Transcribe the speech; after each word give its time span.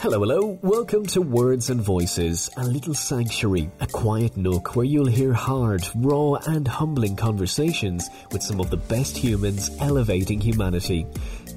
Hello, 0.00 0.20
hello. 0.20 0.56
Welcome 0.62 1.06
to 1.06 1.20
Words 1.20 1.70
and 1.70 1.80
Voices, 1.80 2.48
a 2.56 2.64
little 2.64 2.94
sanctuary, 2.94 3.68
a 3.80 3.86
quiet 3.88 4.36
nook 4.36 4.76
where 4.76 4.84
you'll 4.84 5.06
hear 5.06 5.32
hard, 5.32 5.84
raw, 5.96 6.34
and 6.46 6.68
humbling 6.68 7.16
conversations 7.16 8.08
with 8.30 8.40
some 8.40 8.60
of 8.60 8.70
the 8.70 8.76
best 8.76 9.16
humans 9.16 9.72
elevating 9.80 10.40
humanity. 10.40 11.04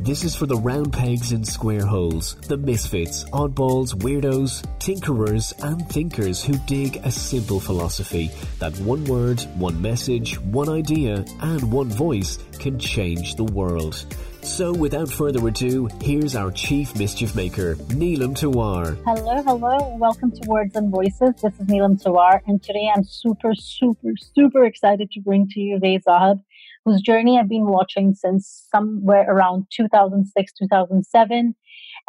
This 0.04 0.24
is 0.24 0.36
for 0.36 0.48
the 0.48 0.58
round 0.58 0.94
pegs 0.94 1.32
in 1.32 1.44
square 1.44 1.86
holes, 1.86 2.34
the 2.48 2.58
misfits, 2.58 3.24
oddballs, 3.26 3.94
weirdos, 3.94 4.66
tinkerers, 4.80 5.54
and 5.64 5.88
thinkers 5.90 6.44
who 6.44 6.54
dig 6.66 6.96
a 7.04 7.12
simple 7.12 7.60
philosophy 7.60 8.32
that 8.58 8.76
one 8.80 9.06
word, 9.06 9.40
one 9.60 9.80
message, 9.80 10.40
one 10.40 10.70
idea, 10.70 11.24
and 11.42 11.72
one 11.72 11.90
voice 11.90 12.40
can 12.58 12.80
change 12.80 13.36
the 13.36 13.44
world. 13.44 14.04
So, 14.42 14.74
without 14.74 15.12
further 15.12 15.48
ado, 15.48 15.88
here's 16.02 16.36
our 16.36 16.50
chief 16.50 16.96
mischief 16.96 17.36
maker, 17.36 17.76
Neelam 17.76 18.36
Tawar. 18.36 18.98
Hello, 19.06 19.44
hello. 19.44 19.98
Welcome 19.98 20.32
to 20.32 20.50
Words 20.50 20.76
and 20.76 20.90
Voices. 20.90 21.36
This 21.44 21.54
is 21.60 21.68
Neelam 21.68 22.02
Tawar, 22.02 22.42
and 22.48 22.62
today 22.64 22.90
I'm 22.92 23.04
super, 23.04 23.54
super, 23.54 24.14
super 24.34 24.66
excited 24.66 25.12
to 25.12 25.20
bring 25.20 25.48
to 25.50 25.60
you 25.60 25.80
Ray 25.80 26.00
Zahab, 26.00 26.42
whose 26.86 27.02
journey 27.02 27.38
I've 27.38 27.50
been 27.50 27.68
watching 27.68 28.14
since 28.14 28.68
somewhere 28.74 29.26
around 29.30 29.66
2006, 29.76 30.54
2007. 30.54 31.56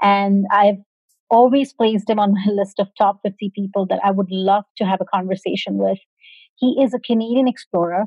And 0.00 0.46
I've 0.50 0.78
always 1.30 1.72
placed 1.72 2.08
him 2.08 2.18
on 2.18 2.34
my 2.34 2.46
list 2.52 2.78
of 2.78 2.88
top 2.98 3.20
50 3.22 3.52
people 3.54 3.86
that 3.86 4.00
I 4.04 4.10
would 4.10 4.30
love 4.30 4.64
to 4.78 4.84
have 4.84 5.00
a 5.00 5.16
conversation 5.16 5.77
with. 5.77 5.98
He 6.56 6.82
is 6.82 6.94
a 6.94 7.00
Canadian 7.00 7.48
explorer 7.48 8.06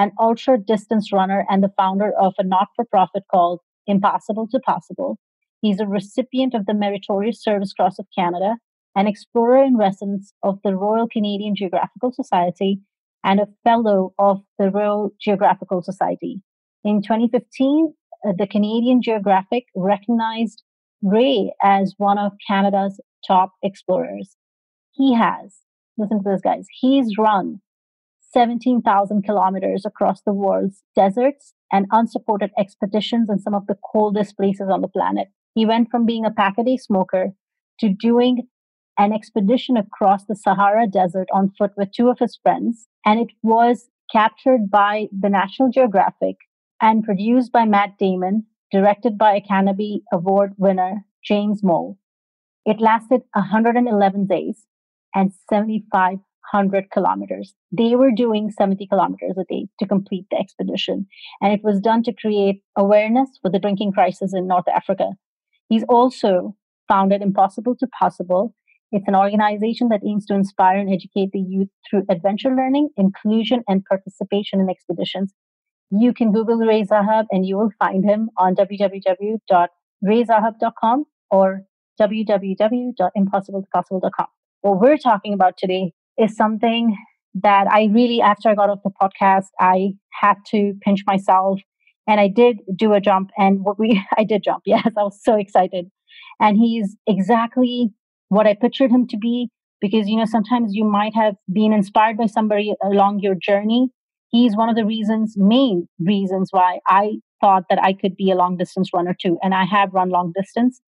an 0.00 0.12
ultra 0.18 0.56
distance 0.56 1.12
runner 1.12 1.44
and 1.50 1.62
the 1.62 1.72
founder 1.76 2.10
of 2.18 2.32
a 2.38 2.44
not 2.44 2.68
for 2.74 2.86
profit 2.86 3.22
called 3.30 3.60
Impossible 3.86 4.48
to 4.50 4.58
Possible. 4.60 5.18
He's 5.60 5.78
a 5.78 5.86
recipient 5.86 6.54
of 6.54 6.64
the 6.64 6.72
Meritorious 6.72 7.42
Service 7.42 7.74
Cross 7.74 7.98
of 7.98 8.06
Canada, 8.16 8.56
an 8.96 9.06
explorer 9.06 9.62
in 9.62 9.76
residence 9.76 10.32
of 10.42 10.58
the 10.64 10.74
Royal 10.74 11.06
Canadian 11.06 11.54
Geographical 11.54 12.12
Society, 12.12 12.80
and 13.24 13.40
a 13.40 13.48
fellow 13.64 14.14
of 14.18 14.40
the 14.58 14.70
Royal 14.70 15.10
Geographical 15.20 15.82
Society. 15.82 16.42
In 16.84 17.02
2015, 17.02 17.94
uh, 18.26 18.32
the 18.36 18.46
Canadian 18.46 19.02
Geographic 19.02 19.64
recognized 19.74 20.62
Ray 21.02 21.52
as 21.62 21.94
one 21.98 22.18
of 22.18 22.32
Canada's 22.46 23.00
top 23.26 23.52
explorers. 23.62 24.36
He 24.92 25.14
has, 25.14 25.58
listen 25.96 26.22
to 26.22 26.30
this, 26.30 26.40
guys, 26.42 26.66
he's 26.80 27.16
run 27.18 27.60
17,000 28.32 29.22
kilometers 29.22 29.84
across 29.84 30.22
the 30.22 30.32
world's 30.32 30.82
deserts 30.94 31.54
and 31.72 31.86
unsupported 31.90 32.50
expeditions 32.58 33.28
in 33.28 33.38
some 33.38 33.54
of 33.54 33.66
the 33.66 33.76
coldest 33.92 34.36
places 34.36 34.68
on 34.70 34.80
the 34.80 34.88
planet. 34.88 35.28
He 35.54 35.66
went 35.66 35.90
from 35.90 36.06
being 36.06 36.24
a 36.24 36.30
pack 36.30 36.54
a 36.58 36.64
day 36.64 36.76
smoker 36.76 37.32
to 37.80 37.88
doing 37.88 38.48
an 39.00 39.14
expedition 39.14 39.78
across 39.78 40.26
the 40.26 40.36
Sahara 40.36 40.86
Desert 40.86 41.26
on 41.32 41.50
foot 41.56 41.70
with 41.74 41.90
two 41.90 42.10
of 42.10 42.18
his 42.18 42.38
friends. 42.42 42.86
And 43.06 43.18
it 43.18 43.34
was 43.42 43.88
captured 44.12 44.70
by 44.70 45.08
the 45.18 45.30
National 45.30 45.70
Geographic 45.70 46.36
and 46.82 47.02
produced 47.02 47.50
by 47.50 47.64
Matt 47.64 47.96
Damon, 47.98 48.44
directed 48.70 49.16
by 49.16 49.32
Academy 49.34 50.02
Award 50.12 50.52
winner 50.58 51.06
James 51.24 51.62
Moll. 51.62 51.96
It 52.66 52.78
lasted 52.78 53.22
111 53.32 54.26
days 54.26 54.66
and 55.14 55.32
7,500 55.50 56.90
kilometers. 56.90 57.54
They 57.72 57.96
were 57.96 58.10
doing 58.14 58.50
70 58.50 58.86
kilometers 58.86 59.38
a 59.38 59.44
day 59.50 59.68
to 59.78 59.88
complete 59.88 60.26
the 60.30 60.36
expedition. 60.36 61.06
And 61.40 61.54
it 61.54 61.64
was 61.64 61.80
done 61.80 62.02
to 62.02 62.12
create 62.12 62.62
awareness 62.76 63.30
for 63.40 63.50
the 63.50 63.58
drinking 63.58 63.92
crisis 63.92 64.34
in 64.34 64.46
North 64.46 64.68
Africa. 64.68 65.12
He's 65.70 65.84
also 65.88 66.54
founded 66.86 67.22
Impossible 67.22 67.76
to 67.76 67.86
Possible. 67.86 68.54
It's 68.92 69.06
an 69.06 69.14
organization 69.14 69.88
that 69.90 70.00
aims 70.06 70.26
to 70.26 70.34
inspire 70.34 70.78
and 70.78 70.92
educate 70.92 71.30
the 71.32 71.38
youth 71.38 71.68
through 71.88 72.02
adventure 72.10 72.54
learning, 72.54 72.90
inclusion, 72.96 73.62
and 73.68 73.84
participation 73.84 74.58
in 74.60 74.68
expeditions. 74.68 75.32
You 75.90 76.12
can 76.12 76.32
Google 76.32 76.58
Ray 76.58 76.84
Zahab 76.84 77.26
and 77.30 77.46
you 77.46 77.56
will 77.56 77.70
find 77.78 78.04
him 78.04 78.30
on 78.36 78.56
www.rayzahab.com 78.56 81.04
or 81.30 81.62
www.impossibletopossible.com. 82.00 84.26
What 84.62 84.80
we're 84.80 84.98
talking 84.98 85.34
about 85.34 85.56
today 85.56 85.92
is 86.18 86.36
something 86.36 86.96
that 87.34 87.68
I 87.70 87.88
really, 87.92 88.20
after 88.20 88.48
I 88.48 88.54
got 88.54 88.70
off 88.70 88.80
the 88.82 88.90
podcast, 88.90 89.46
I 89.60 89.92
had 90.20 90.34
to 90.48 90.74
pinch 90.82 91.04
myself 91.06 91.60
and 92.08 92.20
I 92.20 92.28
did 92.28 92.58
do 92.74 92.92
a 92.92 93.00
jump 93.00 93.30
and 93.38 93.64
what 93.64 93.78
we, 93.78 94.02
I 94.18 94.24
did 94.24 94.42
jump. 94.42 94.62
Yes, 94.66 94.88
I 94.96 95.02
was 95.02 95.22
so 95.22 95.36
excited. 95.36 95.86
And 96.40 96.56
he's 96.56 96.96
exactly 97.06 97.92
what 98.30 98.46
I 98.46 98.54
pictured 98.54 98.90
him 98.90 99.06
to 99.08 99.18
be 99.18 99.50
because, 99.80 100.08
you 100.08 100.16
know, 100.16 100.24
sometimes 100.24 100.74
you 100.74 100.84
might 100.84 101.14
have 101.14 101.34
been 101.52 101.72
inspired 101.72 102.16
by 102.16 102.26
somebody 102.26 102.74
along 102.82 103.20
your 103.20 103.34
journey. 103.34 103.90
He's 104.30 104.56
one 104.56 104.68
of 104.68 104.76
the 104.76 104.86
reasons, 104.86 105.34
main 105.36 105.88
reasons 105.98 106.48
why 106.52 106.78
I 106.86 107.18
thought 107.40 107.64
that 107.68 107.82
I 107.82 107.92
could 107.92 108.16
be 108.16 108.30
a 108.30 108.36
long 108.36 108.56
distance 108.56 108.90
runner 108.94 109.16
too. 109.20 109.38
And 109.42 109.52
I 109.54 109.64
have 109.64 109.92
run 109.92 110.10
long 110.10 110.32
distance. 110.34 110.80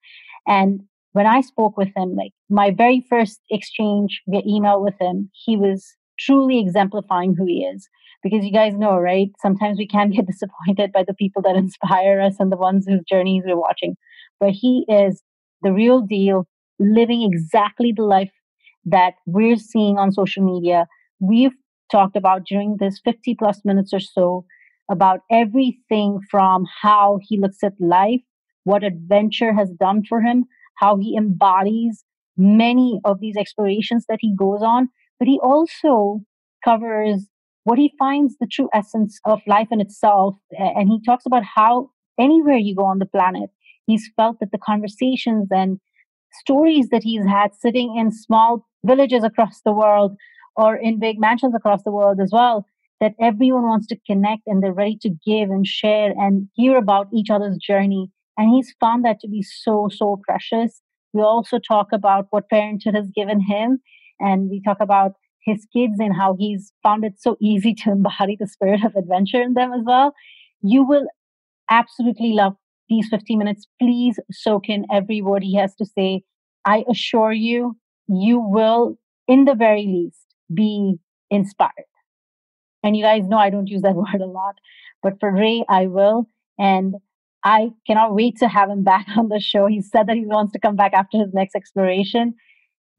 And 0.47 0.83
when 1.13 1.27
I 1.27 1.41
spoke 1.41 1.77
with 1.77 1.89
him, 1.97 2.15
like 2.15 2.33
my 2.49 2.71
very 2.71 3.05
first 3.09 3.41
exchange 3.51 4.23
via 4.29 4.43
email 4.47 4.83
with 4.83 4.95
him, 5.01 5.31
he 5.33 5.57
was 5.57 5.97
truly 6.19 6.61
exemplifying 6.61 7.35
who 7.37 7.47
he 7.47 7.65
is. 7.65 7.89
Because 8.23 8.45
you 8.45 8.53
guys 8.53 8.75
know, 8.75 8.99
right? 8.99 9.31
Sometimes 9.41 9.79
we 9.79 9.87
can 9.87 10.11
get 10.13 10.27
disappointed 10.27 10.93
by 10.93 11.03
the 11.03 11.15
people 11.15 11.43
that 11.43 11.57
inspire 11.57 12.21
us 12.21 12.37
and 12.39 12.53
the 12.53 12.57
ones 12.57 12.87
whose 12.87 13.03
journeys 13.09 13.43
we're 13.45 13.59
watching. 13.59 13.97
But 14.39 14.51
he 14.51 14.85
is 14.89 15.23
the 15.63 15.73
real 15.73 16.01
deal, 16.01 16.47
living 16.79 17.23
exactly 17.23 17.93
the 17.95 18.05
life 18.05 18.33
that 18.85 19.15
we're 19.27 19.57
seeing 19.57 19.99
on 19.99 20.13
social 20.13 20.45
media. 20.45 20.87
We've 21.21 21.55
talked 21.91 22.17
about 22.17 22.45
during 22.45 22.77
this 22.81 23.01
50 23.05 23.35
plus 23.39 23.61
minutes 23.65 23.93
or 23.93 24.01
so 24.01 24.45
about 24.91 25.21
everything 25.31 26.19
from 26.31 26.65
how 26.83 27.19
he 27.23 27.39
looks 27.39 27.63
at 27.63 27.73
life, 27.81 28.21
what 28.65 28.83
adventure 28.83 29.53
has 29.53 29.71
done 29.79 30.03
for 30.09 30.21
him, 30.21 30.45
how 30.77 30.97
he 30.97 31.17
embodies 31.17 32.05
many 32.37 33.01
of 33.05 33.21
these 33.21 33.37
explorations 33.37 34.05
that 34.09 34.19
he 34.21 34.35
goes 34.35 34.63
on, 34.63 34.89
but 35.19 35.29
he 35.29 35.39
also 35.43 36.21
covers 36.65 37.27
what 37.65 37.79
he 37.79 37.93
finds 37.99 38.37
the 38.41 38.47
true 38.47 38.69
essence 38.75 39.21
of 39.25 39.41
life 39.47 39.69
in 39.71 39.81
itself. 39.81 40.35
And 40.59 40.89
he 40.89 41.01
talks 41.05 41.27
about 41.27 41.45
how 41.45 41.91
anywhere 42.19 42.57
you 42.57 42.75
go 42.75 42.85
on 42.85 42.99
the 42.99 43.07
planet, 43.07 43.51
he's 43.87 44.11
felt 44.17 44.41
that 44.41 44.51
the 44.51 44.59
conversations 44.59 45.49
and 45.51 45.79
stories 46.41 46.89
that 46.89 47.03
he's 47.03 47.27
had 47.27 47.55
sitting 47.59 47.97
in 47.97 48.11
small 48.11 48.67
villages 48.85 49.25
across 49.25 49.61
the 49.65 49.73
world 49.73 50.17
or 50.57 50.77
in 50.77 50.99
big 50.99 51.19
mansions 51.19 51.55
across 51.55 51.83
the 51.83 51.93
world 51.93 52.21
as 52.21 52.31
well, 52.33 52.67
that 53.01 53.15
everyone 53.21 53.63
wants 53.63 53.87
to 53.87 53.97
connect 54.07 54.43
and 54.47 54.63
they're 54.63 54.73
ready 54.73 54.99
to 55.01 55.11
give 55.25 55.51
and 55.51 55.67
share 55.67 56.13
and 56.17 56.49
hear 56.55 56.77
about 56.77 57.09
each 57.13 57.31
other's 57.31 57.57
journey 57.59 58.11
and 58.37 58.51
he's 58.51 58.75
found 58.81 59.05
that 59.05 59.21
to 59.21 59.29
be 59.29 59.43
so, 59.43 59.89
so 59.91 60.21
precious. 60.27 60.81
We 61.13 61.23
also 61.23 61.59
talk 61.59 61.89
about 61.93 62.27
what 62.31 62.49
parenthood 62.49 62.95
has 62.95 63.11
given 63.15 63.41
him. 63.41 63.81
And 64.21 64.49
we 64.49 64.63
talk 64.63 64.79
about 64.81 65.13
his 65.45 65.67
kids 65.73 65.95
and 65.99 66.15
how 66.15 66.37
he's 66.39 66.73
found 66.83 67.05
it 67.05 67.15
so 67.19 67.37
easy 67.41 67.75
to 67.85 67.91
embody 67.91 68.37
the 68.39 68.47
spirit 68.47 68.85
of 68.85 68.95
adventure 68.97 69.43
in 69.43 69.55
them 69.55 69.73
as 69.73 69.83
well. 69.85 70.15
You 70.63 70.85
will 70.85 71.07
absolutely 71.71 72.33
love 72.33 72.55
these 72.93 73.09
15 73.09 73.39
minutes. 73.39 73.67
Please 73.81 74.19
soak 74.31 74.69
in 74.69 74.85
every 74.93 75.23
word 75.23 75.43
he 75.43 75.57
has 75.57 75.75
to 75.77 75.87
say. 75.87 76.23
I 76.65 76.85
assure 76.89 77.33
you, 77.33 77.77
you 78.07 78.41
will, 78.41 78.99
in 79.27 79.45
the 79.47 79.55
very 79.55 79.87
least, 79.87 80.27
be 80.53 80.99
inspired. 81.31 81.91
And 82.85 82.97
you 82.97 83.03
guys 83.03 83.27
know 83.27 83.39
I 83.39 83.51
don't 83.51 83.69
use 83.69 83.83
that 83.83 83.95
word 84.05 84.21
a 84.21 84.27
lot, 84.27 84.57
but 85.03 85.19
for 85.21 85.33
Ray, 85.33 85.65
I 85.69 85.87
will. 85.87 86.27
And 86.59 86.97
I 87.45 87.71
cannot 87.87 88.15
wait 88.15 88.37
to 88.39 88.49
have 88.49 88.71
him 88.71 88.85
back 88.93 89.07
on 89.17 89.29
the 89.29 89.41
show. 89.41 89.67
He 89.67 89.81
said 89.81 90.07
that 90.07 90.17
he 90.17 90.27
wants 90.27 90.53
to 90.53 90.61
come 90.61 90.77
back 90.77 90.93
after 90.93 91.19
his 91.19 91.33
next 91.33 91.55
exploration, 91.57 92.35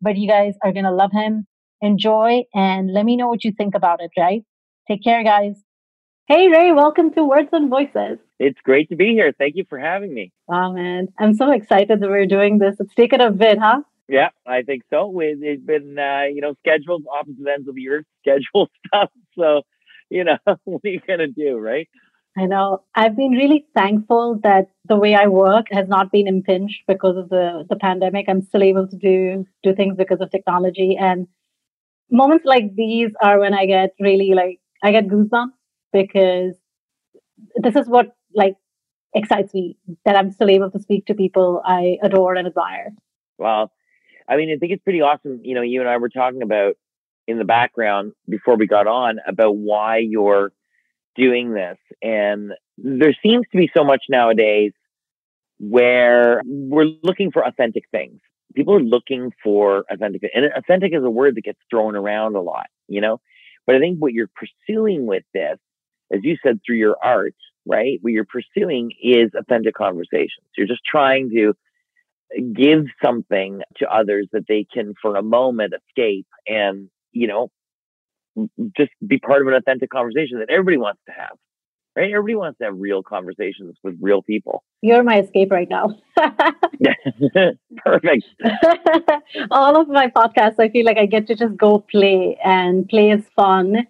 but 0.01 0.17
you 0.17 0.27
guys 0.27 0.55
are 0.63 0.73
going 0.73 0.85
to 0.85 0.91
love 0.91 1.11
him. 1.11 1.45
Enjoy 1.81 2.43
and 2.53 2.93
let 2.93 3.03
me 3.03 3.17
know 3.17 3.27
what 3.27 3.43
you 3.43 3.51
think 3.51 3.75
about 3.75 4.01
it, 4.01 4.11
right? 4.17 4.43
Take 4.87 5.03
care, 5.03 5.23
guys. 5.23 5.61
Hey, 6.27 6.47
Ray, 6.47 6.71
welcome 6.71 7.13
to 7.13 7.25
Words 7.25 7.49
and 7.51 7.69
Voices. 7.69 8.19
It's 8.45 8.59
great 8.61 8.89
to 8.89 8.97
be 8.97 9.13
here. 9.13 9.33
Thank 9.37 9.55
you 9.55 9.63
for 9.69 9.79
having 9.79 10.13
me. 10.13 10.33
Oh, 10.49 10.73
man. 10.73 11.07
I'm 11.17 11.33
so 11.33 11.51
excited 11.51 12.01
that 12.01 12.09
we're 12.09 12.25
doing 12.25 12.57
this. 12.57 12.75
It's 12.77 12.93
taken 12.93 13.21
a 13.21 13.31
bit, 13.31 13.57
huh? 13.57 13.83
Yeah, 14.09 14.29
I 14.45 14.63
think 14.63 14.83
so. 14.89 15.17
It's 15.21 15.63
been, 15.63 15.97
uh, 15.97 16.23
you 16.23 16.41
know, 16.41 16.53
scheduled 16.59 17.05
opposite 17.09 17.47
ends 17.47 17.69
of 17.69 17.75
the 17.75 17.89
earth, 17.93 18.05
schedule 18.19 18.69
stuff. 18.87 19.09
So, 19.37 19.61
you 20.09 20.25
know, 20.25 20.37
what 20.65 20.81
are 20.83 20.89
you 20.89 20.99
going 21.07 21.19
to 21.19 21.27
do, 21.27 21.57
right? 21.57 21.87
I 22.37 22.45
know. 22.45 22.83
I've 22.95 23.15
been 23.15 23.31
really 23.31 23.65
thankful 23.75 24.39
that 24.43 24.71
the 24.89 24.97
way 24.97 25.15
I 25.15 25.27
work 25.27 25.67
has 25.71 25.87
not 25.87 26.11
been 26.11 26.27
impinged 26.27 26.81
because 26.85 27.15
of 27.15 27.29
the, 27.29 27.63
the 27.69 27.77
pandemic. 27.77 28.25
I'm 28.27 28.41
still 28.41 28.63
able 28.63 28.87
to 28.87 28.97
do 28.97 29.45
do 29.61 29.73
things 29.73 29.95
because 29.95 30.19
of 30.19 30.31
technology. 30.31 30.97
And 30.99 31.27
moments 32.11 32.43
like 32.43 32.75
these 32.75 33.11
are 33.21 33.39
when 33.39 33.53
I 33.53 33.67
get 33.67 33.91
really 33.99 34.33
like 34.33 34.59
I 34.83 34.91
get 34.91 35.07
goosebumps 35.07 35.53
because 35.93 36.55
this 37.55 37.75
is 37.75 37.87
what 37.87 38.15
like 38.35 38.55
excites 39.15 39.53
me 39.53 39.77
that 40.05 40.15
I'm 40.15 40.31
still 40.31 40.49
able 40.49 40.71
to 40.71 40.79
speak 40.79 41.05
to 41.07 41.13
people 41.13 41.61
I 41.65 41.97
adore 42.01 42.35
and 42.35 42.47
admire. 42.47 42.93
Well, 43.37 43.71
I 44.27 44.37
mean, 44.37 44.51
I 44.51 44.57
think 44.57 44.71
it's 44.71 44.83
pretty 44.83 45.01
awesome. 45.01 45.41
You 45.43 45.55
know, 45.55 45.61
you 45.61 45.81
and 45.81 45.89
I 45.89 45.97
were 45.97 46.09
talking 46.09 46.41
about 46.41 46.75
in 47.27 47.37
the 47.37 47.45
background 47.45 48.13
before 48.27 48.55
we 48.55 48.67
got 48.67 48.87
on 48.87 49.19
about 49.27 49.55
why 49.55 49.97
you're 49.97 50.51
doing 51.15 51.53
this. 51.53 51.77
And 52.01 52.53
there 52.77 53.15
seems 53.23 53.45
to 53.51 53.57
be 53.57 53.69
so 53.75 53.83
much 53.83 54.03
nowadays 54.09 54.73
where 55.59 56.41
we're 56.45 56.91
looking 57.03 57.31
for 57.31 57.45
authentic 57.45 57.83
things. 57.91 58.19
People 58.55 58.75
are 58.75 58.81
looking 58.81 59.31
for 59.43 59.85
authentic, 59.89 60.23
and 60.33 60.45
authentic 60.55 60.93
is 60.93 61.03
a 61.03 61.09
word 61.09 61.35
that 61.35 61.43
gets 61.43 61.59
thrown 61.69 61.95
around 61.95 62.35
a 62.35 62.41
lot, 62.41 62.67
you 62.87 63.01
know? 63.01 63.19
But 63.65 63.75
I 63.75 63.79
think 63.79 63.99
what 63.99 64.13
you're 64.13 64.29
pursuing 64.35 65.05
with 65.05 65.23
this, 65.33 65.57
as 66.11 66.19
you 66.23 66.37
said, 66.43 66.59
through 66.65 66.75
your 66.75 66.97
art, 67.01 67.35
right? 67.65 67.99
What 68.01 68.13
you're 68.13 68.25
pursuing 68.25 68.91
is 69.01 69.31
authentic 69.37 69.75
conversations. 69.75 70.47
You're 70.57 70.67
just 70.67 70.83
trying 70.85 71.29
to 71.31 71.53
give 72.53 72.85
something 73.03 73.61
to 73.77 73.87
others 73.87 74.27
that 74.33 74.45
they 74.47 74.65
can, 74.71 74.93
for 75.01 75.15
a 75.15 75.23
moment, 75.23 75.73
escape 75.73 76.27
and, 76.47 76.89
you 77.11 77.27
know, 77.27 77.49
just 78.75 78.91
be 79.05 79.19
part 79.19 79.41
of 79.41 79.47
an 79.47 79.53
authentic 79.53 79.89
conversation 79.89 80.39
that 80.39 80.49
everybody 80.49 80.77
wants 80.77 81.01
to 81.07 81.13
have 81.13 81.37
right? 81.95 82.11
Everybody 82.11 82.35
wants 82.35 82.57
to 82.59 82.65
have 82.65 82.75
real 82.77 83.03
conversations 83.03 83.77
with 83.83 83.95
real 84.01 84.21
people. 84.21 84.63
You're 84.81 85.03
my 85.03 85.19
escape 85.21 85.51
right 85.51 85.69
now. 85.69 85.95
Perfect. 87.77 88.25
All 89.51 89.79
of 89.79 89.87
my 89.87 90.07
podcasts, 90.07 90.59
I 90.59 90.69
feel 90.69 90.85
like 90.85 90.97
I 90.97 91.05
get 91.05 91.27
to 91.27 91.35
just 91.35 91.55
go 91.55 91.79
play, 91.79 92.37
and 92.43 92.87
play 92.89 93.11
is 93.11 93.23
fun. 93.35 93.87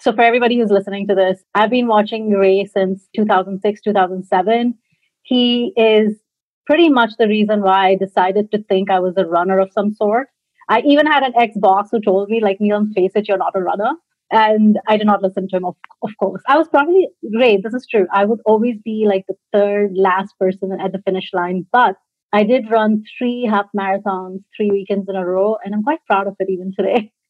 So, 0.00 0.12
for 0.12 0.22
everybody 0.22 0.58
who's 0.58 0.70
listening 0.70 1.06
to 1.08 1.14
this, 1.14 1.42
I've 1.54 1.70
been 1.70 1.86
watching 1.86 2.30
Ray 2.30 2.64
since 2.66 3.08
2006, 3.14 3.80
2007. 3.82 4.74
He 5.22 5.72
is 5.76 6.18
pretty 6.66 6.88
much 6.88 7.12
the 7.18 7.28
reason 7.28 7.62
why 7.62 7.88
I 7.88 7.96
decided 7.96 8.50
to 8.52 8.62
think 8.64 8.90
I 8.90 9.00
was 9.00 9.14
a 9.16 9.24
runner 9.24 9.58
of 9.58 9.72
some 9.72 9.92
sort. 9.92 10.28
I 10.68 10.80
even 10.80 11.06
had 11.06 11.22
an 11.22 11.32
ex 11.38 11.56
boss 11.56 11.88
who 11.90 12.00
told 12.00 12.28
me, 12.28 12.40
like, 12.42 12.58
Neelam, 12.58 12.92
face 12.94 13.12
it, 13.14 13.28
you're 13.28 13.38
not 13.38 13.52
a 13.54 13.60
runner 13.60 13.92
and 14.30 14.78
I 14.88 14.96
did 14.96 15.06
not 15.06 15.22
listen 15.22 15.48
to 15.48 15.56
him, 15.56 15.64
of, 15.64 15.76
of 16.02 16.10
course. 16.18 16.42
I 16.48 16.58
was 16.58 16.68
probably 16.68 17.08
great. 17.32 17.62
This 17.62 17.74
is 17.74 17.86
true. 17.86 18.06
I 18.12 18.24
would 18.24 18.40
always 18.44 18.76
be 18.84 19.06
like 19.08 19.24
the 19.28 19.36
third 19.52 19.92
last 19.94 20.34
person 20.40 20.76
at 20.80 20.92
the 20.92 21.02
finish 21.04 21.30
line, 21.32 21.66
but 21.70 21.94
I 22.32 22.42
did 22.42 22.70
run 22.70 23.04
three 23.16 23.46
half 23.48 23.66
marathons, 23.76 24.40
three 24.56 24.70
weekends 24.70 25.08
in 25.08 25.14
a 25.14 25.24
row, 25.24 25.56
and 25.64 25.72
I'm 25.72 25.84
quite 25.84 26.04
proud 26.06 26.26
of 26.26 26.34
it 26.40 26.50
even 26.50 26.72
today. 26.76 27.12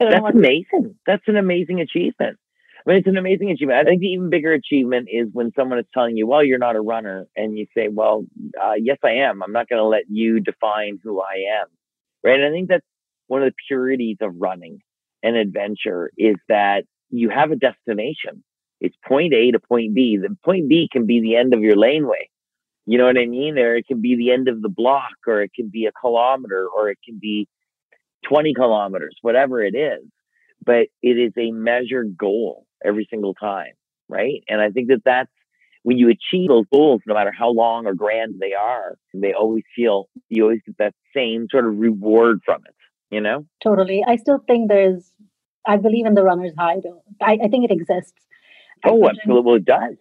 That's 0.00 0.24
amazing. 0.34 0.94
That's 1.06 1.22
an 1.26 1.36
amazing 1.36 1.80
achievement. 1.80 2.38
I 2.86 2.90
mean, 2.90 2.98
it's 2.98 3.08
an 3.08 3.16
amazing 3.16 3.50
achievement. 3.50 3.80
I 3.80 3.84
think 3.84 4.00
the 4.00 4.08
even 4.08 4.30
bigger 4.30 4.52
achievement 4.52 5.08
is 5.10 5.28
when 5.32 5.50
someone 5.56 5.78
is 5.78 5.86
telling 5.92 6.16
you, 6.16 6.26
well, 6.26 6.44
you're 6.44 6.58
not 6.58 6.76
a 6.76 6.80
runner. 6.80 7.26
And 7.34 7.58
you 7.58 7.66
say, 7.76 7.88
well, 7.88 8.26
uh, 8.62 8.74
yes, 8.78 8.98
I 9.02 9.12
am. 9.28 9.42
I'm 9.42 9.52
not 9.52 9.68
going 9.68 9.80
to 9.80 9.86
let 9.86 10.04
you 10.08 10.38
define 10.40 11.00
who 11.02 11.20
I 11.20 11.60
am. 11.60 11.66
Right. 12.22 12.38
And 12.38 12.44
I 12.44 12.50
think 12.50 12.68
that's 12.68 12.86
one 13.26 13.42
of 13.42 13.48
the 13.48 13.54
purities 13.66 14.18
of 14.20 14.34
running 14.38 14.80
an 15.22 15.34
adventure 15.34 16.12
is 16.16 16.36
that 16.48 16.84
you 17.10 17.28
have 17.30 17.50
a 17.50 17.56
destination. 17.56 18.44
It's 18.80 18.96
point 19.06 19.32
A 19.32 19.50
to 19.52 19.58
point 19.58 19.94
B. 19.94 20.16
The 20.16 20.36
point 20.44 20.68
B 20.68 20.88
can 20.92 21.06
be 21.06 21.20
the 21.20 21.36
end 21.36 21.54
of 21.54 21.60
your 21.60 21.76
laneway. 21.76 22.28
You 22.84 22.98
know 22.98 23.06
what 23.06 23.18
I 23.18 23.26
mean? 23.26 23.58
Or 23.58 23.74
it 23.74 23.86
can 23.86 24.00
be 24.00 24.16
the 24.16 24.30
end 24.30 24.46
of 24.48 24.62
the 24.62 24.68
block, 24.68 25.14
or 25.26 25.42
it 25.42 25.50
can 25.54 25.68
be 25.72 25.86
a 25.86 25.92
kilometer, 25.92 26.68
or 26.68 26.88
it 26.88 26.98
can 27.04 27.18
be 27.20 27.48
20 28.28 28.54
kilometers, 28.54 29.16
whatever 29.22 29.62
it 29.62 29.74
is. 29.74 30.04
But 30.64 30.88
it 31.02 31.18
is 31.18 31.32
a 31.38 31.52
measured 31.52 32.16
goal 32.16 32.66
every 32.84 33.06
single 33.10 33.34
time, 33.34 33.72
right? 34.08 34.42
And 34.48 34.60
I 34.60 34.70
think 34.70 34.88
that 34.88 35.02
that's 35.04 35.30
when 35.82 35.98
you 35.98 36.08
achieve 36.08 36.48
those 36.48 36.64
goals, 36.72 37.00
no 37.06 37.14
matter 37.14 37.30
how 37.30 37.50
long 37.50 37.86
or 37.86 37.94
grand 37.94 38.36
they 38.40 38.54
are, 38.54 38.96
they 39.14 39.32
always 39.32 39.62
feel 39.76 40.08
you 40.28 40.42
always 40.42 40.60
get 40.66 40.78
that 40.78 40.94
same 41.14 41.46
sort 41.50 41.66
of 41.66 41.78
reward 41.78 42.40
from 42.44 42.62
it 42.66 42.74
you 43.10 43.20
know? 43.20 43.46
Totally. 43.62 44.04
I 44.06 44.16
still 44.16 44.42
think 44.46 44.68
there's, 44.68 45.12
I 45.66 45.76
believe 45.76 46.06
in 46.06 46.14
the 46.14 46.22
runner's 46.22 46.52
high. 46.56 46.76
I, 47.20 47.38
I 47.44 47.48
think 47.48 47.64
it 47.64 47.70
exists. 47.70 48.20
Oh, 48.84 49.08
absolutely. 49.08 49.42
Well, 49.44 49.56
it 49.56 49.64
does. 49.64 49.96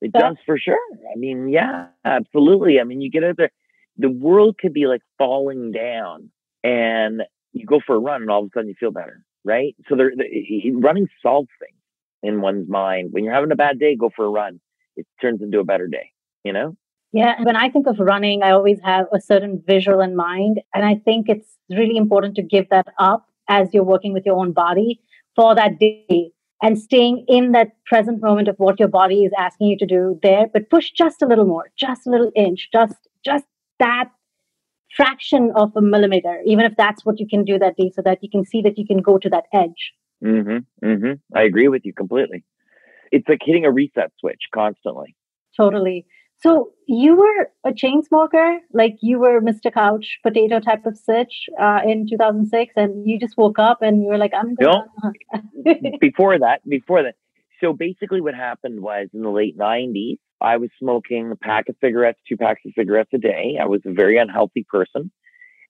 It 0.00 0.12
does 0.12 0.36
for 0.46 0.58
sure. 0.58 0.78
I 1.12 1.16
mean, 1.16 1.48
yeah, 1.48 1.86
absolutely. 2.04 2.78
I 2.80 2.84
mean, 2.84 3.00
you 3.00 3.10
get 3.10 3.24
out 3.24 3.36
there, 3.36 3.50
the 3.96 4.10
world 4.10 4.56
could 4.58 4.72
be 4.72 4.86
like 4.86 5.00
falling 5.16 5.72
down 5.72 6.30
and 6.62 7.22
you 7.52 7.66
go 7.66 7.80
for 7.86 7.96
a 7.96 7.98
run 7.98 8.22
and 8.22 8.30
all 8.30 8.40
of 8.40 8.46
a 8.46 8.50
sudden 8.54 8.68
you 8.68 8.74
feel 8.78 8.90
better, 8.90 9.22
right? 9.44 9.74
So 9.88 9.96
there, 9.96 10.12
the, 10.14 10.72
running 10.72 11.08
solves 11.22 11.48
things 11.58 11.78
in 12.22 12.40
one's 12.40 12.68
mind. 12.68 13.08
When 13.12 13.24
you're 13.24 13.34
having 13.34 13.52
a 13.52 13.56
bad 13.56 13.78
day, 13.78 13.96
go 13.96 14.10
for 14.14 14.24
a 14.24 14.30
run. 14.30 14.60
It 14.96 15.06
turns 15.20 15.42
into 15.42 15.60
a 15.60 15.64
better 15.64 15.86
day, 15.86 16.10
you 16.44 16.52
know? 16.52 16.76
Yeah, 17.12 17.42
when 17.42 17.56
I 17.56 17.70
think 17.70 17.86
of 17.86 17.98
running, 17.98 18.42
I 18.42 18.50
always 18.50 18.78
have 18.84 19.06
a 19.12 19.20
certain 19.20 19.62
visual 19.66 20.00
in 20.00 20.14
mind. 20.14 20.60
And 20.74 20.84
I 20.84 20.96
think 20.96 21.28
it's 21.28 21.56
really 21.70 21.96
important 21.96 22.34
to 22.36 22.42
give 22.42 22.68
that 22.70 22.88
up 22.98 23.26
as 23.48 23.68
you're 23.72 23.84
working 23.84 24.12
with 24.12 24.26
your 24.26 24.36
own 24.36 24.52
body 24.52 25.00
for 25.34 25.54
that 25.54 25.78
day 25.78 26.32
and 26.62 26.78
staying 26.78 27.24
in 27.28 27.52
that 27.52 27.68
present 27.86 28.20
moment 28.20 28.48
of 28.48 28.56
what 28.58 28.78
your 28.78 28.88
body 28.88 29.24
is 29.24 29.32
asking 29.38 29.68
you 29.68 29.78
to 29.78 29.86
do 29.86 30.18
there, 30.22 30.46
but 30.52 30.68
push 30.70 30.90
just 30.90 31.22
a 31.22 31.26
little 31.26 31.46
more, 31.46 31.70
just 31.78 32.06
a 32.06 32.10
little 32.10 32.32
inch, 32.34 32.68
just 32.72 32.96
just 33.24 33.44
that 33.78 34.10
fraction 34.96 35.52
of 35.54 35.72
a 35.76 35.82
millimeter, 35.82 36.40
even 36.46 36.64
if 36.64 36.74
that's 36.76 37.04
what 37.04 37.18
you 37.18 37.26
can 37.28 37.44
do 37.44 37.58
that 37.58 37.76
day, 37.76 37.90
so 37.94 38.02
that 38.02 38.18
you 38.22 38.30
can 38.30 38.44
see 38.44 38.62
that 38.62 38.78
you 38.78 38.86
can 38.86 39.02
go 39.02 39.18
to 39.18 39.28
that 39.28 39.44
edge. 39.52 39.92
Mm-hmm. 40.24 40.86
Mm-hmm. 40.86 41.36
I 41.36 41.42
agree 41.42 41.68
with 41.68 41.82
you 41.84 41.92
completely. 41.92 42.44
It's 43.12 43.28
like 43.28 43.40
hitting 43.44 43.64
a 43.64 43.72
reset 43.72 44.12
switch 44.18 44.48
constantly. 44.52 45.16
Totally. 45.56 46.06
So 46.40 46.70
you 46.86 47.16
were 47.16 47.50
a 47.64 47.74
chain 47.74 48.02
smoker, 48.04 48.58
like 48.72 48.96
you 49.00 49.18
were 49.18 49.40
Mr. 49.40 49.72
Couch 49.72 50.18
potato 50.22 50.60
type 50.60 50.86
of 50.86 50.96
sitch 50.96 51.48
uh, 51.60 51.80
in 51.84 52.06
2006, 52.08 52.74
and 52.76 53.08
you 53.08 53.18
just 53.18 53.36
woke 53.36 53.58
up 53.58 53.82
and 53.82 54.02
you 54.02 54.08
were 54.08 54.18
like, 54.18 54.32
"I'm 54.34 54.54
going." 54.54 54.84
No, 55.64 55.92
before 56.00 56.38
that, 56.38 56.60
before 56.68 57.02
that. 57.02 57.16
So 57.60 57.72
basically, 57.72 58.20
what 58.20 58.34
happened 58.34 58.80
was 58.80 59.08
in 59.12 59.22
the 59.22 59.30
late 59.30 59.58
90s, 59.58 60.18
I 60.40 60.56
was 60.58 60.70
smoking 60.78 61.30
a 61.32 61.36
pack 61.36 61.68
of 61.68 61.76
cigarettes, 61.80 62.20
two 62.28 62.36
packs 62.36 62.60
of 62.64 62.72
cigarettes 62.76 63.10
a 63.14 63.18
day. 63.18 63.58
I 63.60 63.66
was 63.66 63.80
a 63.84 63.92
very 63.92 64.18
unhealthy 64.18 64.64
person, 64.68 65.10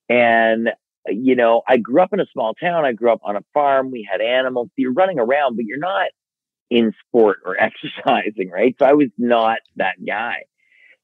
and 0.07 0.69
you 1.07 1.35
know, 1.35 1.61
I 1.67 1.77
grew 1.77 2.01
up 2.01 2.13
in 2.13 2.19
a 2.19 2.25
small 2.31 2.53
town. 2.53 2.85
I 2.85 2.93
grew 2.93 3.11
up 3.11 3.21
on 3.23 3.35
a 3.35 3.43
farm. 3.53 3.91
We 3.91 4.07
had 4.09 4.21
animals. 4.21 4.69
You're 4.75 4.93
running 4.93 5.19
around, 5.19 5.55
but 5.55 5.65
you're 5.65 5.79
not 5.79 6.07
in 6.69 6.93
sport 7.07 7.39
or 7.45 7.57
exercising, 7.59 8.49
right? 8.49 8.75
So 8.79 8.85
I 8.85 8.93
was 8.93 9.09
not 9.17 9.59
that 9.77 9.95
guy. 10.05 10.43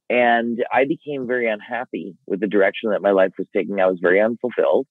And 0.09 0.63
I 0.71 0.85
became 0.85 1.25
very 1.25 1.49
unhappy 1.49 2.15
with 2.27 2.39
the 2.39 2.47
direction 2.47 2.91
that 2.91 3.01
my 3.01 3.11
life 3.11 3.31
was 3.39 3.47
taking. 3.55 3.79
I 3.79 3.87
was 3.87 3.97
very 3.99 4.21
unfulfilled. 4.21 4.85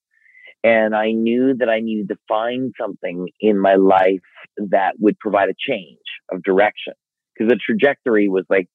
And 0.64 0.96
I 0.96 1.12
knew 1.12 1.54
that 1.58 1.68
I 1.68 1.80
needed 1.80 2.08
to 2.08 2.16
find 2.26 2.74
something 2.80 3.28
in 3.38 3.58
my 3.58 3.74
life 3.74 4.22
that 4.56 4.94
would 4.98 5.18
provide 5.18 5.50
a 5.50 5.54
change 5.56 5.98
of 6.32 6.42
direction 6.42 6.94
because 7.34 7.50
the 7.50 7.58
trajectory 7.58 8.28
was 8.28 8.44
like 8.48 8.68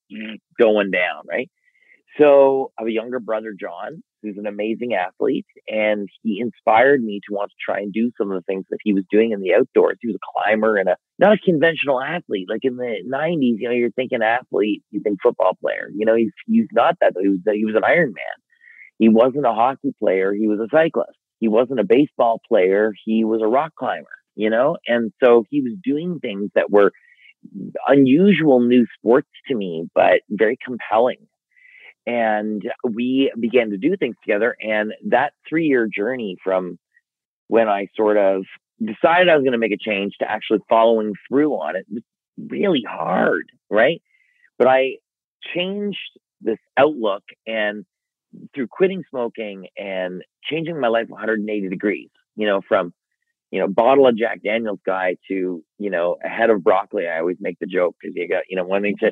going 0.59 0.91
down, 0.91 1.23
right? 1.29 1.49
So 2.19 2.71
I 2.77 2.81
have 2.81 2.87
a 2.87 2.91
younger 2.91 3.19
brother, 3.19 3.53
John, 3.59 4.03
who's 4.21 4.37
an 4.37 4.47
amazing 4.47 4.93
athlete, 4.93 5.45
and 5.67 6.09
he 6.23 6.39
inspired 6.39 7.01
me 7.01 7.21
to 7.27 7.33
want 7.33 7.51
to 7.51 7.55
try 7.63 7.79
and 7.79 7.93
do 7.93 8.11
some 8.17 8.31
of 8.31 8.35
the 8.37 8.45
things 8.45 8.65
that 8.69 8.79
he 8.83 8.93
was 8.93 9.03
doing 9.11 9.31
in 9.31 9.41
the 9.41 9.53
outdoors. 9.53 9.97
He 10.01 10.07
was 10.07 10.15
a 10.17 10.43
climber 10.43 10.77
and 10.77 10.89
a 10.89 10.97
not 11.17 11.33
a 11.33 11.37
conventional 11.37 12.01
athlete. 12.01 12.47
Like 12.49 12.61
in 12.63 12.77
the 12.77 12.97
'90s, 13.07 13.59
you 13.59 13.69
know, 13.69 13.75
you're 13.75 13.91
thinking 13.91 14.21
athlete, 14.23 14.83
you 14.91 15.01
think 15.01 15.19
football 15.21 15.57
player. 15.61 15.89
You 15.95 16.05
know, 16.05 16.15
he's 16.15 16.31
he's 16.47 16.67
not 16.73 16.95
that. 17.01 17.13
He 17.19 17.29
was 17.29 17.39
he 17.53 17.65
was 17.65 17.75
an 17.75 17.83
Iron 17.85 18.13
Man. 18.13 18.43
He 18.97 19.07
wasn't 19.09 19.45
a 19.45 19.53
hockey 19.53 19.93
player. 19.97 20.33
He 20.33 20.47
was 20.47 20.59
a 20.59 20.67
cyclist. 20.71 21.17
He 21.39 21.47
wasn't 21.47 21.79
a 21.79 21.85
baseball 21.85 22.41
player. 22.47 22.91
He 23.05 23.23
was 23.23 23.41
a 23.41 23.47
rock 23.47 23.73
climber. 23.77 24.07
You 24.35 24.49
know, 24.49 24.77
and 24.87 25.11
so 25.23 25.43
he 25.49 25.61
was 25.61 25.73
doing 25.83 26.19
things 26.19 26.49
that 26.55 26.71
were 26.71 26.91
unusual 27.87 28.59
new 28.59 28.85
sports 28.97 29.29
to 29.47 29.55
me, 29.55 29.87
but 29.93 30.21
very 30.29 30.57
compelling 30.63 31.27
and 32.05 32.63
we 32.83 33.31
began 33.39 33.69
to 33.69 33.77
do 33.77 33.95
things 33.95 34.15
together. 34.23 34.55
And 34.59 34.93
that 35.09 35.33
three 35.47 35.67
year 35.67 35.87
journey 35.87 36.37
from 36.43 36.79
when 37.47 37.67
I 37.67 37.87
sort 37.95 38.17
of 38.17 38.45
decided 38.79 39.29
I 39.29 39.35
was 39.35 39.43
going 39.43 39.53
to 39.53 39.59
make 39.59 39.71
a 39.71 39.77
change 39.77 40.13
to 40.19 40.29
actually 40.29 40.59
following 40.69 41.13
through 41.27 41.53
on 41.53 41.75
it 41.75 41.85
was 41.91 42.03
really 42.49 42.83
hard, 42.87 43.51
right? 43.69 44.01
But 44.57 44.67
I 44.67 44.95
changed 45.53 45.97
this 46.41 46.57
outlook 46.77 47.23
and 47.45 47.85
through 48.55 48.67
quitting 48.67 49.03
smoking 49.09 49.67
and 49.77 50.23
changing 50.43 50.79
my 50.79 50.87
life 50.87 51.09
180 51.09 51.69
degrees, 51.69 52.09
you 52.35 52.47
know, 52.47 52.61
from, 52.67 52.93
you 53.51 53.59
know, 53.59 53.67
bottle 53.67 54.07
of 54.07 54.17
Jack 54.17 54.43
Daniels 54.43 54.79
guy 54.85 55.15
to, 55.27 55.63
you 55.77 55.89
know, 55.89 56.17
a 56.23 56.29
head 56.29 56.49
of 56.49 56.63
broccoli. 56.63 57.07
I 57.07 57.19
always 57.19 57.37
make 57.39 57.57
the 57.59 57.65
joke 57.65 57.95
because 57.99 58.15
you 58.15 58.27
got, 58.27 58.43
you 58.49 58.55
know, 58.55 58.63
wanting 58.63 58.95
to 58.99 59.11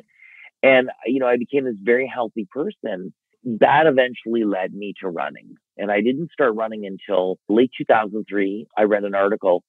and, 0.62 0.90
you 1.06 1.20
know, 1.20 1.26
I 1.26 1.36
became 1.36 1.64
this 1.64 1.76
very 1.80 2.10
healthy 2.12 2.46
person. 2.50 3.12
That 3.44 3.86
eventually 3.86 4.44
led 4.44 4.74
me 4.74 4.94
to 5.00 5.08
running. 5.08 5.54
And 5.76 5.90
I 5.90 6.00
didn't 6.00 6.32
start 6.32 6.56
running 6.56 6.84
until 6.86 7.38
late 7.48 7.70
2003. 7.78 8.66
I 8.76 8.82
read 8.82 9.04
an 9.04 9.14
article 9.14 9.62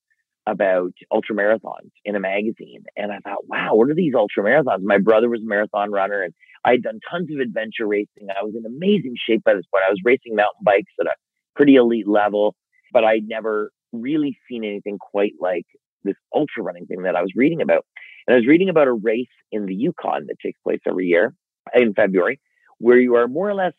about 0.47 0.93
ultra 1.11 1.35
marathons 1.35 1.91
in 2.03 2.15
a 2.15 2.19
magazine. 2.19 2.83
And 2.97 3.11
I 3.11 3.19
thought, 3.19 3.47
wow, 3.47 3.75
what 3.75 3.89
are 3.89 3.95
these 3.95 4.15
ultra 4.15 4.43
marathons? 4.43 4.81
My 4.81 4.97
brother 4.97 5.29
was 5.29 5.41
a 5.41 5.47
marathon 5.47 5.91
runner 5.91 6.23
and 6.23 6.33
I 6.65 6.71
had 6.71 6.81
done 6.81 6.99
tons 7.11 7.29
of 7.31 7.39
adventure 7.39 7.85
racing. 7.85 8.27
I 8.29 8.43
was 8.43 8.55
in 8.55 8.65
amazing 8.65 9.13
shape 9.27 9.43
by 9.43 9.53
this 9.53 9.65
point. 9.71 9.83
I 9.88 9.91
was 9.91 10.01
racing 10.03 10.35
mountain 10.35 10.63
bikes 10.63 10.91
at 10.99 11.05
a 11.05 11.13
pretty 11.55 11.75
elite 11.75 12.07
level, 12.07 12.55
but 12.91 13.03
I'd 13.03 13.27
never 13.27 13.71
really 13.91 14.38
seen 14.50 14.63
anything 14.63 14.98
quite 15.00 15.34
like 15.39 15.65
this 16.03 16.15
ultra 16.34 16.63
running 16.63 16.86
thing 16.86 17.03
that 17.03 17.15
I 17.15 17.22
was 17.22 17.31
reading 17.36 17.62
about. 17.62 17.86
And 18.27 18.36
I 18.36 18.38
was 18.38 18.48
reading 18.48 18.69
about 18.69 18.88
a 18.88 18.93
race 18.93 19.27
in 19.51 19.65
the 19.65 19.75
Yukon 19.75 20.27
that 20.27 20.39
takes 20.43 20.60
place 20.62 20.79
every 20.88 21.08
year 21.08 21.34
in 21.74 21.93
February, 21.93 22.39
where 22.77 22.98
you 22.98 23.15
are 23.15 23.27
more 23.27 23.50
or 23.50 23.55
less 23.55 23.74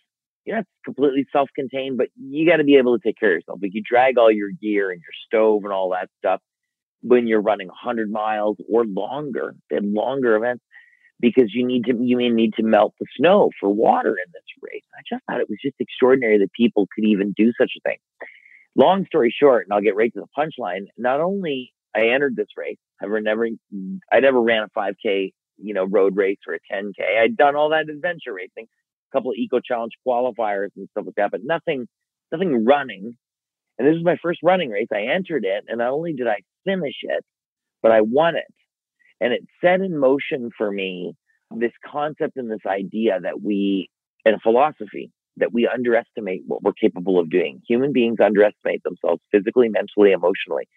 you're 0.45 0.57
not 0.57 0.67
completely 0.85 1.27
self-contained, 1.33 1.99
but 1.99 2.09
you 2.19 2.49
got 2.49 2.57
to 2.57 2.65
be 2.65 2.77
able 2.77 2.99
to 2.99 3.03
take 3.07 3.19
care 3.19 3.31
of 3.31 3.37
yourself. 3.37 3.59
Like 3.63 3.73
you 3.75 3.83
drag 3.89 4.19
all 4.19 4.33
your 4.33 4.51
gear 4.61 4.91
and 4.91 5.01
your 5.01 5.13
stove 5.27 5.65
and 5.65 5.73
all 5.73 5.91
that 5.91 6.09
stuff 6.19 6.41
when 7.03 7.27
you're 7.27 7.41
running 7.41 7.69
100 7.69 8.11
miles 8.11 8.57
or 8.71 8.85
longer, 8.85 9.55
and 9.71 9.93
longer 9.93 10.37
events, 10.37 10.65
because 11.19 11.55
you 11.55 11.67
need 11.67 11.85
to 11.85 11.95
you 11.99 12.17
may 12.17 12.29
need 12.31 12.55
to 12.55 12.63
melt 12.63 12.95
the 12.99 13.07
snow 13.17 13.51
for 13.61 13.69
water 13.69 14.11
in 14.11 14.31
this 14.33 14.43
race. 14.63 14.83
I 14.95 15.03
just 15.09 15.25
thought 15.27 15.41
it 15.41 15.49
was 15.49 15.59
just 15.63 15.77
extraordinary 15.79 16.39
that 16.39 16.53
people 16.53 16.89
could 16.95 17.05
even 17.05 17.33
do 17.37 17.53
such 17.59 17.73
a 17.77 17.81
thing. 17.89 17.99
Long 18.81 19.05
story 19.05 19.35
short, 19.39 19.67
and 19.67 19.75
I'll 19.75 19.83
get 19.83 19.95
right 19.95 20.11
to 20.15 20.21
the 20.23 20.27
punchline. 20.39 20.87
Not 20.97 21.21
only 21.21 21.71
I 21.95 22.09
entered 22.15 22.35
this 22.35 22.49
race, 22.57 22.79
I 23.03 23.07
never 23.21 23.47
I 24.11 24.21
never 24.21 24.41
ran 24.41 24.63
a 24.63 24.69
5K, 24.79 25.33
you 25.59 25.75
know, 25.75 25.85
road 25.85 26.17
race 26.17 26.39
or 26.49 26.55
a 26.55 26.59
10K. 26.73 27.21
I'd 27.23 27.37
done 27.37 27.57
all 27.57 27.69
that 27.71 27.91
adventure 27.91 28.33
racing, 28.33 28.65
a 28.65 29.15
couple 29.15 29.33
of 29.33 29.37
eco 29.37 29.61
challenge 29.61 29.93
qualifiers 30.07 30.71
and 30.79 30.89
stuff 30.93 31.05
like 31.05 31.17
that, 31.17 31.31
but 31.31 31.43
nothing 31.45 31.89
nothing 32.33 32.65
running. 32.65 33.19
And 33.79 33.87
this 33.87 33.97
was 33.97 34.03
my 34.05 34.17
first 34.23 34.41
running 34.43 34.71
race. 34.71 34.89
I 34.91 35.13
entered 35.15 35.45
it, 35.45 35.65
and 35.69 35.77
not 35.77 35.93
only 35.93 36.15
did 36.15 36.27
I 36.27 36.39
finish 36.65 36.97
it, 37.03 37.23
but 37.83 37.93
I 37.93 38.01
won 38.01 38.37
it. 38.37 38.55
And 39.21 39.35
it 39.35 39.43
set 39.63 39.83
in 39.83 39.99
motion 39.99 40.49
for 40.57 40.73
me 40.73 41.13
this 41.55 41.73
concept 41.85 42.39
and 42.39 42.51
this 42.51 42.65
idea 42.67 43.21
that 43.21 43.43
we, 43.43 43.91
and 44.25 44.41
philosophy, 44.41 45.11
that 45.37 45.53
we 45.53 45.69
underestimate 45.73 46.43
what 46.47 46.63
we're 46.63 46.73
capable 46.73 47.19
of 47.19 47.31
doing. 47.31 47.63
Human 47.69 47.93
beings 47.93 48.19
underestimate 48.23 48.83
themselves 48.83 49.23
physically, 49.31 49.69
mentally, 49.69 50.13
emotionally. 50.13 50.69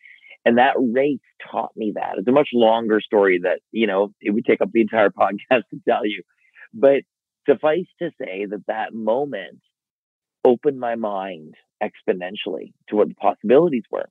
And 0.46 0.58
that 0.58 0.76
race 0.78 1.20
taught 1.52 1.76
me 1.76 1.94
that. 1.96 2.16
It's 2.18 2.28
a 2.28 2.32
much 2.32 2.50
longer 2.54 3.00
story 3.02 3.40
that, 3.44 3.60
you 3.72 3.88
know, 3.88 4.14
it 4.22 4.32
would 4.32 4.46
take 4.46 4.62
up 4.62 4.72
the 4.72 4.82
entire 4.82 5.10
podcast 5.18 5.64
to 5.72 5.80
tell 5.88 6.06
you. 6.06 6.24
But 6.74 7.04
suffice 7.48 7.88
to 8.00 8.12
say 8.20 8.46
that 8.46 8.66
that 8.68 8.94
moment 8.94 9.60
opened 10.46 10.80
my 10.80 10.96
mind 10.96 11.56
exponentially 11.82 12.74
to 12.90 12.96
what 12.96 13.08
the 13.08 13.16
possibilities 13.16 13.84
were. 13.92 14.10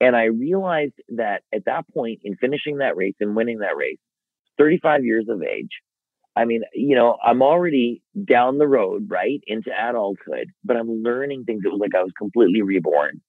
And 0.00 0.14
I 0.14 0.24
realized 0.24 0.94
that 1.10 1.42
at 1.52 1.64
that 1.66 1.86
point, 1.92 2.20
in 2.22 2.36
finishing 2.36 2.78
that 2.78 2.96
race 2.96 3.16
and 3.20 3.34
winning 3.34 3.58
that 3.58 3.76
race, 3.76 3.98
35 4.58 5.04
years 5.04 5.26
of 5.28 5.42
age, 5.42 5.70
I 6.38 6.44
mean, 6.44 6.62
you 6.72 6.94
know, 6.94 7.16
I'm 7.24 7.42
already 7.42 8.00
down 8.24 8.58
the 8.58 8.68
road, 8.68 9.08
right, 9.10 9.40
into 9.48 9.70
adulthood, 9.76 10.50
but 10.64 10.76
I'm 10.76 11.02
learning 11.02 11.44
things. 11.44 11.62
It 11.64 11.72
was 11.72 11.80
like 11.80 11.96
I 11.96 12.04
was 12.04 12.12
completely 12.16 12.62
reborn. 12.62 13.20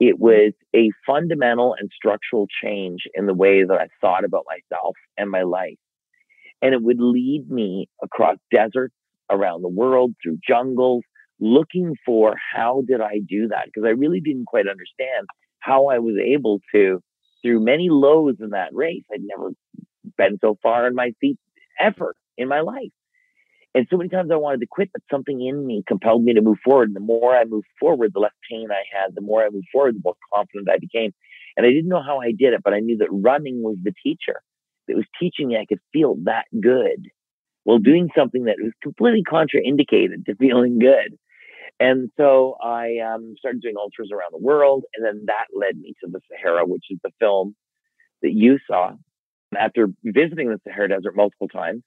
It 0.00 0.14
mm-hmm. 0.14 0.22
was 0.22 0.52
a 0.74 0.90
fundamental 1.06 1.76
and 1.78 1.90
structural 1.94 2.46
change 2.62 3.02
in 3.12 3.26
the 3.26 3.34
way 3.34 3.62
that 3.62 3.78
I 3.78 3.88
thought 4.00 4.24
about 4.24 4.46
myself 4.48 4.94
and 5.18 5.30
my 5.30 5.42
life. 5.42 5.76
And 6.62 6.72
it 6.72 6.82
would 6.82 6.98
lead 6.98 7.50
me 7.50 7.90
across 8.02 8.38
deserts 8.50 8.94
around 9.28 9.60
the 9.60 9.68
world, 9.68 10.14
through 10.22 10.38
jungles, 10.48 11.02
looking 11.38 11.94
for 12.06 12.36
how 12.54 12.84
did 12.88 13.02
I 13.02 13.20
do 13.28 13.48
that? 13.48 13.66
Because 13.66 13.84
I 13.84 13.90
really 13.90 14.20
didn't 14.20 14.46
quite 14.46 14.66
understand 14.66 15.26
how 15.58 15.88
I 15.88 15.98
was 15.98 16.16
able 16.16 16.60
to, 16.74 17.02
through 17.42 17.62
many 17.62 17.88
lows 17.90 18.36
in 18.40 18.50
that 18.50 18.70
race, 18.72 19.04
I'd 19.12 19.20
never 19.22 19.50
been 20.16 20.38
so 20.40 20.56
far 20.62 20.86
in 20.86 20.94
my 20.94 21.12
feet 21.20 21.38
ever 21.78 22.14
in 22.36 22.48
my 22.48 22.60
life. 22.60 22.92
And 23.74 23.86
so 23.90 23.98
many 23.98 24.08
times 24.08 24.30
I 24.32 24.36
wanted 24.36 24.60
to 24.60 24.66
quit, 24.70 24.88
but 24.90 25.02
something 25.10 25.46
in 25.46 25.66
me 25.66 25.84
compelled 25.86 26.24
me 26.24 26.32
to 26.32 26.40
move 26.40 26.56
forward. 26.64 26.88
And 26.88 26.96
the 26.96 27.00
more 27.00 27.36
I 27.36 27.44
moved 27.44 27.66
forward, 27.78 28.12
the 28.14 28.20
less 28.20 28.32
pain 28.50 28.68
I 28.70 28.82
had. 28.90 29.14
The 29.14 29.20
more 29.20 29.44
I 29.44 29.50
moved 29.50 29.66
forward, 29.70 29.96
the 29.96 30.00
more 30.02 30.14
confident 30.32 30.70
I 30.70 30.78
became. 30.78 31.12
And 31.56 31.66
I 31.66 31.70
didn't 31.70 31.88
know 31.88 32.02
how 32.02 32.18
I 32.18 32.32
did 32.32 32.54
it, 32.54 32.62
but 32.64 32.72
I 32.72 32.80
knew 32.80 32.96
that 32.98 33.08
running 33.10 33.62
was 33.62 33.76
the 33.82 33.92
teacher. 34.02 34.40
It 34.88 34.96
was 34.96 35.04
teaching 35.20 35.48
me 35.48 35.58
I 35.58 35.66
could 35.66 35.80
feel 35.92 36.16
that 36.24 36.44
good 36.58 37.08
while 37.64 37.78
doing 37.78 38.08
something 38.16 38.44
that 38.44 38.56
was 38.62 38.72
completely 38.82 39.24
contraindicated 39.24 40.24
to 40.24 40.36
feeling 40.36 40.78
good. 40.78 41.18
And 41.78 42.10
so 42.16 42.56
I 42.62 42.98
um, 42.98 43.34
started 43.38 43.60
doing 43.60 43.74
ultras 43.76 44.10
around 44.10 44.32
the 44.32 44.42
world. 44.42 44.84
And 44.94 45.04
then 45.04 45.24
that 45.26 45.46
led 45.54 45.76
me 45.76 45.92
to 46.02 46.10
the 46.10 46.20
Sahara, 46.30 46.64
which 46.64 46.84
is 46.90 46.98
the 47.02 47.10
film 47.20 47.54
that 48.22 48.32
you 48.32 48.58
saw. 48.66 48.92
After 49.58 49.88
visiting 50.02 50.48
the 50.48 50.60
Sahara 50.66 50.88
Desert 50.88 51.14
multiple 51.14 51.48
times, 51.48 51.82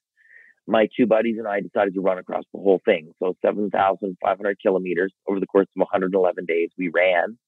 my 0.66 0.88
two 0.96 1.06
buddies 1.06 1.36
and 1.38 1.48
I 1.48 1.60
decided 1.60 1.94
to 1.94 2.00
run 2.00 2.18
across 2.18 2.44
the 2.52 2.60
whole 2.60 2.80
thing. 2.84 3.12
So 3.20 3.34
7,500 3.44 4.58
kilometers 4.60 5.12
over 5.28 5.40
the 5.40 5.46
course 5.46 5.66
of 5.76 5.80
111 5.80 6.44
days, 6.46 6.70
we 6.78 6.90
ran 6.94 7.38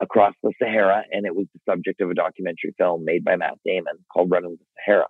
across 0.00 0.34
the 0.42 0.52
Sahara, 0.60 1.04
and 1.10 1.24
it 1.24 1.34
was 1.34 1.46
the 1.54 1.60
subject 1.70 2.00
of 2.00 2.10
a 2.10 2.14
documentary 2.14 2.74
film 2.76 3.04
made 3.04 3.24
by 3.24 3.36
Matt 3.36 3.58
Damon 3.64 3.94
called 4.12 4.30
Running 4.30 4.58
the 4.58 4.64
Sahara. 4.84 5.06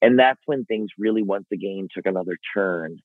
And 0.00 0.18
that's 0.18 0.40
when 0.46 0.64
things 0.64 0.88
really 0.98 1.22
once 1.22 1.46
again 1.52 1.88
took 1.94 2.06
another 2.06 2.36
turn 2.54 2.98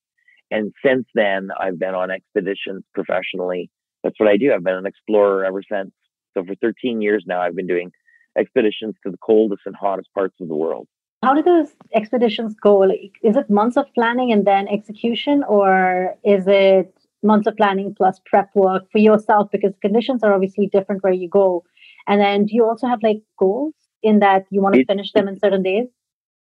and 0.49 0.73
since 0.85 1.05
then, 1.13 1.49
I've 1.59 1.79
been 1.79 1.95
on 1.95 2.11
expeditions 2.11 2.83
professionally. 2.93 3.69
That's 4.03 4.19
what 4.19 4.29
I 4.29 4.37
do. 4.37 4.53
I've 4.53 4.63
been 4.63 4.75
an 4.75 4.85
explorer 4.85 5.45
ever 5.45 5.61
since. 5.69 5.91
So 6.33 6.43
for 6.45 6.55
13 6.55 7.01
years 7.01 7.25
now, 7.27 7.41
I've 7.41 7.55
been 7.55 7.67
doing 7.67 7.91
expeditions 8.37 8.95
to 9.03 9.11
the 9.11 9.17
coldest 9.17 9.63
and 9.65 9.75
hottest 9.75 10.09
parts 10.13 10.35
of 10.39 10.47
the 10.47 10.55
world. 10.55 10.87
How 11.23 11.33
do 11.33 11.41
those 11.41 11.75
expeditions 11.93 12.55
go? 12.61 12.77
Like, 12.79 13.13
is 13.23 13.35
it 13.35 13.49
months 13.49 13.75
of 13.75 13.85
planning 13.95 14.31
and 14.31 14.45
then 14.45 14.67
execution, 14.67 15.43
or 15.47 16.15
is 16.23 16.45
it 16.47 16.93
months 17.23 17.47
of 17.47 17.57
planning 17.57 17.93
plus 17.95 18.21
prep 18.25 18.49
work 18.55 18.91
for 18.91 18.99
yourself? 18.99 19.49
Because 19.51 19.73
conditions 19.81 20.23
are 20.23 20.33
obviously 20.33 20.67
different 20.67 21.03
where 21.03 21.13
you 21.13 21.27
go. 21.27 21.63
And 22.07 22.21
then 22.21 22.45
do 22.45 22.55
you 22.55 22.65
also 22.65 22.87
have 22.87 23.01
like 23.01 23.21
goals 23.37 23.73
in 24.03 24.19
that 24.19 24.45
you 24.51 24.61
want 24.61 24.75
to 24.75 24.85
finish 24.85 25.11
them 25.11 25.27
in 25.27 25.39
certain 25.39 25.63
days? 25.63 25.87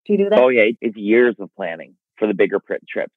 Do 0.05 0.13
you 0.13 0.19
do 0.19 0.31
that? 0.31 0.41
Oh, 0.41 0.49
yeah. 0.49 0.65
It's 0.81 0.97
years 0.97 1.37
of 1.39 1.51
planning 1.57 1.95
for 2.19 2.27
the 2.27 2.35
bigger 2.35 2.61
trips. 2.89 3.15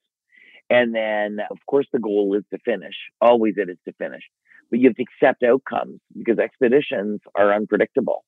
And 0.69 0.93
then, 0.93 1.39
of 1.49 1.57
course, 1.65 1.87
the 1.91 1.99
goal 1.99 2.35
is 2.37 2.43
to 2.51 2.59
finish. 2.59 2.95
Always 3.19 3.55
it 3.57 3.69
is 3.69 3.77
to 3.85 3.93
finish. 3.93 4.23
But 4.69 4.79
you 4.79 4.89
have 4.89 4.95
to 4.97 5.03
accept 5.03 5.43
outcomes 5.43 5.99
because 6.15 6.39
expeditions 6.39 7.21
are 7.35 7.53
unpredictable, 7.53 8.23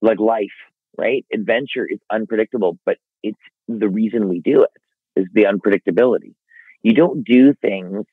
like 0.00 0.18
life, 0.18 0.46
right? 0.98 1.24
Adventure 1.32 1.86
is 1.88 1.98
unpredictable, 2.10 2.78
but 2.84 2.96
it's 3.22 3.38
the 3.68 3.88
reason 3.88 4.28
we 4.28 4.40
do 4.40 4.64
it 4.64 5.20
is 5.20 5.26
the 5.32 5.44
unpredictability. 5.44 6.34
You 6.82 6.92
don't 6.92 7.24
do 7.24 7.54
things 7.54 8.04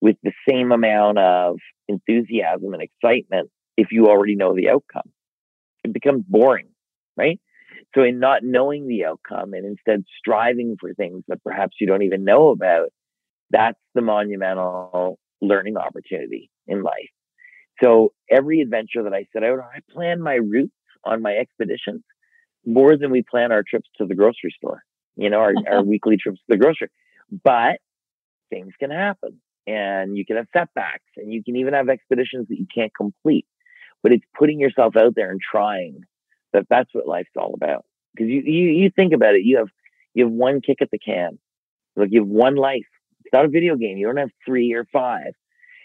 with 0.00 0.16
the 0.22 0.32
same 0.48 0.72
amount 0.72 1.18
of 1.18 1.56
enthusiasm 1.88 2.74
and 2.74 2.82
excitement 2.82 3.50
if 3.76 3.88
you 3.90 4.06
already 4.06 4.36
know 4.36 4.54
the 4.54 4.68
outcome. 4.68 5.10
It 5.84 5.92
becomes 5.92 6.24
boring, 6.26 6.68
right? 7.16 7.40
So, 7.94 8.02
in 8.02 8.18
not 8.18 8.42
knowing 8.42 8.86
the 8.86 9.04
outcome 9.04 9.52
and 9.54 9.64
instead 9.64 10.04
striving 10.18 10.76
for 10.80 10.94
things 10.94 11.22
that 11.28 11.42
perhaps 11.42 11.76
you 11.80 11.86
don't 11.86 12.02
even 12.02 12.24
know 12.24 12.48
about, 12.48 12.88
that's 13.50 13.78
the 13.94 14.02
monumental 14.02 15.18
learning 15.40 15.76
opportunity 15.76 16.50
in 16.66 16.82
life. 16.82 17.10
So, 17.82 18.12
every 18.30 18.60
adventure 18.60 19.02
that 19.04 19.14
I 19.14 19.26
set 19.32 19.42
out 19.42 19.58
on, 19.58 19.64
I 19.74 19.80
plan 19.92 20.20
my 20.20 20.34
routes 20.34 20.72
on 21.04 21.22
my 21.22 21.32
expeditions 21.32 22.02
more 22.66 22.96
than 22.96 23.10
we 23.10 23.22
plan 23.22 23.52
our 23.52 23.62
trips 23.62 23.88
to 23.98 24.06
the 24.06 24.14
grocery 24.14 24.54
store, 24.56 24.82
you 25.16 25.30
know, 25.30 25.38
our, 25.38 25.54
our 25.70 25.82
weekly 25.82 26.16
trips 26.16 26.38
to 26.38 26.44
the 26.48 26.56
grocery. 26.56 26.88
But 27.42 27.78
things 28.50 28.72
can 28.78 28.90
happen 28.90 29.40
and 29.66 30.16
you 30.16 30.24
can 30.24 30.36
have 30.36 30.46
setbacks 30.52 31.04
and 31.16 31.32
you 31.32 31.42
can 31.42 31.56
even 31.56 31.74
have 31.74 31.88
expeditions 31.88 32.48
that 32.48 32.58
you 32.58 32.66
can't 32.72 32.92
complete. 32.94 33.46
But 34.02 34.12
it's 34.12 34.24
putting 34.38 34.60
yourself 34.60 34.96
out 34.96 35.14
there 35.14 35.30
and 35.30 35.40
trying 35.40 36.00
that 36.52 36.66
that's 36.68 36.90
what 36.92 37.06
life's 37.06 37.30
all 37.36 37.54
about. 37.54 37.84
Because 38.14 38.30
you, 38.30 38.42
you 38.44 38.68
you 38.82 38.90
think 38.94 39.12
about 39.12 39.34
it, 39.34 39.42
you 39.42 39.56
have 39.58 39.68
you 40.12 40.24
have 40.24 40.32
one 40.32 40.60
kick 40.60 40.78
at 40.82 40.90
the 40.90 40.98
can. 40.98 41.38
Like 41.96 42.10
you 42.12 42.20
have 42.20 42.28
one 42.28 42.56
life. 42.56 42.86
It's 43.24 43.32
not 43.32 43.44
a 43.44 43.48
video 43.48 43.76
game. 43.76 43.96
You 43.96 44.06
don't 44.06 44.18
have 44.18 44.30
three 44.46 44.72
or 44.74 44.86
five. 44.92 45.32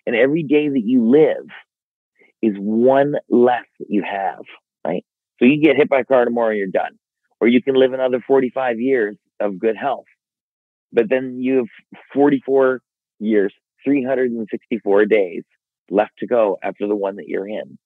And 0.06 0.16
every 0.16 0.44
day 0.44 0.68
that 0.68 0.84
you 0.84 1.10
live 1.10 1.48
is 2.42 2.56
one 2.58 3.16
less 3.30 3.66
that 3.80 3.88
you 3.90 4.04
have, 4.04 4.44
right? 4.86 5.06
So 5.40 5.46
you 5.46 5.62
get 5.62 5.78
hit 5.78 5.90
by 5.90 6.02
a 6.02 6.06
car 6.06 6.26
tomorrow 6.26 6.52
you're 6.52 6.68
done. 6.68 6.98
Or 7.42 7.48
you 7.48 7.62
can 7.62 7.76
live 7.76 7.94
another 7.94 8.22
45 8.26 8.80
years 8.80 9.18
of 9.40 9.60
good 9.60 9.78
health. 9.78 10.06
But 10.92 11.10
then 11.10 11.40
you 11.40 11.58
have 11.58 12.02
44 12.14 12.82
years, 13.20 13.54
364 13.86 15.06
days 15.06 15.44
left 15.90 16.12
to 16.20 16.28
go 16.28 16.58
after 16.62 16.88
the 16.88 16.96
one 16.96 17.16
that 17.18 17.28
you're 17.28 17.48
in. 17.48 17.78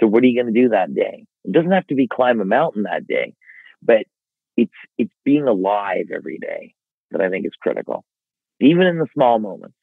So 0.00 0.06
what 0.06 0.22
are 0.22 0.26
you 0.26 0.40
going 0.40 0.52
to 0.52 0.60
do 0.60 0.70
that 0.70 0.94
day? 0.94 1.26
It 1.44 1.52
doesn't 1.52 1.70
have 1.70 1.86
to 1.88 1.94
be 1.94 2.08
climb 2.08 2.40
a 2.40 2.44
mountain 2.44 2.82
that 2.82 3.06
day, 3.06 3.34
but 3.82 4.04
it's 4.56 4.74
it's 4.98 5.12
being 5.24 5.46
alive 5.46 6.06
every 6.14 6.38
day 6.38 6.74
that 7.10 7.20
I 7.20 7.28
think 7.30 7.46
is 7.46 7.52
critical, 7.60 8.04
even 8.60 8.86
in 8.86 8.98
the 8.98 9.06
small 9.14 9.38
moments. 9.38 9.76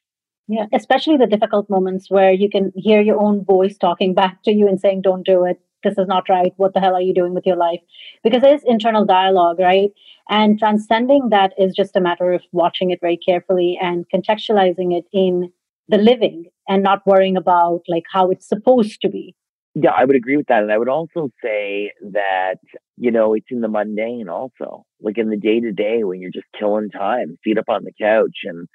Yeah, 0.48 0.66
especially 0.74 1.18
the 1.18 1.28
difficult 1.28 1.70
moments 1.70 2.12
where 2.12 2.32
you 2.32 2.50
can 2.50 2.74
hear 2.76 3.02
your 3.02 3.20
own 3.20 3.46
voice 3.46 3.78
talking 3.78 4.14
back 4.14 4.44
to 4.44 4.52
you 4.52 4.68
and 4.68 4.80
saying, 4.80 5.02
"Don't 5.02 5.26
do 5.26 5.46
it. 5.46 5.60
This 5.84 5.98
is 5.98 6.08
not 6.08 6.30
right. 6.30 6.54
What 6.58 6.74
the 6.74 6.80
hell 6.80 6.96
are 6.96 7.02
you 7.02 7.14
doing 7.14 7.34
with 7.34 7.46
your 7.46 7.56
life? 7.56 7.80
Because 8.24 8.42
there's 8.42 8.62
internal 8.66 9.06
dialogue, 9.06 9.60
right? 9.60 9.92
And 10.30 10.58
transcending 10.58 11.30
that 11.30 11.54
is 11.58 11.76
just 11.76 11.96
a 11.96 12.02
matter 12.02 12.32
of 12.32 12.42
watching 12.52 12.92
it 12.92 13.00
very 13.02 13.18
carefully 13.18 13.78
and 13.82 14.06
contextualizing 14.14 14.98
it 14.98 15.06
in 15.12 15.52
the 15.90 15.98
living 15.98 16.46
and 16.68 16.82
not 16.82 17.06
worrying 17.06 17.36
about 17.36 17.82
like 17.88 18.06
how 18.12 18.30
it's 18.30 18.48
supposed 18.48 19.02
to 19.02 19.10
be. 19.10 19.36
Yeah, 19.76 19.92
I 19.92 20.06
would 20.06 20.16
agree 20.16 20.38
with 20.38 20.48
that. 20.48 20.62
And 20.62 20.72
I 20.72 20.78
would 20.78 20.88
also 20.88 21.30
say 21.44 21.92
that, 22.12 22.58
you 22.96 23.10
know, 23.12 23.34
it's 23.34 23.48
in 23.50 23.62
the 23.62 23.68
mundane 23.68 24.30
also, 24.30 24.86
like 25.02 25.18
in 25.18 25.30
the 25.30 25.38
day 25.38 25.60
to 25.60 25.72
day 25.72 26.04
when 26.04 26.22
you're 26.22 26.32
just 26.32 26.46
killing 26.58 26.90
time, 26.90 27.38
feet 27.44 27.58
up 27.58 27.70
on 27.70 27.84
the 27.84 27.92
couch. 28.00 28.38
And 28.44 28.68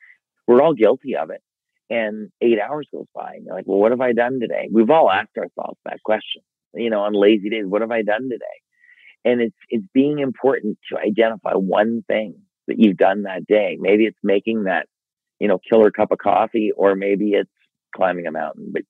we're 0.46 0.60
all 0.60 0.74
guilty 0.74 1.14
of 1.14 1.30
it. 1.30 1.40
And 1.88 2.30
eight 2.42 2.58
hours 2.60 2.88
goes 2.92 3.06
by 3.14 3.34
and 3.34 3.46
you're 3.46 3.54
like, 3.54 3.66
well, 3.66 3.78
what 3.78 3.92
have 3.92 4.00
I 4.00 4.12
done 4.12 4.40
today? 4.40 4.68
We've 4.70 4.90
all 4.90 5.10
asked 5.10 5.38
ourselves 5.38 5.78
that 5.84 6.02
question, 6.04 6.42
you 6.74 6.90
know, 6.90 7.00
on 7.00 7.12
lazy 7.12 7.50
days, 7.50 7.64
what 7.66 7.82
have 7.82 7.90
I 7.90 8.02
done 8.02 8.28
today? 8.30 8.44
And 9.24 9.40
it's, 9.40 9.56
it's 9.68 9.86
being 9.92 10.20
important 10.20 10.78
to 10.90 10.98
identify 10.98 11.52
one 11.52 12.02
thing 12.06 12.34
that 12.66 12.78
you've 12.78 12.96
done 12.96 13.22
that 13.22 13.46
day. 13.46 13.76
Maybe 13.80 14.04
it's 14.04 14.18
making 14.22 14.64
that, 14.64 14.86
you 15.38 15.48
know, 15.48 15.58
killer 15.58 15.90
cup 15.90 16.12
of 16.12 16.18
coffee, 16.18 16.70
or 16.76 16.94
maybe 16.94 17.32
it's 17.32 17.50
climbing 17.94 18.26
a 18.26 18.32
mountain, 18.32 18.70
but 18.72 18.82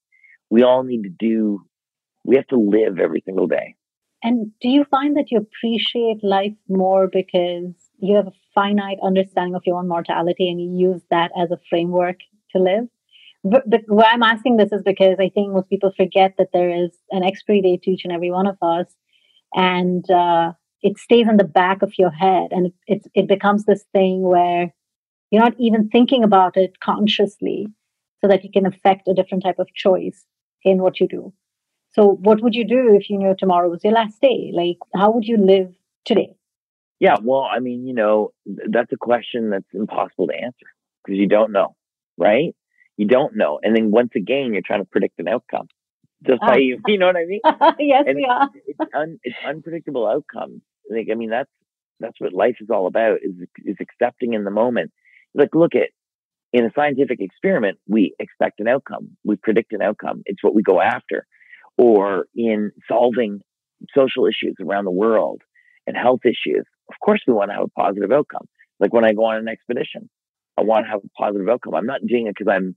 we 0.50 0.62
all 0.62 0.82
need 0.82 1.02
to 1.04 1.10
do, 1.10 1.62
we 2.24 2.36
have 2.36 2.46
to 2.48 2.58
live 2.58 2.98
every 2.98 3.22
single 3.24 3.46
day. 3.46 3.74
And 4.22 4.50
do 4.60 4.68
you 4.68 4.84
find 4.84 5.16
that 5.16 5.30
you 5.30 5.38
appreciate 5.38 6.24
life 6.24 6.56
more 6.68 7.08
because 7.10 7.72
you 8.00 8.16
have 8.16 8.26
a 8.26 8.32
finite 8.54 8.98
understanding 9.02 9.54
of 9.54 9.62
your 9.66 9.78
own 9.78 9.88
mortality 9.88 10.48
and 10.48 10.60
you 10.60 10.90
use 10.90 11.02
that 11.10 11.30
as 11.40 11.50
a 11.50 11.58
framework 11.68 12.16
to 12.52 12.58
live. 12.58 12.88
But 13.44 13.64
why 13.86 14.06
I'm 14.12 14.22
asking 14.22 14.56
this 14.56 14.72
is 14.72 14.82
because 14.82 15.16
I 15.20 15.28
think 15.28 15.52
most 15.52 15.70
people 15.70 15.92
forget 15.96 16.34
that 16.38 16.48
there 16.52 16.70
is 16.70 16.90
an 17.10 17.22
expiry 17.22 17.62
date 17.62 17.82
to 17.82 17.90
each 17.90 18.04
and 18.04 18.12
every 18.12 18.30
one 18.30 18.46
of 18.46 18.56
us, 18.60 18.86
and 19.54 20.08
uh, 20.10 20.52
it 20.82 20.98
stays 20.98 21.28
in 21.28 21.36
the 21.36 21.44
back 21.44 21.82
of 21.82 21.92
your 21.98 22.10
head, 22.10 22.48
and 22.50 22.72
it 22.86 23.06
it 23.14 23.28
becomes 23.28 23.64
this 23.64 23.84
thing 23.92 24.22
where 24.22 24.74
you're 25.30 25.42
not 25.42 25.54
even 25.58 25.88
thinking 25.88 26.24
about 26.24 26.56
it 26.56 26.80
consciously, 26.80 27.68
so 28.20 28.28
that 28.28 28.42
you 28.42 28.50
can 28.50 28.66
affect 28.66 29.06
a 29.06 29.14
different 29.14 29.44
type 29.44 29.58
of 29.60 29.72
choice 29.72 30.24
in 30.64 30.78
what 30.78 30.98
you 30.98 31.06
do. 31.06 31.32
So, 31.92 32.16
what 32.20 32.42
would 32.42 32.54
you 32.54 32.66
do 32.66 32.96
if 32.96 33.08
you 33.08 33.18
knew 33.18 33.34
tomorrow 33.38 33.70
was 33.70 33.84
your 33.84 33.92
last 33.92 34.20
day? 34.20 34.50
Like, 34.52 34.78
how 34.94 35.12
would 35.12 35.24
you 35.24 35.36
live 35.36 35.72
today? 36.04 36.34
Yeah, 36.98 37.16
well, 37.22 37.42
I 37.48 37.60
mean, 37.60 37.86
you 37.86 37.94
know, 37.94 38.32
that's 38.46 38.92
a 38.92 38.96
question 38.96 39.50
that's 39.50 39.72
impossible 39.72 40.26
to 40.26 40.34
answer 40.34 40.66
because 41.04 41.18
you 41.18 41.28
don't 41.28 41.52
know 41.52 41.76
right? 42.18 42.54
You 42.98 43.06
don't 43.06 43.36
know. 43.36 43.60
And 43.62 43.74
then 43.74 43.90
once 43.90 44.10
again, 44.14 44.52
you're 44.52 44.62
trying 44.66 44.82
to 44.82 44.88
predict 44.90 45.18
an 45.20 45.28
outcome. 45.28 45.68
Just 46.26 46.40
ah. 46.42 46.48
by 46.48 46.56
you, 46.58 46.80
you 46.86 46.98
know 46.98 47.06
what 47.06 47.16
I 47.16 47.24
mean? 47.24 47.40
yes, 47.78 48.04
and 48.06 48.16
we 48.16 48.26
are. 48.28 48.50
it's, 48.66 48.78
un, 48.94 49.18
it's 49.22 49.36
unpredictable 49.46 50.06
outcomes. 50.06 50.60
Like, 50.90 51.06
I 51.10 51.14
mean, 51.14 51.30
that's 51.30 51.50
that's 52.00 52.20
what 52.20 52.32
life 52.32 52.56
is 52.60 52.68
all 52.70 52.86
about 52.86 53.18
is 53.22 53.34
is 53.64 53.76
accepting 53.80 54.34
in 54.34 54.44
the 54.44 54.50
moment. 54.50 54.90
Like, 55.32 55.54
look 55.54 55.74
at 55.76 55.90
in 56.52 56.64
a 56.64 56.72
scientific 56.74 57.20
experiment, 57.20 57.78
we 57.86 58.14
expect 58.18 58.58
an 58.58 58.66
outcome. 58.66 59.16
We 59.24 59.36
predict 59.36 59.72
an 59.72 59.82
outcome. 59.82 60.22
It's 60.26 60.42
what 60.42 60.54
we 60.54 60.62
go 60.62 60.80
after. 60.80 61.26
Or 61.76 62.26
in 62.34 62.72
solving 62.90 63.40
social 63.96 64.26
issues 64.26 64.56
around 64.60 64.86
the 64.86 64.90
world 64.90 65.42
and 65.86 65.96
health 65.96 66.20
issues, 66.24 66.64
of 66.88 66.94
course, 67.04 67.20
we 67.26 67.34
want 67.34 67.50
to 67.50 67.54
have 67.54 67.64
a 67.64 67.80
positive 67.80 68.10
outcome. 68.10 68.48
Like 68.80 68.92
when 68.92 69.04
I 69.04 69.12
go 69.12 69.26
on 69.26 69.36
an 69.36 69.48
expedition, 69.48 70.08
I 70.56 70.62
want 70.62 70.86
to 70.86 70.90
have 70.90 71.00
a 71.04 71.08
positive 71.16 71.48
outcome. 71.48 71.74
I'm 71.74 71.86
not 71.86 72.00
doing 72.04 72.26
it 72.26 72.34
because 72.36 72.52
I'm 72.52 72.74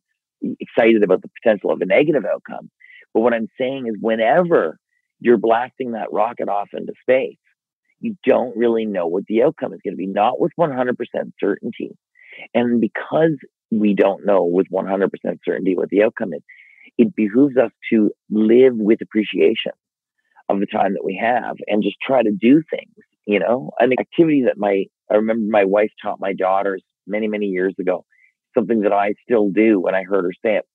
excited 0.59 1.03
about 1.03 1.21
the 1.21 1.29
potential 1.41 1.71
of 1.71 1.81
a 1.81 1.85
negative 1.85 2.23
outcome. 2.25 2.69
But 3.13 3.21
what 3.21 3.33
I'm 3.33 3.47
saying 3.59 3.87
is, 3.87 3.95
whenever 3.99 4.77
you're 5.19 5.37
blasting 5.37 5.91
that 5.91 6.11
rocket 6.11 6.49
off 6.49 6.69
into 6.73 6.93
space, 7.01 7.37
you 7.99 8.15
don't 8.25 8.57
really 8.57 8.85
know 8.85 9.07
what 9.07 9.25
the 9.27 9.43
outcome 9.43 9.73
is 9.73 9.79
going 9.83 9.93
to 9.93 9.97
be, 9.97 10.07
not 10.07 10.39
with 10.39 10.51
100% 10.59 10.95
certainty. 11.39 11.91
And 12.53 12.81
because 12.81 13.37
we 13.69 13.93
don't 13.93 14.25
know 14.25 14.43
with 14.43 14.67
100% 14.73 15.09
certainty 15.45 15.75
what 15.75 15.89
the 15.89 16.03
outcome 16.03 16.33
is, 16.33 16.41
it 16.97 17.15
behooves 17.15 17.57
us 17.57 17.71
to 17.91 18.11
live 18.29 18.73
with 18.75 18.99
appreciation 19.01 19.71
of 20.49 20.59
the 20.59 20.65
time 20.65 20.93
that 20.93 21.05
we 21.05 21.19
have 21.21 21.55
and 21.67 21.83
just 21.83 21.95
try 22.05 22.21
to 22.21 22.31
do 22.31 22.61
things, 22.69 22.93
you 23.25 23.39
know, 23.39 23.71
an 23.79 23.93
activity 23.99 24.43
that 24.45 24.57
my, 24.57 24.85
I 25.09 25.15
remember 25.15 25.45
my 25.49 25.65
wife 25.65 25.91
taught 26.01 26.19
my 26.19 26.33
daughters 26.33 26.83
many, 27.07 27.27
many 27.27 27.47
years 27.47 27.75
ago. 27.79 28.05
Something 28.57 28.81
that 28.81 28.93
I 28.93 29.13
still 29.23 29.49
do 29.49 29.79
when 29.79 29.95
I 29.95 30.03
heard 30.03 30.25
her 30.25 30.33
say 30.43 30.57
it 30.57 30.65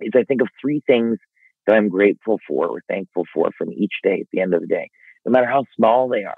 is 0.00 0.12
I 0.14 0.24
think 0.24 0.42
of 0.42 0.48
three 0.60 0.82
things 0.86 1.18
that 1.66 1.76
I'm 1.76 1.88
grateful 1.88 2.38
for 2.46 2.66
or 2.66 2.82
thankful 2.88 3.24
for 3.32 3.50
from 3.56 3.72
each 3.72 3.94
day 4.02 4.18
at 4.20 4.26
the 4.32 4.40
end 4.40 4.54
of 4.54 4.60
the 4.60 4.66
day, 4.66 4.90
no 5.24 5.30
matter 5.30 5.46
how 5.46 5.64
small 5.76 6.08
they 6.08 6.24
are. 6.24 6.34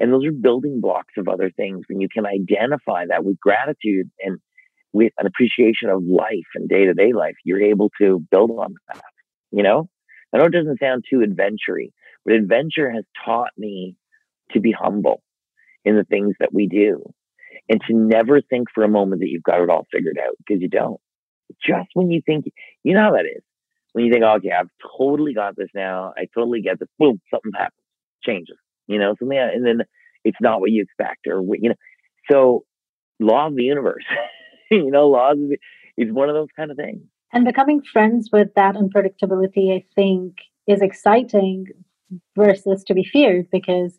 And 0.00 0.12
those 0.12 0.26
are 0.26 0.32
building 0.32 0.80
blocks 0.80 1.14
of 1.16 1.28
other 1.28 1.50
things. 1.56 1.84
When 1.88 2.00
you 2.00 2.08
can 2.12 2.26
identify 2.26 3.06
that 3.08 3.24
with 3.24 3.40
gratitude 3.40 4.10
and 4.20 4.38
with 4.92 5.12
an 5.18 5.26
appreciation 5.26 5.88
of 5.88 6.02
life 6.04 6.50
and 6.54 6.68
day 6.68 6.84
to 6.84 6.94
day 6.94 7.12
life, 7.12 7.34
you're 7.44 7.62
able 7.62 7.90
to 8.00 8.22
build 8.30 8.50
on 8.50 8.74
that. 8.88 9.02
You 9.50 9.62
know, 9.62 9.88
I 10.32 10.38
know 10.38 10.44
it 10.44 10.52
doesn't 10.52 10.80
sound 10.80 11.04
too 11.08 11.22
adventury, 11.22 11.92
but 12.24 12.34
adventure 12.34 12.90
has 12.90 13.04
taught 13.24 13.50
me 13.56 13.96
to 14.50 14.60
be 14.60 14.72
humble 14.72 15.22
in 15.84 15.96
the 15.96 16.04
things 16.04 16.34
that 16.40 16.52
we 16.52 16.66
do 16.66 17.02
and 17.68 17.80
to 17.88 17.94
never 17.94 18.40
think 18.40 18.68
for 18.74 18.84
a 18.84 18.88
moment 18.88 19.20
that 19.20 19.28
you've 19.28 19.42
got 19.42 19.60
it 19.60 19.70
all 19.70 19.86
figured 19.92 20.18
out 20.18 20.34
because 20.38 20.60
you 20.60 20.68
don't. 20.68 21.00
Just 21.64 21.88
when 21.94 22.10
you 22.10 22.22
think, 22.24 22.46
you 22.82 22.94
know 22.94 23.02
how 23.02 23.12
that 23.12 23.26
is. 23.26 23.42
When 23.92 24.04
you 24.04 24.12
think, 24.12 24.24
oh, 24.24 24.36
okay, 24.36 24.50
I've 24.50 24.70
totally 24.98 25.34
got 25.34 25.56
this 25.56 25.68
now. 25.74 26.12
I 26.16 26.26
totally 26.34 26.62
get 26.62 26.80
this. 26.80 26.88
Boom, 26.98 27.20
something 27.32 27.52
happens, 27.54 27.74
changes, 28.24 28.56
you 28.88 28.98
know, 28.98 29.14
something, 29.18 29.38
and 29.38 29.64
then 29.64 29.82
it's 30.24 30.38
not 30.40 30.60
what 30.60 30.70
you 30.70 30.82
expect 30.82 31.26
or 31.28 31.40
what, 31.40 31.62
you 31.62 31.68
know. 31.68 31.74
So, 32.30 32.64
law 33.20 33.46
of 33.46 33.54
the 33.54 33.62
universe, 33.62 34.04
you 34.70 34.90
know, 34.90 35.08
laws 35.08 35.36
is 35.96 36.12
one 36.12 36.28
of 36.28 36.34
those 36.34 36.48
kind 36.56 36.70
of 36.70 36.76
things. 36.76 37.02
And 37.32 37.44
becoming 37.44 37.82
friends 37.92 38.30
with 38.32 38.48
that 38.56 38.74
unpredictability, 38.74 39.74
I 39.74 39.84
think, 39.94 40.34
is 40.66 40.80
exciting 40.80 41.66
versus 42.36 42.84
to 42.84 42.94
be 42.94 43.04
feared 43.04 43.46
because 43.50 43.98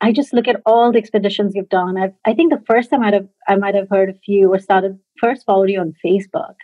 I 0.00 0.12
just 0.12 0.32
look 0.32 0.48
at 0.48 0.62
all 0.64 0.92
the 0.92 0.98
expeditions 0.98 1.52
you've 1.54 1.68
done. 1.68 1.96
I've, 1.96 2.14
I 2.24 2.34
think 2.34 2.52
the 2.52 2.62
first 2.66 2.90
time 2.90 3.02
I 3.02 3.12
have 3.12 3.28
I 3.48 3.56
might 3.56 3.74
have 3.74 3.88
heard 3.90 4.08
of 4.08 4.16
you 4.26 4.52
or 4.52 4.58
started 4.58 4.98
first 5.20 5.44
followed 5.44 5.70
you 5.70 5.80
on 5.80 5.94
Facebook. 6.04 6.54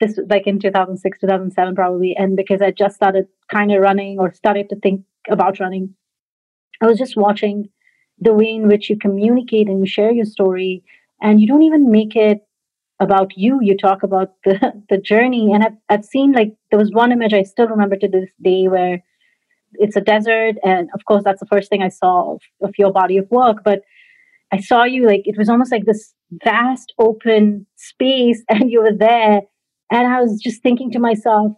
This 0.00 0.16
was 0.16 0.26
like 0.28 0.46
in 0.46 0.58
2006, 0.58 1.20
2007 1.20 1.74
probably, 1.74 2.16
and 2.16 2.36
because 2.36 2.60
I 2.60 2.72
just 2.72 2.96
started 2.96 3.26
kind 3.50 3.72
of 3.72 3.80
running 3.80 4.18
or 4.18 4.32
started 4.32 4.68
to 4.70 4.76
think 4.76 5.02
about 5.30 5.60
running, 5.60 5.94
I 6.80 6.86
was 6.86 6.98
just 6.98 7.16
watching 7.16 7.68
the 8.18 8.34
way 8.34 8.50
in 8.50 8.68
which 8.68 8.90
you 8.90 8.98
communicate 8.98 9.68
and 9.68 9.80
you 9.80 9.86
share 9.86 10.12
your 10.12 10.24
story, 10.24 10.82
and 11.20 11.40
you 11.40 11.46
don't 11.46 11.62
even 11.62 11.90
make 11.90 12.16
it 12.16 12.40
about 12.98 13.36
you. 13.36 13.60
You 13.62 13.76
talk 13.76 14.02
about 14.02 14.32
the 14.44 14.82
the 14.88 14.98
journey, 14.98 15.52
and 15.52 15.62
I've 15.62 15.76
I've 15.88 16.04
seen 16.04 16.32
like 16.32 16.54
there 16.70 16.78
was 16.78 16.90
one 16.90 17.12
image 17.12 17.34
I 17.34 17.44
still 17.44 17.68
remember 17.68 17.96
to 17.96 18.08
this 18.08 18.30
day 18.42 18.66
where 18.66 19.02
it's 19.74 19.96
a 19.96 20.00
desert 20.00 20.56
and 20.64 20.88
of 20.94 21.04
course 21.06 21.22
that's 21.24 21.40
the 21.40 21.46
first 21.46 21.68
thing 21.68 21.82
i 21.82 21.88
saw 21.88 22.34
of, 22.34 22.40
of 22.62 22.74
your 22.78 22.92
body 22.92 23.16
of 23.16 23.30
work 23.30 23.58
but 23.64 23.80
i 24.52 24.60
saw 24.60 24.84
you 24.84 25.06
like 25.06 25.22
it 25.24 25.38
was 25.38 25.48
almost 25.48 25.72
like 25.72 25.84
this 25.84 26.14
vast 26.44 26.92
open 26.98 27.66
space 27.76 28.42
and 28.48 28.70
you 28.70 28.82
were 28.82 28.96
there 28.96 29.40
and 29.90 30.06
i 30.06 30.20
was 30.20 30.40
just 30.40 30.62
thinking 30.62 30.90
to 30.90 30.98
myself 30.98 31.52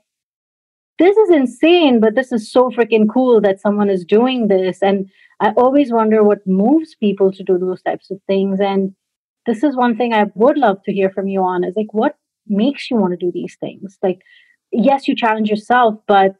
this 0.99 1.17
is 1.17 1.31
insane 1.31 2.01
but 2.01 2.15
this 2.15 2.33
is 2.33 2.51
so 2.51 2.71
freaking 2.71 3.07
cool 3.13 3.41
that 3.41 3.61
someone 3.61 3.91
is 3.91 4.05
doing 4.05 4.49
this 4.49 4.79
and 4.83 5.09
i 5.41 5.51
always 5.57 5.93
wonder 5.93 6.23
what 6.23 6.47
moves 6.47 6.95
people 6.97 7.33
to 7.33 7.43
do 7.43 7.59
those 7.59 7.83
types 7.83 8.11
of 8.11 8.19
things 8.27 8.61
and 8.61 8.95
this 9.47 9.63
is 9.63 9.77
one 9.77 9.97
thing 9.97 10.13
i 10.13 10.25
would 10.35 10.57
love 10.57 10.79
to 10.85 10.93
hear 10.93 11.11
from 11.11 11.27
you 11.29 11.41
on 11.43 11.65
is 11.65 11.75
like 11.77 11.93
what 11.93 12.17
makes 12.47 12.91
you 12.91 12.97
want 12.97 13.13
to 13.13 13.17
do 13.17 13.33
these 13.33 13.57
things? 13.61 13.99
Like 14.03 14.21
yes 14.73 15.07
you 15.07 15.15
challenge 15.15 15.49
yourself 15.49 15.95
but 16.09 16.35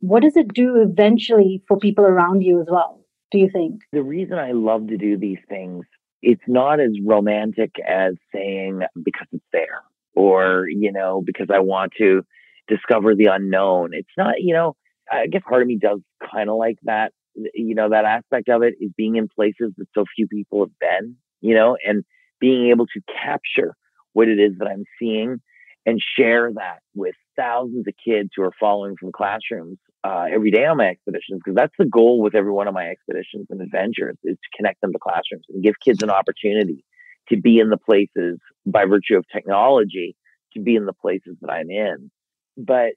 what 0.00 0.22
does 0.22 0.36
it 0.36 0.52
do 0.52 0.76
eventually 0.76 1.62
for 1.68 1.78
people 1.78 2.04
around 2.04 2.42
you 2.42 2.60
as 2.60 2.66
well, 2.70 3.04
do 3.30 3.38
you 3.38 3.50
think? 3.52 3.82
The 3.92 4.02
reason 4.02 4.38
I 4.38 4.52
love 4.52 4.88
to 4.88 4.96
do 4.96 5.16
these 5.16 5.38
things, 5.48 5.84
it's 6.22 6.42
not 6.46 6.80
as 6.80 6.90
romantic 7.04 7.72
as 7.86 8.14
saying 8.34 8.82
because 9.02 9.26
it's 9.32 9.44
there 9.52 9.82
or, 10.14 10.66
you 10.68 10.92
know, 10.92 11.22
because 11.24 11.48
I 11.52 11.60
want 11.60 11.92
to 11.98 12.22
discover 12.68 13.14
the 13.14 13.26
unknown. 13.26 13.90
It's 13.92 14.08
not, 14.16 14.34
you 14.38 14.54
know, 14.54 14.76
I 15.10 15.26
guess 15.26 15.42
part 15.48 15.62
of 15.62 15.68
me 15.68 15.76
does 15.76 16.00
kind 16.30 16.48
of 16.48 16.56
like 16.56 16.78
that. 16.84 17.12
You 17.34 17.74
know, 17.74 17.90
that 17.90 18.04
aspect 18.04 18.48
of 18.48 18.62
it 18.62 18.74
is 18.80 18.90
being 18.96 19.16
in 19.16 19.28
places 19.28 19.72
that 19.76 19.86
so 19.94 20.04
few 20.16 20.26
people 20.26 20.60
have 20.60 20.78
been, 20.78 21.16
you 21.40 21.54
know, 21.54 21.76
and 21.86 22.04
being 22.40 22.70
able 22.70 22.86
to 22.86 23.00
capture 23.22 23.76
what 24.12 24.28
it 24.28 24.38
is 24.40 24.52
that 24.58 24.66
I'm 24.66 24.84
seeing 24.98 25.40
and 25.86 26.00
share 26.18 26.52
that 26.54 26.80
with 26.94 27.14
thousands 27.36 27.86
of 27.86 27.94
kids 28.04 28.30
who 28.34 28.42
are 28.42 28.52
following 28.58 28.96
from 28.98 29.12
classrooms 29.12 29.78
uh, 30.04 30.26
every 30.32 30.50
day 30.50 30.64
on 30.64 30.76
my 30.76 30.88
expeditions 30.88 31.40
because 31.44 31.56
that's 31.56 31.74
the 31.78 31.84
goal 31.84 32.20
with 32.20 32.34
every 32.34 32.52
one 32.52 32.68
of 32.68 32.74
my 32.74 32.88
expeditions 32.88 33.46
and 33.50 33.60
adventures 33.60 34.16
is 34.24 34.36
to 34.36 34.56
connect 34.56 34.80
them 34.80 34.92
to 34.92 34.98
classrooms 34.98 35.44
and 35.48 35.62
give 35.62 35.74
kids 35.84 36.02
an 36.02 36.10
opportunity 36.10 36.84
to 37.28 37.36
be 37.36 37.58
in 37.58 37.70
the 37.70 37.76
places 37.76 38.38
by 38.66 38.84
virtue 38.84 39.16
of 39.16 39.24
technology 39.32 40.16
to 40.54 40.60
be 40.60 40.74
in 40.74 40.86
the 40.86 40.92
places 40.92 41.36
that 41.40 41.50
I'm 41.50 41.70
in. 41.70 42.10
But 42.56 42.92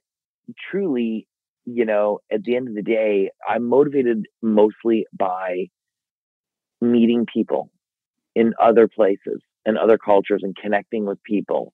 truly, 0.70 1.26
you 1.64 1.84
know, 1.84 2.18
at 2.32 2.42
the 2.42 2.56
end 2.56 2.68
of 2.68 2.74
the 2.74 2.82
day, 2.82 3.30
I'm 3.48 3.68
motivated 3.68 4.26
mostly 4.42 5.06
by 5.16 5.66
meeting 6.80 7.26
people 7.32 7.70
in 8.34 8.52
other 8.60 8.88
places 8.88 9.40
and 9.64 9.78
other 9.78 9.98
cultures 9.98 10.42
and 10.42 10.54
connecting 10.56 11.06
with 11.06 11.22
people. 11.22 11.72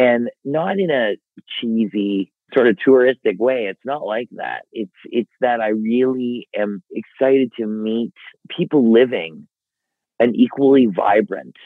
And 0.00 0.30
not 0.44 0.78
in 0.78 0.90
a 0.90 1.16
cheesy 1.60 2.32
sort 2.54 2.68
of 2.68 2.76
touristic 2.76 3.38
way. 3.38 3.66
It's 3.70 3.84
not 3.84 4.02
like 4.04 4.28
that. 4.32 4.62
It's 4.72 5.00
it's 5.04 5.30
that 5.40 5.60
I 5.60 5.68
really 5.68 6.48
am 6.56 6.82
excited 6.90 7.52
to 7.58 7.66
meet 7.66 8.12
people 8.56 8.92
living 8.92 9.46
an 10.18 10.34
equally 10.34 10.86
vibrant 10.86 11.56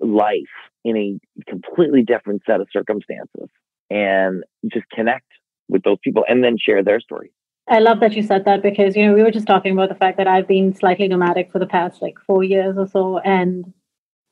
life 0.00 0.54
in 0.84 0.96
a 0.96 1.08
completely 1.48 2.02
different 2.02 2.42
set 2.46 2.60
of 2.60 2.68
circumstances 2.72 3.48
and 3.90 4.44
just 4.72 4.86
connect 4.90 5.26
with 5.68 5.82
those 5.82 5.98
people 6.02 6.24
and 6.28 6.42
then 6.42 6.56
share 6.58 6.82
their 6.82 7.00
story. 7.00 7.32
I 7.68 7.78
love 7.78 8.00
that 8.00 8.14
you 8.14 8.22
said 8.22 8.44
that 8.46 8.62
because 8.62 8.96
you 8.96 9.06
know 9.06 9.14
we 9.14 9.22
were 9.22 9.30
just 9.30 9.46
talking 9.46 9.72
about 9.72 9.88
the 9.88 9.94
fact 9.94 10.16
that 10.18 10.26
I've 10.26 10.48
been 10.48 10.74
slightly 10.74 11.08
nomadic 11.08 11.52
for 11.52 11.58
the 11.58 11.66
past 11.66 12.02
like 12.02 12.16
4 12.26 12.42
years 12.42 12.76
or 12.76 12.88
so 12.88 13.18
and 13.18 13.72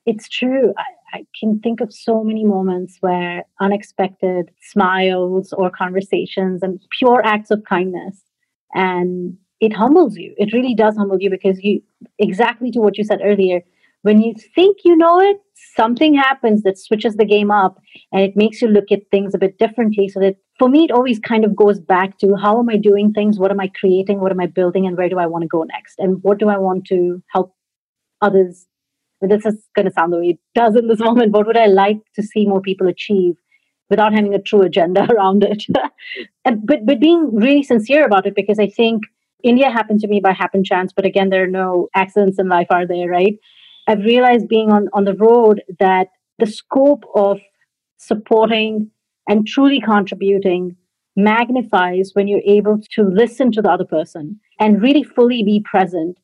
it's 0.06 0.28
true. 0.28 0.72
I, 0.76 0.84
I, 1.12 1.26
can 1.38 1.60
think 1.60 1.80
of 1.80 1.92
so 1.92 2.22
many 2.22 2.44
moments 2.44 2.98
where 3.00 3.44
unexpected 3.60 4.50
smiles 4.60 5.52
or 5.52 5.70
conversations 5.70 6.62
and 6.62 6.80
pure 6.98 7.22
acts 7.24 7.50
of 7.50 7.62
kindness. 7.68 8.22
And 8.74 9.36
it 9.60 9.72
humbles 9.72 10.16
you. 10.16 10.34
It 10.38 10.52
really 10.52 10.74
does 10.74 10.96
humble 10.96 11.18
you 11.20 11.30
because 11.30 11.62
you, 11.62 11.82
exactly 12.18 12.70
to 12.72 12.80
what 12.80 12.96
you 12.96 13.04
said 13.04 13.20
earlier, 13.22 13.60
when 14.02 14.22
you 14.22 14.34
think 14.54 14.78
you 14.84 14.96
know 14.96 15.20
it, 15.20 15.38
something 15.76 16.14
happens 16.14 16.62
that 16.62 16.78
switches 16.78 17.16
the 17.16 17.24
game 17.24 17.50
up 17.50 17.78
and 18.12 18.22
it 18.22 18.34
makes 18.34 18.62
you 18.62 18.68
look 18.68 18.90
at 18.90 19.02
things 19.10 19.34
a 19.34 19.38
bit 19.38 19.58
differently. 19.58 20.08
So 20.08 20.20
that 20.20 20.36
for 20.58 20.68
me, 20.68 20.84
it 20.84 20.90
always 20.90 21.18
kind 21.18 21.44
of 21.44 21.54
goes 21.54 21.78
back 21.78 22.18
to 22.18 22.34
how 22.34 22.58
am 22.58 22.70
I 22.70 22.76
doing 22.76 23.12
things? 23.12 23.38
What 23.38 23.50
am 23.50 23.60
I 23.60 23.70
creating? 23.78 24.20
What 24.20 24.32
am 24.32 24.40
I 24.40 24.46
building? 24.46 24.86
And 24.86 24.96
where 24.96 25.08
do 25.08 25.18
I 25.18 25.26
want 25.26 25.42
to 25.42 25.48
go 25.48 25.64
next? 25.64 25.98
And 25.98 26.22
what 26.22 26.38
do 26.38 26.48
I 26.48 26.56
want 26.56 26.86
to 26.86 27.22
help 27.32 27.54
others 28.22 28.66
this 29.20 29.44
is 29.44 29.68
going 29.74 29.86
to 29.86 29.92
sound 29.92 30.12
the 30.12 30.18
way 30.18 30.28
it 30.30 30.38
does 30.54 30.76
in 30.76 30.88
this 30.88 31.00
moment. 31.08 31.32
What 31.32 31.46
would 31.46 31.56
I 31.56 31.66
like 31.66 31.98
to 32.14 32.22
see 32.22 32.46
more 32.46 32.60
people 32.60 32.88
achieve 32.88 33.34
without 33.88 34.12
having 34.12 34.34
a 34.34 34.40
true 34.40 34.62
agenda 34.62 35.06
around 35.12 35.44
it? 35.44 35.64
and, 36.44 36.66
but 36.66 36.86
but 36.86 37.00
being 37.00 37.34
really 37.34 37.62
sincere 37.62 38.04
about 38.04 38.26
it 38.26 38.34
because 38.34 38.58
I 38.58 38.68
think 38.68 39.02
India 39.42 39.70
happened 39.70 40.00
to 40.00 40.08
me 40.08 40.20
by 40.20 40.32
happen 40.32 40.64
chance. 40.64 40.92
But 40.92 41.06
again, 41.06 41.30
there 41.30 41.44
are 41.44 41.58
no 41.64 41.88
accidents 41.94 42.38
in 42.38 42.48
life, 42.48 42.68
are 42.70 42.86
there? 42.86 43.08
Right? 43.08 43.36
I've 43.86 44.04
realized 44.04 44.48
being 44.48 44.70
on 44.70 44.88
on 44.92 45.04
the 45.04 45.14
road 45.14 45.62
that 45.78 46.08
the 46.38 46.46
scope 46.46 47.04
of 47.14 47.40
supporting 47.98 48.90
and 49.28 49.46
truly 49.46 49.80
contributing 49.80 50.76
magnifies 51.16 52.10
when 52.14 52.28
you're 52.28 52.40
able 52.46 52.80
to 52.92 53.02
listen 53.02 53.52
to 53.52 53.60
the 53.60 53.70
other 53.70 53.84
person 53.84 54.40
and 54.58 54.80
really 54.80 55.02
fully 55.02 55.42
be 55.42 55.62
present 55.68 56.16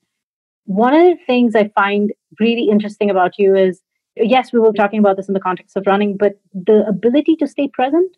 one 0.67 0.95
of 0.95 1.03
the 1.03 1.17
things 1.27 1.55
I 1.55 1.69
find 1.69 2.13
really 2.39 2.69
interesting 2.69 3.11
about 3.11 3.39
you 3.39 3.57
is 3.57 3.83
yes, 4.17 4.53
we 4.53 4.59
were 4.59 4.73
talking 4.73 4.99
about 4.99 5.17
this 5.17 5.29
in 5.29 5.35
the 5.35 5.41
context 5.41 5.77
of 5.77 5.85
running, 5.87 6.17
but 6.17 6.41
the 6.53 6.85
ability 6.89 7.37
to 7.37 7.47
stay 7.47 7.69
present, 7.69 8.17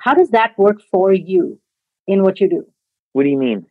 how 0.00 0.14
does 0.14 0.30
that 0.30 0.58
work 0.58 0.80
for 0.90 1.12
you 1.12 1.58
in 2.06 2.22
what 2.22 2.40
you 2.40 2.48
do? 2.48 2.64
What 3.12 3.24
do 3.24 3.30
you 3.30 3.38
mean? 3.38 3.66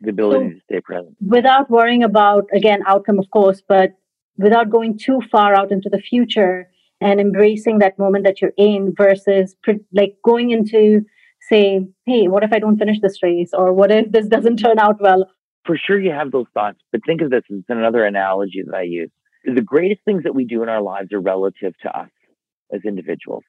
The 0.00 0.10
ability 0.10 0.48
so, 0.48 0.54
to 0.54 0.60
stay 0.60 0.80
present. 0.80 1.16
Without 1.24 1.70
worrying 1.70 2.02
about, 2.02 2.48
again, 2.52 2.82
outcome, 2.86 3.18
of 3.18 3.30
course, 3.30 3.62
but 3.66 3.92
without 4.36 4.70
going 4.70 4.98
too 4.98 5.20
far 5.30 5.54
out 5.54 5.70
into 5.70 5.88
the 5.88 5.98
future 5.98 6.68
and 7.00 7.20
embracing 7.20 7.78
that 7.78 7.98
moment 7.98 8.24
that 8.24 8.40
you're 8.40 8.52
in 8.56 8.94
versus 8.96 9.54
like 9.92 10.16
going 10.24 10.50
into 10.50 11.04
say 11.48 11.84
hey 12.06 12.28
what 12.28 12.44
if 12.44 12.52
i 12.52 12.58
don't 12.58 12.78
finish 12.78 13.00
this 13.00 13.22
race 13.22 13.50
or 13.52 13.72
what 13.72 13.90
if 13.90 14.10
this 14.12 14.26
doesn't 14.34 14.56
turn 14.56 14.78
out 14.78 15.00
well 15.00 15.28
for 15.64 15.76
sure 15.76 16.00
you 16.00 16.10
have 16.10 16.30
those 16.30 16.46
thoughts, 16.54 16.78
but 16.90 17.00
think 17.06 17.20
of 17.20 17.30
this 17.30 17.42
as 17.50 17.60
another 17.68 18.04
analogy 18.04 18.62
that 18.66 18.74
I 18.74 18.82
use. 18.82 19.10
The 19.44 19.62
greatest 19.62 20.02
things 20.04 20.24
that 20.24 20.34
we 20.34 20.44
do 20.44 20.62
in 20.62 20.68
our 20.68 20.82
lives 20.82 21.12
are 21.12 21.20
relative 21.20 21.74
to 21.82 21.96
us 21.96 22.10
as 22.72 22.80
individuals, 22.84 23.42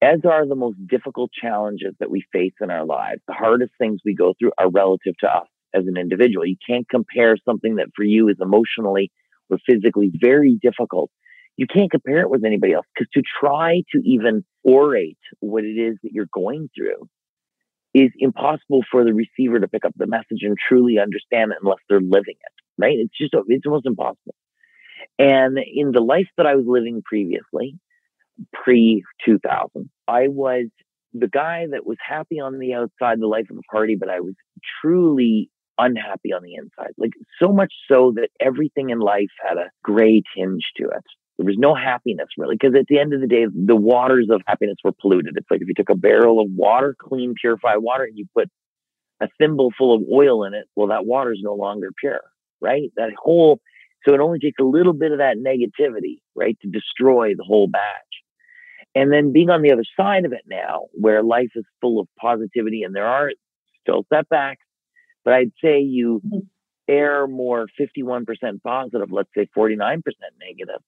as 0.00 0.20
are 0.24 0.46
the 0.46 0.54
most 0.54 0.78
difficult 0.86 1.30
challenges 1.32 1.94
that 2.00 2.10
we 2.10 2.24
face 2.32 2.54
in 2.60 2.70
our 2.70 2.84
lives. 2.84 3.20
The 3.26 3.34
hardest 3.34 3.72
things 3.78 4.00
we 4.04 4.14
go 4.14 4.34
through 4.38 4.52
are 4.58 4.70
relative 4.70 5.16
to 5.20 5.28
us 5.28 5.46
as 5.74 5.84
an 5.86 5.96
individual. 5.96 6.46
You 6.46 6.56
can't 6.66 6.88
compare 6.88 7.36
something 7.44 7.76
that 7.76 7.88
for 7.94 8.04
you 8.04 8.28
is 8.28 8.36
emotionally 8.40 9.10
or 9.50 9.58
physically 9.66 10.10
very 10.14 10.58
difficult. 10.60 11.10
You 11.56 11.66
can't 11.66 11.90
compare 11.90 12.20
it 12.20 12.30
with 12.30 12.44
anybody 12.44 12.74
else 12.74 12.86
because 12.94 13.10
to 13.14 13.22
try 13.40 13.82
to 13.92 14.00
even 14.04 14.44
orate 14.66 15.18
what 15.40 15.64
it 15.64 15.78
is 15.78 15.96
that 16.02 16.12
you're 16.12 16.28
going 16.32 16.68
through 16.76 17.08
is 17.96 18.10
impossible 18.18 18.84
for 18.90 19.04
the 19.04 19.14
receiver 19.14 19.58
to 19.58 19.68
pick 19.68 19.86
up 19.86 19.94
the 19.96 20.06
message 20.06 20.42
and 20.42 20.56
truly 20.68 20.98
understand 20.98 21.50
it 21.52 21.58
unless 21.62 21.78
they're 21.88 21.98
living 21.98 22.34
it, 22.38 22.52
right? 22.76 22.98
It's 22.98 23.16
just, 23.18 23.32
it's 23.48 23.64
almost 23.64 23.86
impossible. 23.86 24.34
And 25.18 25.58
in 25.58 25.92
the 25.92 26.02
life 26.02 26.28
that 26.36 26.44
I 26.46 26.56
was 26.56 26.66
living 26.68 27.02
previously, 27.02 27.78
pre 28.52 29.02
2000, 29.24 29.88
I 30.06 30.28
was 30.28 30.66
the 31.14 31.28
guy 31.28 31.68
that 31.70 31.86
was 31.86 31.96
happy 32.06 32.38
on 32.38 32.58
the 32.58 32.74
outside, 32.74 33.18
the 33.18 33.26
life 33.26 33.46
of 33.48 33.56
the 33.56 33.62
party, 33.72 33.96
but 33.98 34.10
I 34.10 34.20
was 34.20 34.34
truly 34.82 35.48
unhappy 35.78 36.34
on 36.34 36.42
the 36.42 36.54
inside. 36.54 36.92
Like 36.98 37.12
so 37.40 37.50
much 37.50 37.72
so 37.90 38.12
that 38.16 38.28
everything 38.40 38.90
in 38.90 38.98
life 38.98 39.32
had 39.42 39.56
a 39.56 39.70
gray 39.82 40.22
tinge 40.36 40.70
to 40.76 40.84
it. 40.84 41.04
There 41.38 41.46
was 41.46 41.58
no 41.58 41.74
happiness 41.74 42.28
really, 42.38 42.56
because 42.58 42.74
at 42.74 42.86
the 42.88 42.98
end 42.98 43.12
of 43.12 43.20
the 43.20 43.26
day, 43.26 43.46
the 43.46 43.76
waters 43.76 44.28
of 44.30 44.40
happiness 44.46 44.76
were 44.82 44.92
polluted. 44.92 45.36
It's 45.36 45.50
like 45.50 45.60
if 45.60 45.68
you 45.68 45.74
took 45.74 45.90
a 45.90 45.94
barrel 45.94 46.40
of 46.40 46.48
water, 46.50 46.96
clean, 46.98 47.34
purified 47.38 47.78
water, 47.78 48.04
and 48.04 48.16
you 48.16 48.26
put 48.34 48.48
a 49.20 49.28
thimble 49.38 49.72
full 49.76 49.94
of 49.94 50.02
oil 50.10 50.44
in 50.44 50.54
it, 50.54 50.66
well, 50.76 50.88
that 50.88 51.04
water 51.04 51.32
is 51.32 51.40
no 51.42 51.54
longer 51.54 51.90
pure, 51.98 52.22
right? 52.60 52.90
That 52.96 53.10
whole, 53.18 53.60
so 54.04 54.14
it 54.14 54.20
only 54.20 54.38
takes 54.38 54.58
a 54.58 54.64
little 54.64 54.94
bit 54.94 55.12
of 55.12 55.18
that 55.18 55.36
negativity, 55.36 56.20
right, 56.34 56.56
to 56.62 56.68
destroy 56.68 57.34
the 57.34 57.44
whole 57.44 57.68
batch. 57.68 57.82
And 58.94 59.12
then 59.12 59.32
being 59.32 59.50
on 59.50 59.60
the 59.60 59.72
other 59.72 59.84
side 59.94 60.24
of 60.24 60.32
it 60.32 60.44
now, 60.46 60.86
where 60.92 61.22
life 61.22 61.50
is 61.54 61.64
full 61.82 62.00
of 62.00 62.08
positivity 62.18 62.82
and 62.82 62.94
there 62.94 63.06
are 63.06 63.30
still 63.82 64.06
setbacks, 64.10 64.64
but 65.22 65.34
I'd 65.34 65.52
say 65.62 65.80
you 65.80 66.22
mm-hmm. 66.26 66.38
err 66.88 67.26
more 67.26 67.66
51% 67.78 68.24
positive, 68.62 69.12
let's 69.12 69.28
say 69.36 69.48
49% 69.54 70.00
negative 70.40 70.80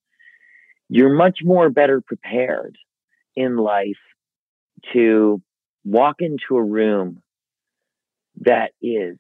you're 0.89 1.15
much 1.15 1.41
more 1.45 1.71
better 1.71 2.01
prepared 2.01 2.77
in 3.37 3.57
life 3.57 3.99
to 4.93 5.43
walk 5.85 6.17
into 6.21 6.57
a 6.57 6.63
room 6.63 7.23
that 8.41 8.73
is 8.81 9.19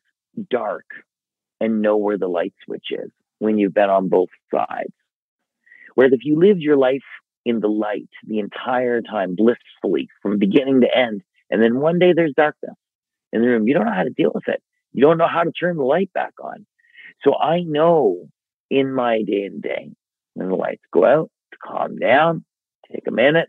dark 0.50 0.84
and 1.60 1.82
know 1.82 1.96
where 1.96 2.18
the 2.18 2.28
light 2.28 2.54
switch 2.64 2.86
is 2.90 3.10
when 3.38 3.58
you've 3.58 3.74
been 3.74 3.90
on 3.90 4.08
both 4.08 4.28
sides. 4.52 4.92
Whereas 5.94 6.12
if 6.12 6.20
you 6.24 6.38
lived 6.38 6.60
your 6.60 6.76
life 6.76 7.02
in 7.44 7.60
the 7.60 7.68
light 7.68 8.08
the 8.26 8.38
entire 8.38 9.02
time, 9.02 9.34
blissfully 9.34 10.08
from 10.22 10.38
beginning 10.38 10.82
to 10.82 10.96
end, 10.96 11.22
and 11.50 11.62
then 11.62 11.80
one 11.80 11.98
day 11.98 12.12
there's 12.14 12.34
darkness 12.36 12.74
in 13.32 13.42
the 13.42 13.48
room, 13.48 13.66
you 13.66 13.74
don't 13.74 13.86
know 13.86 13.92
how 13.92 14.04
to 14.04 14.10
deal 14.10 14.30
with 14.34 14.48
it. 14.48 14.62
You 14.92 15.02
don't 15.02 15.18
know 15.18 15.28
how 15.28 15.44
to 15.44 15.52
turn 15.52 15.76
the 15.76 15.82
light 15.82 16.12
back 16.12 16.34
on. 16.42 16.66
So 17.24 17.36
I 17.36 17.60
know 17.60 18.28
in 18.70 18.92
my 18.92 19.22
day 19.22 19.44
and 19.44 19.62
day, 19.62 19.90
when 20.34 20.48
the 20.48 20.54
lights 20.54 20.82
go 20.92 21.04
out, 21.04 21.30
calm 21.64 21.96
down, 21.96 22.44
take 22.92 23.06
a 23.06 23.12
minute, 23.12 23.48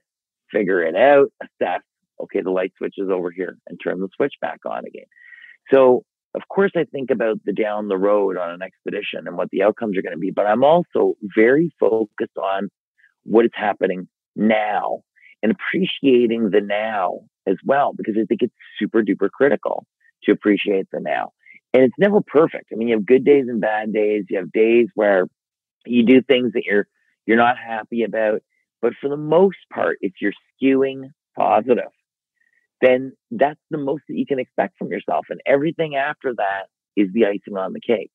figure 0.52 0.82
it 0.82 0.96
out, 0.96 1.32
assess, 1.42 1.82
okay, 2.22 2.42
the 2.42 2.52
light 2.52 2.74
switch 2.78 2.96
is 2.98 3.10
over 3.10 3.32
here 3.32 3.58
and 3.68 3.80
turn 3.82 4.00
the 4.00 4.10
switch 4.16 4.34
back 4.42 4.60
on 4.66 4.86
again. 4.86 5.06
So, 5.72 6.04
of 6.36 6.42
course, 6.48 6.72
I 6.76 6.84
think 6.84 7.10
about 7.10 7.38
the 7.46 7.54
down 7.54 7.88
the 7.88 7.98
road 7.98 8.38
on 8.38 8.52
an 8.52 8.62
expedition 8.62 9.28
and 9.28 9.38
what 9.38 9.50
the 9.52 9.64
outcomes 9.64 9.98
are 9.98 10.02
going 10.02 10.14
to 10.14 10.20
be, 10.20 10.32
but 10.32 10.46
I'm 10.46 10.64
also 10.64 11.16
very 11.36 11.74
focused 11.80 12.38
on 12.38 12.70
what 13.24 13.46
is 13.46 13.52
happening 13.54 14.08
now 14.36 15.02
and 15.42 15.52
appreciating 15.52 16.52
the 16.52 16.62
now 16.62 17.22
as 17.48 17.56
well, 17.66 17.94
because 17.96 18.16
I 18.20 18.26
think 18.26 18.42
it's 18.42 18.54
super 18.78 19.02
duper 19.02 19.30
critical 19.30 19.86
to 20.24 20.32
appreciate 20.32 20.88
the 20.92 21.00
now. 21.00 21.32
And 21.74 21.84
it's 21.84 21.96
never 21.98 22.22
perfect. 22.22 22.66
I 22.72 22.76
mean, 22.76 22.90
you 22.90 22.96
have 22.96 23.06
good 23.06 23.24
days 23.24 23.46
and 23.48 23.62
bad 23.62 23.94
days. 23.94 24.26
You 24.30 24.38
have 24.40 24.52
days 24.52 24.88
where 24.96 25.28
you 25.86 26.04
do 26.04 26.22
things 26.22 26.54
that 26.54 26.66
you're 26.66 26.88
you're 27.30 27.38
not 27.38 27.60
happy 27.60 28.02
about. 28.02 28.42
But 28.82 28.94
for 29.00 29.08
the 29.08 29.16
most 29.16 29.58
part, 29.72 30.00
if 30.02 30.14
you're 30.20 30.34
skewing 30.60 31.12
positive, 31.38 31.92
then 32.82 33.14
that's 33.30 33.60
the 33.70 33.78
most 33.78 34.02
that 34.10 34.18
you 34.18 34.26
can 34.26 34.40
expect 34.40 34.80
from 34.80 34.88
yourself. 34.88 35.28
And 35.30 35.40
everything 35.46 35.96
after 35.96 36.34
that 36.34 36.64
is 36.96 37.10
the 37.14 37.28
icing 37.28 37.56
on 37.56 37.74
the 37.74 37.80
cake. 37.80 38.12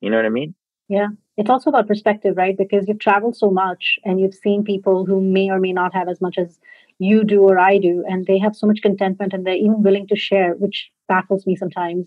You 0.00 0.08
know 0.08 0.16
what 0.16 0.24
I 0.24 0.30
mean? 0.30 0.54
Yeah. 0.88 1.08
It's 1.36 1.50
also 1.50 1.68
about 1.68 1.88
perspective, 1.88 2.38
right? 2.38 2.56
Because 2.56 2.88
you've 2.88 3.00
traveled 3.00 3.36
so 3.36 3.50
much 3.50 3.98
and 4.02 4.18
you've 4.18 4.34
seen 4.34 4.64
people 4.64 5.04
who 5.04 5.20
may 5.20 5.50
or 5.50 5.60
may 5.60 5.74
not 5.74 5.92
have 5.92 6.08
as 6.08 6.22
much 6.22 6.38
as 6.38 6.58
you 6.98 7.22
do 7.22 7.42
or 7.42 7.58
I 7.58 7.76
do, 7.76 8.02
and 8.08 8.24
they 8.24 8.38
have 8.38 8.56
so 8.56 8.66
much 8.66 8.80
contentment 8.80 9.34
and 9.34 9.44
they're 9.44 9.56
even 9.56 9.82
willing 9.82 10.06
to 10.06 10.16
share, 10.16 10.54
which 10.54 10.90
baffles 11.06 11.44
me 11.44 11.54
sometimes 11.54 12.06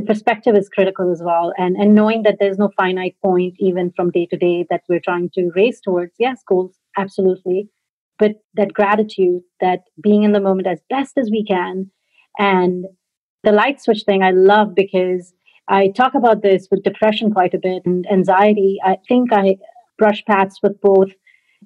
the 0.00 0.06
perspective 0.06 0.56
is 0.56 0.68
critical 0.68 1.12
as 1.12 1.22
well 1.22 1.52
and 1.58 1.76
and 1.76 1.94
knowing 1.94 2.22
that 2.22 2.36
there's 2.40 2.58
no 2.58 2.70
finite 2.76 3.16
point 3.22 3.54
even 3.58 3.92
from 3.96 4.10
day 4.10 4.26
to 4.26 4.36
day 4.36 4.66
that 4.70 4.82
we're 4.88 5.00
trying 5.00 5.30
to 5.30 5.50
race 5.54 5.80
towards 5.80 6.12
yes 6.18 6.42
goals 6.46 6.76
absolutely 6.96 7.68
but 8.18 8.32
that 8.54 8.72
gratitude 8.72 9.42
that 9.60 9.80
being 10.02 10.22
in 10.22 10.32
the 10.32 10.40
moment 10.40 10.66
as 10.66 10.80
best 10.90 11.18
as 11.18 11.30
we 11.30 11.44
can 11.44 11.90
and 12.38 12.86
The 13.42 13.52
light 13.52 13.80
switch 13.80 14.02
thing 14.04 14.22
I 14.22 14.32
love 14.32 14.74
because 14.74 15.32
I 15.68 15.88
talk 15.88 16.14
about 16.14 16.42
this 16.42 16.68
with 16.70 16.82
depression 16.82 17.32
quite 17.32 17.54
a 17.54 17.58
bit 17.58 17.82
and 17.86 18.06
anxiety. 18.12 18.78
I 18.84 18.98
think 19.08 19.32
I 19.32 19.56
brush 19.98 20.24
paths 20.26 20.58
with 20.62 20.80
both. 20.80 21.12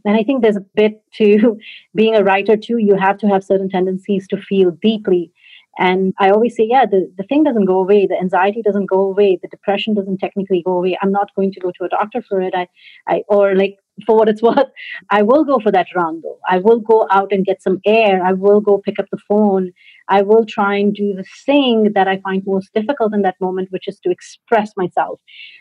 And 0.04 0.16
I 0.16 0.22
think 0.24 0.42
there's 0.42 0.56
a 0.56 0.66
bit 0.74 1.02
to 1.14 1.58
being 1.94 2.14
a 2.16 2.24
writer 2.24 2.56
too. 2.56 2.78
You 2.78 2.96
have 2.96 3.18
to 3.18 3.28
have 3.28 3.44
certain 3.44 3.68
tendencies 3.68 4.28
to 4.28 4.36
feel 4.50 4.70
deeply. 4.70 5.32
And 5.76 6.14
I 6.18 6.30
always 6.30 6.56
say, 6.56 6.66
yeah, 6.68 6.86
the, 6.86 7.12
the 7.16 7.24
thing 7.24 7.42
doesn't 7.42 7.64
go 7.64 7.80
away. 7.80 8.06
The 8.06 8.18
anxiety 8.18 8.62
doesn't 8.62 8.86
go 8.86 9.00
away. 9.00 9.38
The 9.42 9.48
depression 9.48 9.94
doesn't 9.94 10.18
technically 10.18 10.62
go 10.64 10.72
away. 10.72 10.96
I'm 11.02 11.10
not 11.10 11.34
going 11.34 11.52
to 11.52 11.60
go 11.60 11.72
to 11.72 11.84
a 11.84 11.88
doctor 11.88 12.22
for 12.22 12.40
it. 12.40 12.54
I, 12.54 12.68
I 13.08 13.22
or 13.28 13.56
like 13.56 13.76
for 14.06 14.16
what 14.16 14.28
it's 14.28 14.42
worth, 14.48 14.68
I 15.10 15.22
will 15.22 15.44
go 15.44 15.58
for 15.58 15.72
that 15.72 15.88
run 15.94 16.20
though. 16.22 16.38
I 16.48 16.58
will 16.58 16.80
go 16.80 17.06
out 17.10 17.32
and 17.32 17.44
get 17.44 17.62
some 17.62 17.80
air. 17.84 18.24
I 18.24 18.32
will 18.32 18.60
go 18.60 18.78
pick 18.78 18.98
up 18.98 19.06
the 19.10 19.18
phone. 19.28 19.72
I 20.08 20.22
will 20.22 20.44
try 20.46 20.76
and 20.76 20.94
do 20.94 21.14
the 21.14 21.24
thing 21.44 21.92
that 21.94 22.06
I 22.06 22.18
find 22.20 22.42
most 22.46 22.72
difficult 22.74 23.14
in 23.14 23.22
that 23.22 23.36
moment, 23.40 23.68
which 23.70 23.88
is 23.88 23.98
to 24.00 24.10
express 24.10 24.72
myself 24.76 25.20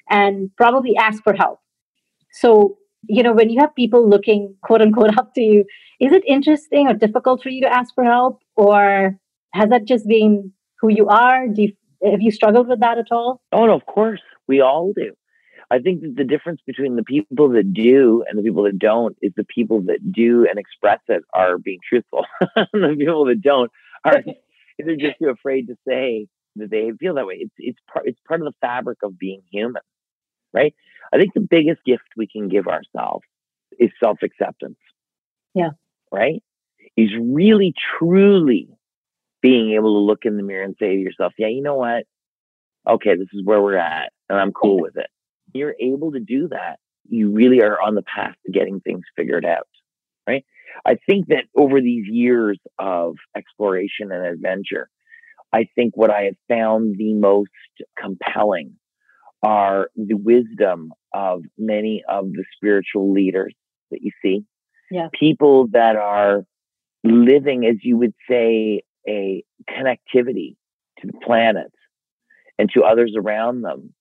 and 0.09 0.49
probably 0.57 0.95
ask 0.95 1.23
for 1.23 1.33
help. 1.33 1.59
So, 2.33 2.77
you 3.07 3.23
know, 3.23 3.33
when 3.33 3.49
you 3.49 3.59
have 3.61 3.75
people 3.75 4.07
looking 4.07 4.55
quote 4.63 4.81
unquote 4.81 5.17
up 5.17 5.33
to 5.35 5.41
you, 5.41 5.65
is 5.99 6.11
it 6.11 6.23
interesting 6.27 6.87
or 6.87 6.93
difficult 6.93 7.41
for 7.41 7.49
you 7.49 7.61
to 7.61 7.73
ask 7.73 7.93
for 7.95 8.03
help? 8.03 8.39
Or 8.55 9.17
has 9.53 9.69
that 9.69 9.85
just 9.85 10.07
been 10.07 10.51
who 10.79 10.89
you 10.89 11.07
are? 11.07 11.47
Do 11.47 11.63
you, 11.63 11.73
have 12.03 12.21
you 12.21 12.31
struggled 12.31 12.67
with 12.67 12.81
that 12.81 12.97
at 12.97 13.11
all? 13.11 13.41
Oh, 13.51 13.65
no, 13.65 13.73
of 13.73 13.85
course. 13.85 14.21
We 14.47 14.61
all 14.61 14.91
do. 14.93 15.13
I 15.71 15.79
think 15.79 16.01
that 16.01 16.15
the 16.15 16.23
difference 16.23 16.61
between 16.65 16.95
the 16.95 17.03
people 17.03 17.49
that 17.49 17.73
do 17.73 18.23
and 18.27 18.37
the 18.37 18.43
people 18.43 18.63
that 18.63 18.77
don't 18.77 19.17
is 19.21 19.31
the 19.35 19.45
people 19.45 19.81
that 19.83 20.11
do 20.11 20.45
and 20.47 20.59
express 20.59 20.99
it 21.07 21.23
are 21.33 21.57
being 21.57 21.79
truthful. 21.87 22.25
the 22.55 22.95
people 22.97 23.25
that 23.25 23.41
don't 23.41 23.71
are 24.03 24.21
they're 24.79 24.95
just 24.95 25.19
too 25.19 25.29
afraid 25.29 25.67
to 25.67 25.75
say 25.87 26.27
that 26.57 26.69
they 26.69 26.91
feel 26.99 27.15
that 27.15 27.25
way. 27.25 27.37
It's 27.39 27.53
it's 27.57 27.79
part 27.91 28.07
it's 28.07 28.19
part 28.27 28.41
of 28.41 28.45
the 28.45 28.53
fabric 28.61 28.99
of 29.01 29.17
being 29.17 29.41
human, 29.51 29.81
right? 30.53 30.75
I 31.11 31.17
think 31.17 31.33
the 31.33 31.39
biggest 31.39 31.83
gift 31.85 32.03
we 32.17 32.27
can 32.27 32.49
give 32.49 32.67
ourselves 32.67 33.25
is 33.79 33.89
self 34.03 34.19
acceptance. 34.21 34.77
Yeah. 35.53 35.71
Right? 36.11 36.43
Is 36.95 37.09
really 37.19 37.73
truly 37.97 38.67
being 39.43 39.73
able 39.73 39.93
to 39.93 40.05
look 40.05 40.21
in 40.23 40.37
the 40.37 40.43
mirror 40.43 40.63
and 40.63 40.75
say 40.79 40.95
to 40.95 41.01
yourself, 41.01 41.33
yeah, 41.37 41.47
you 41.47 41.61
know 41.61 41.75
what? 41.75 42.05
Okay, 42.89 43.15
this 43.15 43.27
is 43.33 43.41
where 43.43 43.61
we're 43.61 43.77
at, 43.77 44.11
and 44.27 44.39
I'm 44.39 44.51
cool 44.51 44.81
with 44.81 44.97
it 44.97 45.07
you're 45.53 45.75
able 45.79 46.11
to 46.11 46.19
do 46.19 46.49
that, 46.49 46.79
you 47.09 47.31
really 47.31 47.61
are 47.61 47.81
on 47.81 47.95
the 47.95 48.03
path 48.03 48.35
to 48.45 48.51
getting 48.51 48.79
things 48.79 49.03
figured 49.15 49.45
out, 49.45 49.67
right? 50.27 50.45
I 50.85 50.97
think 51.07 51.27
that 51.27 51.45
over 51.55 51.79
these 51.79 52.05
years 52.07 52.59
of 52.79 53.15
exploration 53.37 54.11
and 54.11 54.25
adventure, 54.25 54.89
I 55.51 55.67
think 55.75 55.95
what 55.95 56.09
I 56.09 56.23
have 56.23 56.35
found 56.47 56.95
the 56.97 57.13
most 57.13 57.49
compelling 57.97 58.73
are 59.43 59.89
the 59.95 60.15
wisdom 60.15 60.91
of 61.13 61.43
many 61.57 62.03
of 62.09 62.31
the 62.31 62.43
spiritual 62.55 63.13
leaders 63.13 63.53
that 63.91 63.99
you 64.01 64.11
see. 64.23 64.45
Yeah. 64.89 65.09
People 65.13 65.67
that 65.73 65.95
are 65.95 66.43
living, 67.03 67.65
as 67.65 67.75
you 67.83 67.97
would 67.97 68.13
say, 68.27 68.81
a 69.07 69.43
connectivity 69.69 70.55
to 70.99 71.07
the 71.07 71.19
planet 71.25 71.71
and 72.57 72.69
to 72.73 72.83
others 72.83 73.13
around 73.17 73.61
them 73.61 73.93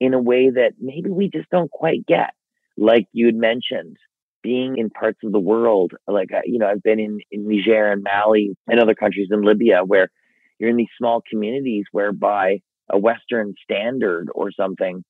in 0.00 0.14
a 0.14 0.20
way 0.20 0.50
that 0.50 0.72
maybe 0.80 1.10
we 1.10 1.28
just 1.28 1.50
don't 1.50 1.70
quite 1.70 2.06
get. 2.06 2.34
Like 2.76 3.08
you 3.12 3.26
had 3.26 3.34
mentioned, 3.34 3.96
being 4.42 4.78
in 4.78 4.88
parts 4.90 5.18
of 5.24 5.32
the 5.32 5.40
world, 5.40 5.92
like, 6.06 6.32
uh, 6.32 6.40
you 6.44 6.58
know, 6.58 6.68
I've 6.68 6.82
been 6.82 7.00
in, 7.00 7.18
in 7.30 7.48
Niger 7.48 7.90
and 7.90 8.02
Mali 8.02 8.56
and 8.68 8.80
other 8.80 8.94
countries 8.94 9.28
in 9.30 9.42
Libya 9.42 9.82
where 9.84 10.10
you're 10.58 10.70
in 10.70 10.76
these 10.76 10.86
small 10.96 11.22
communities 11.28 11.86
whereby 11.90 12.60
a 12.88 12.98
Western 12.98 13.54
standard 13.62 14.28
or 14.34 14.52
something, 14.52 15.04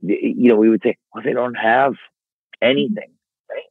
you 0.00 0.48
know, 0.48 0.56
we 0.56 0.68
would 0.68 0.82
say, 0.82 0.96
well, 1.12 1.24
they 1.24 1.32
don't 1.32 1.56
have 1.56 1.94
anything, 2.62 3.12
right? 3.50 3.62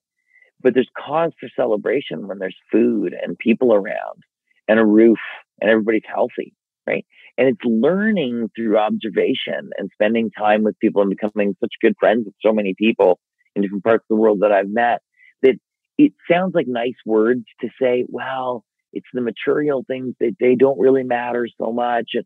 But 0.61 0.73
there's 0.73 0.89
cause 0.97 1.31
for 1.39 1.49
celebration 1.55 2.27
when 2.27 2.39
there's 2.39 2.57
food 2.71 3.15
and 3.19 3.37
people 3.37 3.73
around 3.73 4.23
and 4.67 4.79
a 4.79 4.85
roof 4.85 5.19
and 5.59 5.69
everybody's 5.69 6.03
healthy, 6.07 6.53
right? 6.85 7.05
And 7.37 7.47
it's 7.47 7.63
learning 7.63 8.49
through 8.55 8.77
observation 8.77 9.69
and 9.77 9.89
spending 9.93 10.31
time 10.31 10.63
with 10.63 10.79
people 10.79 11.01
and 11.01 11.09
becoming 11.09 11.55
such 11.59 11.73
good 11.81 11.93
friends 11.99 12.25
with 12.25 12.35
so 12.43 12.51
many 12.51 12.73
people 12.77 13.19
in 13.55 13.61
different 13.61 13.83
parts 13.83 14.03
of 14.03 14.15
the 14.15 14.21
world 14.21 14.39
that 14.41 14.51
I've 14.51 14.69
met 14.69 15.01
that 15.41 15.55
it 15.97 16.13
sounds 16.29 16.53
like 16.53 16.67
nice 16.67 16.95
words 17.05 17.45
to 17.61 17.69
say, 17.81 18.05
well, 18.07 18.63
it's 18.93 19.07
the 19.13 19.21
material 19.21 19.83
things 19.85 20.15
that 20.19 20.35
they 20.39 20.55
don't 20.55 20.79
really 20.79 21.03
matter 21.03 21.47
so 21.59 21.71
much. 21.71 22.11
And, 22.13 22.25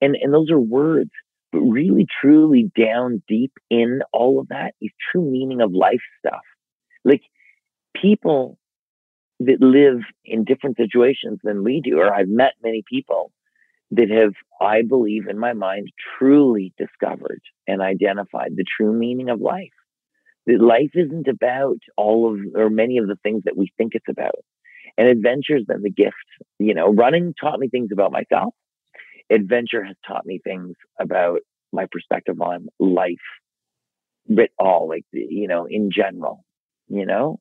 and, 0.00 0.16
and 0.20 0.34
those 0.34 0.50
are 0.50 0.60
words, 0.60 1.10
but 1.52 1.60
really, 1.60 2.06
truly 2.20 2.70
down 2.76 3.22
deep 3.28 3.52
in 3.70 4.00
all 4.12 4.40
of 4.40 4.48
that 4.48 4.74
is 4.80 4.90
true 5.10 5.28
meaning 5.28 5.60
of 5.60 5.72
life 5.72 6.00
stuff. 6.24 6.42
Like 7.04 7.22
people 8.00 8.58
that 9.46 9.60
live 9.60 10.00
in 10.24 10.44
different 10.44 10.76
situations 10.76 11.40
than 11.42 11.64
we 11.64 11.80
do, 11.80 11.98
or 11.98 12.12
I've 12.12 12.28
met 12.28 12.54
many 12.62 12.82
people 12.88 13.32
that 13.92 14.10
have, 14.10 14.32
I 14.60 14.82
believe 14.82 15.28
in 15.28 15.38
my 15.38 15.52
mind, 15.52 15.88
truly 16.18 16.72
discovered 16.78 17.42
and 17.66 17.82
identified 17.82 18.52
the 18.56 18.64
true 18.64 18.92
meaning 18.92 19.28
of 19.28 19.40
life. 19.40 19.68
That 20.46 20.60
life 20.60 20.90
isn't 20.94 21.28
about 21.28 21.78
all 21.96 22.32
of 22.32 22.40
or 22.56 22.70
many 22.70 22.98
of 22.98 23.06
the 23.06 23.18
things 23.22 23.42
that 23.44 23.56
we 23.56 23.72
think 23.76 23.94
it's 23.94 24.08
about. 24.08 24.44
And 24.98 25.08
adventure's 25.08 25.64
been 25.64 25.82
the 25.82 25.90
gift. 25.90 26.16
You 26.58 26.74
know, 26.74 26.92
running 26.92 27.34
taught 27.38 27.58
me 27.58 27.68
things 27.68 27.90
about 27.92 28.12
myself. 28.12 28.54
Adventure 29.30 29.84
has 29.84 29.96
taught 30.06 30.26
me 30.26 30.40
things 30.42 30.74
about 30.98 31.40
my 31.72 31.86
perspective 31.90 32.40
on 32.40 32.68
life 32.78 33.16
writ 34.28 34.50
all, 34.58 34.88
like, 34.88 35.04
you 35.12 35.48
know, 35.48 35.66
in 35.66 35.90
general, 35.90 36.44
you 36.88 37.06
know? 37.06 37.38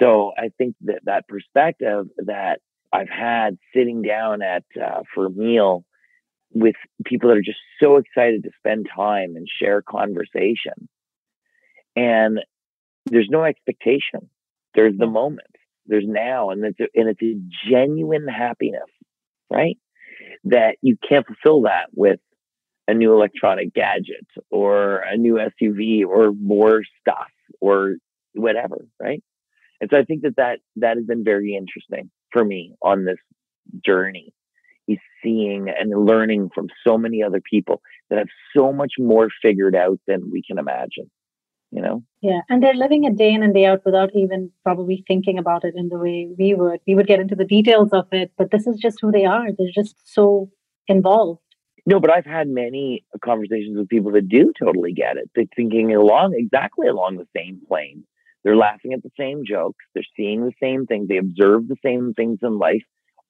So 0.00 0.32
I 0.36 0.50
think 0.58 0.76
that 0.82 1.00
that 1.04 1.28
perspective 1.28 2.06
that 2.18 2.60
I've 2.92 3.08
had 3.08 3.58
sitting 3.74 4.02
down 4.02 4.42
at 4.42 4.64
uh, 4.80 5.02
for 5.14 5.26
a 5.26 5.30
meal 5.30 5.84
with 6.52 6.76
people 7.04 7.28
that 7.28 7.36
are 7.36 7.42
just 7.42 7.58
so 7.82 7.96
excited 7.96 8.44
to 8.44 8.50
spend 8.58 8.88
time 8.94 9.36
and 9.36 9.46
share 9.60 9.82
conversation. 9.82 10.88
And 11.94 12.40
there's 13.06 13.28
no 13.30 13.44
expectation. 13.44 14.30
There's 14.74 14.96
the 14.96 15.06
moment. 15.06 15.48
There's 15.86 16.04
now, 16.06 16.50
and 16.50 16.64
it's 16.64 16.80
a, 16.80 16.86
and 16.94 17.08
it's 17.08 17.22
a 17.22 17.70
genuine 17.70 18.26
happiness, 18.26 18.90
right? 19.50 19.78
That 20.44 20.76
you 20.82 20.96
can't 21.08 21.26
fulfill 21.26 21.62
that 21.62 21.86
with 21.94 22.20
a 22.88 22.94
new 22.94 23.12
electronic 23.12 23.74
gadget 23.74 24.26
or 24.50 24.98
a 24.98 25.16
new 25.16 25.34
SUV 25.34 26.04
or 26.06 26.32
more 26.32 26.82
stuff 27.00 27.30
or 27.60 27.96
whatever, 28.34 28.86
right? 29.00 29.22
And 29.80 29.90
so 29.92 29.98
I 29.98 30.04
think 30.04 30.22
that 30.22 30.36
that, 30.36 30.60
that 30.76 30.96
has 30.96 31.06
been 31.06 31.24
very 31.24 31.54
interesting 31.54 32.10
for 32.32 32.44
me 32.44 32.74
on 32.82 33.04
this 33.04 33.18
journey. 33.84 34.32
Is 34.88 34.98
seeing 35.20 35.68
and 35.68 36.06
learning 36.06 36.50
from 36.54 36.68
so 36.86 36.96
many 36.96 37.20
other 37.20 37.40
people 37.40 37.82
that 38.08 38.20
have 38.20 38.28
so 38.56 38.72
much 38.72 38.92
more 39.00 39.28
figured 39.42 39.74
out 39.74 39.98
than 40.06 40.30
we 40.30 40.44
can 40.46 40.58
imagine 40.58 41.10
you 41.70 41.82
know? 41.82 42.02
Yeah 42.20 42.40
and 42.48 42.62
they're 42.62 42.74
living 42.74 43.04
it 43.04 43.16
day 43.16 43.32
in 43.32 43.42
and 43.42 43.52
day 43.52 43.66
out 43.66 43.84
without 43.84 44.10
even 44.14 44.50
probably 44.62 45.04
thinking 45.06 45.38
about 45.38 45.64
it 45.64 45.74
in 45.76 45.88
the 45.88 45.98
way 45.98 46.28
we 46.38 46.54
would. 46.54 46.80
We 46.86 46.94
would 46.94 47.06
get 47.06 47.20
into 47.20 47.34
the 47.34 47.44
details 47.44 47.90
of 47.92 48.06
it 48.12 48.32
but 48.38 48.50
this 48.50 48.66
is 48.66 48.76
just 48.76 48.98
who 49.00 49.10
they 49.12 49.24
are. 49.24 49.48
They're 49.56 49.68
just 49.74 49.96
so 50.04 50.50
involved. 50.88 51.40
No 51.84 52.00
but 52.00 52.10
i've 52.12 52.24
had 52.24 52.48
many 52.48 53.04
conversations 53.24 53.76
with 53.76 53.88
people 53.88 54.12
that 54.12 54.28
do 54.28 54.52
totally 54.58 54.92
get 54.92 55.16
it. 55.16 55.30
They're 55.34 55.44
thinking 55.54 55.94
along 55.94 56.34
exactly 56.36 56.88
along 56.88 57.16
the 57.16 57.28
same 57.36 57.60
plane 57.66 58.04
they're 58.46 58.56
laughing 58.56 58.92
at 58.92 59.02
the 59.02 59.10
same 59.18 59.42
jokes. 59.44 59.84
They're 59.92 60.04
seeing 60.16 60.44
the 60.44 60.52
same 60.62 60.86
things. 60.86 61.08
They 61.08 61.16
observe 61.16 61.66
the 61.66 61.74
same 61.84 62.14
things 62.14 62.38
in 62.42 62.58
life. 62.58 62.84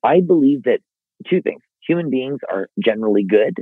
I 0.04 0.20
believe 0.20 0.64
that 0.64 0.80
two 1.28 1.40
things 1.40 1.62
human 1.88 2.10
beings 2.10 2.40
are 2.52 2.68
generally 2.84 3.24
good, 3.24 3.54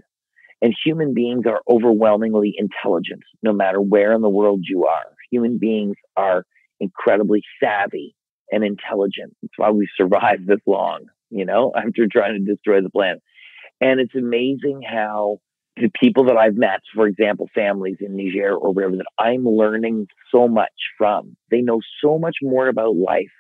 and 0.61 0.75
human 0.85 1.15
beings 1.15 1.45
are 1.47 1.61
overwhelmingly 1.71 2.57
intelligent, 2.59 3.23
no 3.41 3.53
matter 3.53 3.81
where 3.81 4.13
in 4.15 4.21
the 4.21 4.29
world 4.29 4.65
you 4.69 4.87
are. 4.87 5.05
Human 5.31 5.59
beings 5.59 5.95
are 6.17 6.45
incredibly 6.81 7.43
savvy 7.63 8.17
and 8.51 8.65
intelligent. 8.65 9.37
That's 9.41 9.55
why 9.57 9.71
we've 9.71 9.87
survived 9.97 10.49
this 10.49 10.61
long, 10.67 11.05
you 11.31 11.45
know, 11.45 11.73
after 11.77 12.09
trying 12.11 12.45
to 12.45 12.53
destroy 12.53 12.81
the 12.81 12.91
planet. 12.91 13.23
And 13.81 14.01
it's 14.01 14.17
amazing 14.17 14.83
how 14.83 15.39
the 15.77 15.91
people 16.01 16.25
that 16.27 16.37
I've 16.37 16.57
met, 16.57 16.81
for 16.95 17.07
example, 17.07 17.49
families 17.55 17.97
in 18.01 18.17
Niger 18.17 18.55
or 18.55 18.73
wherever 18.73 18.97
that 18.97 19.07
I'm 19.19 19.45
learning 19.45 20.07
so 20.33 20.47
much 20.47 20.73
from. 20.97 21.37
They 21.51 21.63
know 21.63 21.81
so 22.03 22.19
much 22.19 22.37
more 22.43 22.69
about 22.69 22.97
life 22.97 23.33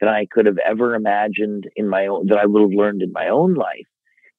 than 0.00 0.08
I 0.08 0.26
could 0.30 0.46
have 0.46 0.58
ever 0.58 0.94
imagined 0.94 1.64
in 1.76 1.88
my 1.88 2.06
own, 2.06 2.26
that 2.28 2.38
I 2.38 2.46
would 2.46 2.62
have 2.62 2.70
learned 2.70 3.02
in 3.02 3.12
my 3.12 3.28
own 3.28 3.54
life, 3.54 3.86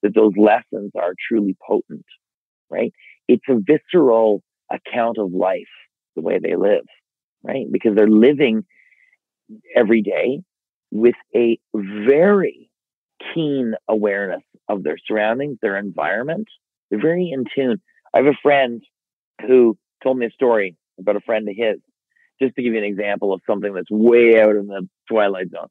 that 0.01 0.15
those 0.15 0.33
lessons 0.37 0.91
are 0.95 1.13
truly 1.27 1.55
potent, 1.67 2.05
right? 2.69 2.93
It's 3.27 3.45
a 3.49 3.59
visceral 3.59 4.41
account 4.71 5.17
of 5.17 5.31
life, 5.31 5.63
the 6.15 6.21
way 6.21 6.39
they 6.41 6.55
live, 6.55 6.85
right? 7.43 7.65
Because 7.71 7.95
they're 7.95 8.07
living 8.07 8.65
every 9.75 10.01
day 10.01 10.41
with 10.91 11.15
a 11.35 11.59
very 11.73 12.69
keen 13.33 13.73
awareness 13.87 14.43
of 14.69 14.83
their 14.83 14.97
surroundings, 15.07 15.57
their 15.61 15.77
environment. 15.77 16.47
They're 16.89 17.01
very 17.01 17.31
in 17.31 17.45
tune. 17.55 17.81
I 18.13 18.17
have 18.17 18.27
a 18.27 18.37
friend 18.41 18.81
who 19.45 19.77
told 20.03 20.17
me 20.17 20.25
a 20.25 20.31
story 20.31 20.75
about 20.99 21.15
a 21.15 21.21
friend 21.21 21.47
of 21.47 21.55
his, 21.55 21.77
just 22.41 22.55
to 22.55 22.63
give 22.63 22.73
you 22.73 22.79
an 22.79 22.85
example 22.85 23.33
of 23.33 23.41
something 23.47 23.73
that's 23.73 23.91
way 23.91 24.39
out 24.39 24.55
in 24.55 24.67
the 24.67 24.87
twilight 25.09 25.49
zone. 25.51 25.67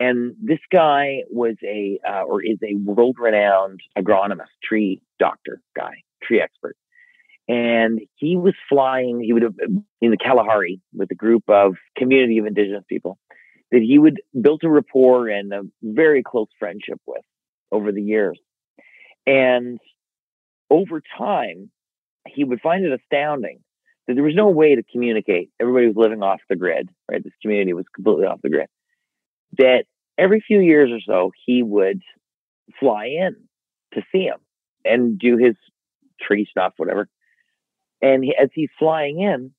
And 0.00 0.34
this 0.42 0.58
guy 0.72 1.22
was 1.30 1.56
a, 1.64 2.00
uh, 2.06 2.22
or 2.22 2.42
is 2.42 2.58
a 2.62 2.74
world 2.74 3.16
renowned 3.20 3.80
agronomist, 3.96 4.50
tree 4.62 5.00
doctor 5.18 5.60
guy, 5.76 5.92
tree 6.22 6.40
expert. 6.40 6.76
And 7.48 8.00
he 8.16 8.36
was 8.36 8.54
flying, 8.68 9.20
he 9.20 9.32
would 9.32 9.42
have 9.42 9.54
in 10.00 10.10
the 10.10 10.16
Kalahari 10.16 10.80
with 10.92 11.10
a 11.10 11.14
group 11.14 11.44
of 11.48 11.74
community 11.96 12.38
of 12.38 12.46
indigenous 12.46 12.84
people 12.88 13.18
that 13.72 13.82
he 13.82 13.98
would 13.98 14.20
built 14.40 14.62
a 14.64 14.68
rapport 14.68 15.28
and 15.28 15.52
a 15.52 15.62
very 15.82 16.22
close 16.22 16.48
friendship 16.58 17.00
with 17.06 17.22
over 17.72 17.90
the 17.90 18.02
years. 18.02 18.38
And 19.26 19.80
over 20.72 21.02
time, 21.18 21.70
he 22.26 22.44
would 22.44 22.62
find 22.62 22.84
it 22.84 22.98
astounding 22.98 23.60
that 24.06 24.14
there 24.14 24.24
was 24.24 24.34
no 24.34 24.48
way 24.48 24.74
to 24.74 24.82
communicate. 24.90 25.50
Everybody 25.60 25.86
was 25.86 25.96
living 25.96 26.22
off 26.22 26.40
the 26.48 26.56
grid, 26.56 26.88
right? 27.10 27.22
This 27.22 27.34
community 27.42 27.74
was 27.74 27.84
completely 27.94 28.24
off 28.24 28.40
the 28.42 28.48
grid. 28.48 28.68
That 29.58 29.84
every 30.16 30.40
few 30.40 30.60
years 30.60 30.90
or 30.90 31.00
so, 31.06 31.30
he 31.44 31.62
would 31.62 32.00
fly 32.80 33.06
in 33.06 33.36
to 33.92 34.02
see 34.10 34.24
him 34.24 34.38
and 34.82 35.18
do 35.18 35.36
his 35.36 35.54
tree 36.20 36.46
stuff, 36.50 36.72
whatever. 36.78 37.06
And 38.00 38.24
he, 38.24 38.34
as 38.40 38.48
he's 38.54 38.70
flying 38.78 39.20
in, 39.20 39.52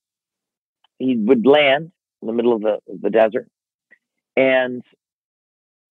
he 0.98 1.16
would 1.16 1.46
land 1.46 1.92
in 2.22 2.28
the 2.28 2.34
middle 2.34 2.54
of 2.54 2.62
the, 2.62 2.80
the 3.02 3.10
desert, 3.10 3.48
and 4.36 4.82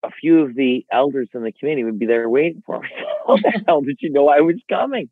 a 0.02 0.10
few 0.10 0.40
of 0.40 0.54
the 0.54 0.84
elders 0.90 1.28
in 1.32 1.42
the 1.42 1.52
community 1.52 1.84
would 1.84 1.98
be 1.98 2.06
there 2.06 2.28
waiting 2.28 2.62
for 2.66 2.82
him. 2.82 2.90
How 3.26 3.36
the 3.36 3.62
hell 3.66 3.80
did 3.80 3.98
you 4.00 4.10
know 4.10 4.28
I 4.28 4.40
was 4.40 4.56
coming? 4.68 5.08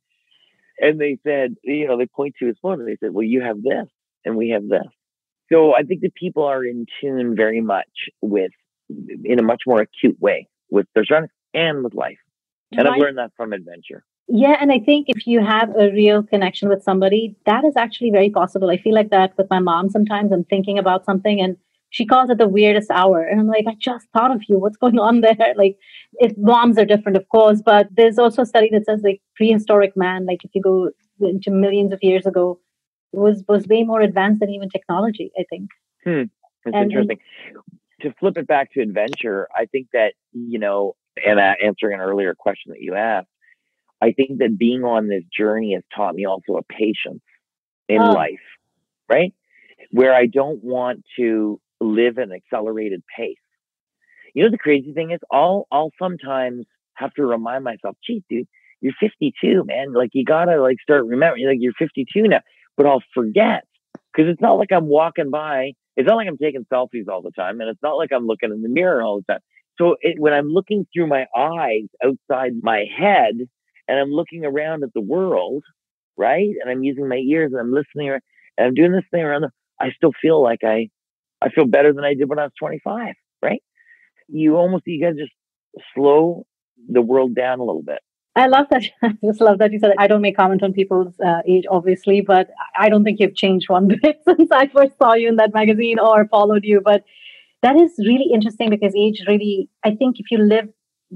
And 0.78 1.00
they 1.00 1.18
said, 1.22 1.56
you 1.62 1.86
know, 1.86 1.98
they 1.98 2.06
point 2.06 2.34
to 2.38 2.46
his 2.46 2.56
phone 2.62 2.80
and 2.80 2.88
they 2.88 2.96
said, 3.00 3.12
well, 3.12 3.24
you 3.24 3.42
have 3.42 3.62
this 3.62 3.86
and 4.24 4.36
we 4.36 4.50
have 4.50 4.66
this. 4.68 4.86
So 5.52 5.74
I 5.74 5.82
think 5.82 6.00
that 6.02 6.14
people 6.14 6.44
are 6.44 6.64
in 6.64 6.86
tune 7.00 7.34
very 7.36 7.60
much 7.60 7.88
with, 8.22 8.52
in 9.24 9.38
a 9.38 9.42
much 9.42 9.62
more 9.66 9.80
acute 9.80 10.16
way 10.20 10.48
with 10.70 10.86
their 10.94 11.04
surroundings 11.04 11.32
and 11.52 11.84
with 11.84 11.94
life. 11.94 12.18
And 12.72 12.86
I've 12.86 12.98
learned 12.98 13.18
that 13.18 13.32
from 13.36 13.52
adventure. 13.52 14.04
Yeah, 14.28 14.56
and 14.60 14.70
I 14.70 14.78
think 14.78 15.06
if 15.08 15.26
you 15.26 15.44
have 15.44 15.70
a 15.76 15.90
real 15.90 16.22
connection 16.22 16.68
with 16.68 16.84
somebody, 16.84 17.36
that 17.46 17.64
is 17.64 17.74
actually 17.76 18.12
very 18.12 18.30
possible. 18.30 18.70
I 18.70 18.76
feel 18.76 18.94
like 18.94 19.10
that 19.10 19.36
with 19.36 19.50
my 19.50 19.58
mom 19.58 19.90
sometimes. 19.90 20.30
I'm 20.32 20.44
thinking 20.44 20.78
about 20.78 21.04
something 21.04 21.40
and 21.40 21.56
she 21.90 22.06
calls 22.06 22.30
it 22.30 22.38
the 22.38 22.48
weirdest 22.48 22.90
hour. 22.90 23.22
And 23.22 23.40
I'm 23.40 23.48
like, 23.48 23.64
I 23.68 23.74
just 23.78 24.06
thought 24.12 24.32
of 24.32 24.42
you. 24.48 24.58
What's 24.58 24.76
going 24.76 24.98
on 24.98 25.20
there? 25.20 25.36
Like, 25.56 25.76
if 26.14 26.32
moms 26.38 26.78
are 26.78 26.84
different, 26.84 27.16
of 27.16 27.28
course, 27.28 27.60
but 27.64 27.88
there's 27.94 28.18
also 28.18 28.42
a 28.42 28.46
study 28.46 28.70
that 28.72 28.86
says 28.86 29.02
like 29.04 29.20
prehistoric 29.36 29.96
man, 29.96 30.26
like 30.26 30.44
if 30.44 30.50
you 30.54 30.62
go 30.62 30.90
into 31.20 31.50
millions 31.50 31.92
of 31.92 31.98
years 32.02 32.24
ago, 32.24 32.58
was 33.12 33.42
was 33.48 33.66
way 33.66 33.82
more 33.82 34.00
advanced 34.00 34.40
than 34.40 34.50
even 34.50 34.68
technology. 34.70 35.32
I 35.38 35.44
think. 35.50 35.70
Hmm. 36.04 36.22
That's 36.64 36.76
and, 36.76 36.84
interesting. 36.90 37.18
to 38.02 38.14
flip 38.18 38.36
it 38.36 38.46
back 38.46 38.72
to 38.72 38.80
adventure, 38.80 39.48
I 39.54 39.66
think 39.66 39.88
that 39.92 40.14
you 40.32 40.58
know, 40.58 40.94
and 41.24 41.38
uh, 41.38 41.54
answering 41.62 41.94
an 41.94 42.00
earlier 42.00 42.34
question 42.34 42.72
that 42.72 42.80
you 42.80 42.94
asked, 42.94 43.28
I 44.00 44.12
think 44.12 44.38
that 44.38 44.56
being 44.58 44.84
on 44.84 45.08
this 45.08 45.24
journey 45.36 45.74
has 45.74 45.82
taught 45.94 46.14
me 46.14 46.26
also 46.26 46.56
a 46.56 46.62
patience 46.62 47.22
in 47.88 48.00
oh. 48.00 48.12
life, 48.12 48.40
right? 49.10 49.34
Where 49.90 50.14
I 50.14 50.26
don't 50.26 50.62
want 50.62 51.04
to 51.18 51.60
live 51.80 52.18
an 52.18 52.32
accelerated 52.32 53.02
pace. 53.16 53.36
You 54.34 54.44
know, 54.44 54.50
the 54.50 54.58
crazy 54.58 54.92
thing 54.92 55.10
is, 55.10 55.20
I'll, 55.32 55.66
I'll 55.72 55.90
sometimes 56.00 56.66
have 56.94 57.12
to 57.14 57.24
remind 57.24 57.64
myself, 57.64 57.96
gee, 58.06 58.22
dude, 58.28 58.46
you're 58.80 58.94
52, 59.00 59.64
man. 59.64 59.92
Like, 59.92 60.10
you 60.12 60.24
gotta 60.24 60.60
like 60.60 60.76
start 60.82 61.06
remembering, 61.06 61.46
like, 61.46 61.58
you're 61.60 61.72
52 61.78 62.22
now, 62.28 62.40
but 62.76 62.86
I'll 62.86 63.02
forget 63.14 63.64
because 64.12 64.30
it's 64.30 64.40
not 64.40 64.54
like 64.54 64.72
I'm 64.72 64.86
walking 64.86 65.30
by. 65.30 65.72
It's 65.96 66.06
not 66.06 66.16
like 66.16 66.28
I'm 66.28 66.38
taking 66.38 66.64
selfies 66.72 67.08
all 67.08 67.22
the 67.22 67.32
time. 67.32 67.60
And 67.60 67.68
it's 67.68 67.82
not 67.82 67.94
like 67.94 68.10
I'm 68.12 68.26
looking 68.26 68.52
in 68.52 68.62
the 68.62 68.68
mirror 68.68 69.02
all 69.02 69.18
the 69.18 69.32
time. 69.32 69.40
So 69.78 69.96
it, 70.00 70.18
when 70.18 70.32
I'm 70.32 70.48
looking 70.48 70.86
through 70.92 71.06
my 71.06 71.26
eyes 71.36 71.88
outside 72.04 72.52
my 72.62 72.84
head 72.96 73.34
and 73.88 73.98
I'm 73.98 74.10
looking 74.10 74.44
around 74.44 74.82
at 74.82 74.92
the 74.94 75.00
world, 75.00 75.64
right? 76.16 76.50
And 76.60 76.70
I'm 76.70 76.82
using 76.82 77.08
my 77.08 77.16
ears 77.16 77.52
and 77.52 77.60
I'm 77.60 77.72
listening 77.72 78.10
and 78.10 78.66
I'm 78.66 78.74
doing 78.74 78.92
this 78.92 79.04
thing 79.10 79.22
around, 79.22 79.42
the, 79.42 79.50
I 79.80 79.90
still 79.96 80.12
feel 80.20 80.42
like 80.42 80.60
I 80.62 80.88
I 81.42 81.48
feel 81.48 81.66
better 81.66 81.92
than 81.92 82.04
I 82.04 82.14
did 82.14 82.28
when 82.28 82.38
I 82.38 82.44
was 82.44 82.52
25, 82.58 83.14
right? 83.42 83.62
You 84.28 84.56
almost, 84.56 84.84
you 84.86 85.04
to 85.04 85.14
just 85.14 85.32
slow 85.94 86.46
the 86.88 87.02
world 87.02 87.34
down 87.34 87.60
a 87.60 87.64
little 87.64 87.82
bit. 87.82 88.00
I 88.36 88.46
love 88.46 88.66
that. 88.70 88.84
I 89.02 89.14
just 89.24 89.40
love 89.40 89.58
that 89.58 89.72
you 89.72 89.78
said 89.78 89.90
that. 89.90 90.00
I 90.00 90.06
don't 90.06 90.20
make 90.20 90.36
comment 90.36 90.62
on 90.62 90.72
people's 90.72 91.18
uh, 91.24 91.40
age, 91.46 91.64
obviously, 91.70 92.20
but 92.20 92.50
I 92.78 92.88
don't 92.88 93.04
think 93.04 93.20
you've 93.20 93.34
changed 93.34 93.68
one 93.68 93.88
bit 94.02 94.20
since 94.26 94.50
I 94.52 94.68
first 94.68 94.96
saw 94.98 95.14
you 95.14 95.28
in 95.28 95.36
that 95.36 95.54
magazine 95.54 95.98
or 95.98 96.28
followed 96.28 96.64
you. 96.64 96.80
But 96.84 97.04
that 97.62 97.76
is 97.76 97.92
really 97.98 98.28
interesting 98.32 98.70
because 98.70 98.94
age 98.96 99.22
really, 99.26 99.68
I 99.84 99.94
think 99.94 100.16
if 100.18 100.30
you 100.30 100.38
live 100.38 100.68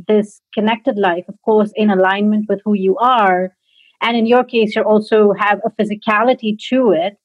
this 0.09 0.41
connected 0.53 0.99
life, 0.99 1.25
of 1.29 1.37
course, 1.45 1.73
in 1.77 1.91
alignment 1.91 2.47
with 2.49 2.61
who 2.65 2.75
you 2.75 2.97
are, 2.99 3.53
and 4.01 4.17
in 4.17 4.27
your 4.27 4.45
case, 4.45 4.75
you 4.75 4.83
also 4.83 5.33
have 5.39 5.61
a 5.65 5.71
physicality 5.71 6.59
to 6.71 6.91
it, 6.93 7.17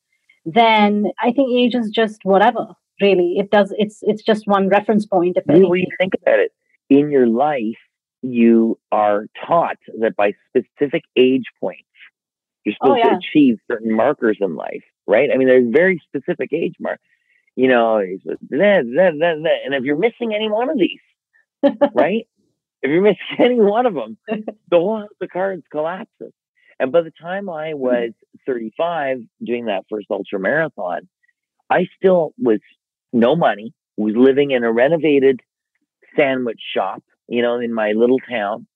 then 0.45 1.07
I 1.19 1.31
think 1.31 1.51
age 1.51 1.75
is 1.75 1.89
just 1.89 2.19
whatever 2.23 2.67
really 3.01 3.35
it 3.37 3.51
does 3.51 3.73
it's 3.77 3.99
it's 4.01 4.23
just 4.23 4.47
one 4.47 4.69
reference 4.69 5.05
point 5.05 5.37
if 5.37 5.43
when 5.45 5.79
you 5.79 5.87
think 5.99 6.13
about 6.21 6.39
it. 6.39 6.51
In 6.89 7.11
your 7.11 7.27
life 7.27 7.77
you 8.21 8.79
are 8.91 9.27
taught 9.45 9.77
that 9.99 10.15
by 10.15 10.33
specific 10.49 11.03
age 11.15 11.45
points 11.59 11.83
you're 12.65 12.75
oh, 12.81 12.87
supposed 12.87 13.01
oh, 13.03 13.07
yeah. 13.07 13.11
to 13.11 13.17
achieve 13.17 13.57
certain 13.69 13.95
markers 13.95 14.37
in 14.41 14.55
life 14.55 14.83
right? 15.07 15.29
I 15.33 15.37
mean 15.37 15.47
there's 15.47 15.71
very 15.71 16.01
specific 16.07 16.51
age 16.53 16.75
mark 16.79 16.99
you 17.55 17.67
know 17.67 17.97
and 17.97 18.21
if 18.23 19.83
you're 19.83 19.97
missing 19.97 20.33
any 20.33 20.49
one 20.49 20.69
of 20.69 20.77
these 20.77 21.73
right? 21.93 22.27
If 22.81 22.89
you're 22.91 23.01
missing 23.01 23.17
any 23.39 23.59
one 23.59 23.85
of 23.85 23.93
them 23.93 24.17
the 24.27 24.45
whole 24.77 24.99
house 24.99 25.09
of 25.21 25.29
cards 25.29 25.63
collapses. 25.69 26.31
And 26.79 26.93
by 26.93 27.01
the 27.01 27.11
time 27.21 27.49
i 27.49 27.71
hmm. 27.71 27.79
was 27.79 28.11
35 28.45 29.19
doing 29.43 29.65
that 29.65 29.83
first 29.89 30.07
ultra 30.09 30.39
marathon 30.39 31.09
I 31.69 31.87
still 31.97 32.33
was 32.37 32.59
no 33.13 33.35
money, 33.35 33.73
was 33.97 34.13
living 34.15 34.51
in 34.51 34.63
a 34.63 34.71
renovated 34.71 35.41
sandwich 36.17 36.61
shop, 36.73 37.03
you 37.27 37.41
know, 37.41 37.59
in 37.59 37.73
my 37.73 37.91
little 37.91 38.19
town, 38.29 38.67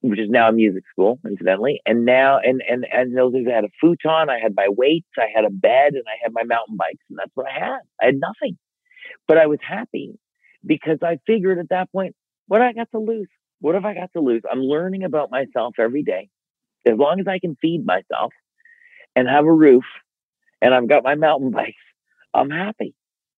which 0.00 0.18
is 0.18 0.28
now 0.28 0.48
a 0.48 0.52
music 0.52 0.84
school, 0.90 1.18
incidentally. 1.26 1.80
And 1.86 2.04
now, 2.04 2.38
and 2.38 2.62
and 2.68 2.86
and 2.90 3.16
those 3.16 3.32
days 3.32 3.46
I 3.50 3.54
had 3.54 3.64
a 3.64 3.70
futon, 3.80 4.28
I 4.28 4.38
had 4.42 4.54
my 4.56 4.68
weights, 4.68 5.08
I 5.18 5.26
had 5.34 5.44
a 5.44 5.50
bed, 5.50 5.94
and 5.94 6.04
I 6.06 6.16
had 6.22 6.32
my 6.32 6.44
mountain 6.44 6.76
bikes, 6.76 7.04
and 7.08 7.18
that's 7.18 7.30
what 7.34 7.46
I 7.46 7.58
had. 7.58 7.80
I 8.00 8.06
had 8.06 8.20
nothing, 8.20 8.58
but 9.26 9.38
I 9.38 9.46
was 9.46 9.58
happy 9.66 10.18
because 10.66 10.98
I 11.02 11.18
figured 11.26 11.58
at 11.58 11.68
that 11.70 11.90
point, 11.92 12.14
what 12.46 12.60
I 12.62 12.72
got 12.72 12.90
to 12.92 12.98
lose? 12.98 13.28
What 13.60 13.74
have 13.74 13.84
I 13.84 13.94
got 13.94 14.12
to 14.14 14.20
lose? 14.20 14.42
I'm 14.50 14.60
learning 14.60 15.04
about 15.04 15.30
myself 15.30 15.74
every 15.78 16.02
day. 16.02 16.28
As 16.86 16.98
long 16.98 17.20
as 17.20 17.26
I 17.26 17.38
can 17.38 17.56
feed 17.62 17.84
myself 17.86 18.32
and 19.16 19.26
have 19.28 19.46
a 19.46 19.52
roof, 19.52 19.84
and 20.60 20.74
I've 20.74 20.88
got 20.88 21.02
my 21.02 21.14
mountain 21.14 21.50
bikes, 21.52 21.76
I'm 22.34 22.50
happy. 22.50 22.94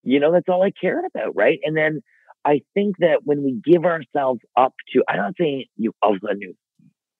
You 0.06 0.20
know, 0.20 0.32
that's 0.32 0.48
all 0.48 0.62
I 0.62 0.70
cared 0.70 1.04
about, 1.04 1.34
right? 1.34 1.58
And 1.64 1.76
then 1.76 2.00
I 2.44 2.60
think 2.74 2.98
that 2.98 3.20
when 3.24 3.42
we 3.42 3.60
give 3.64 3.84
ourselves 3.84 4.40
up 4.56 4.72
to, 4.92 5.02
I'm 5.08 5.16
not 5.16 5.34
saying 5.38 5.64
you 5.76 5.92
all 6.00 6.12
of 6.12 6.18
a 6.22 6.26
sudden 6.26 6.40
you 6.40 6.54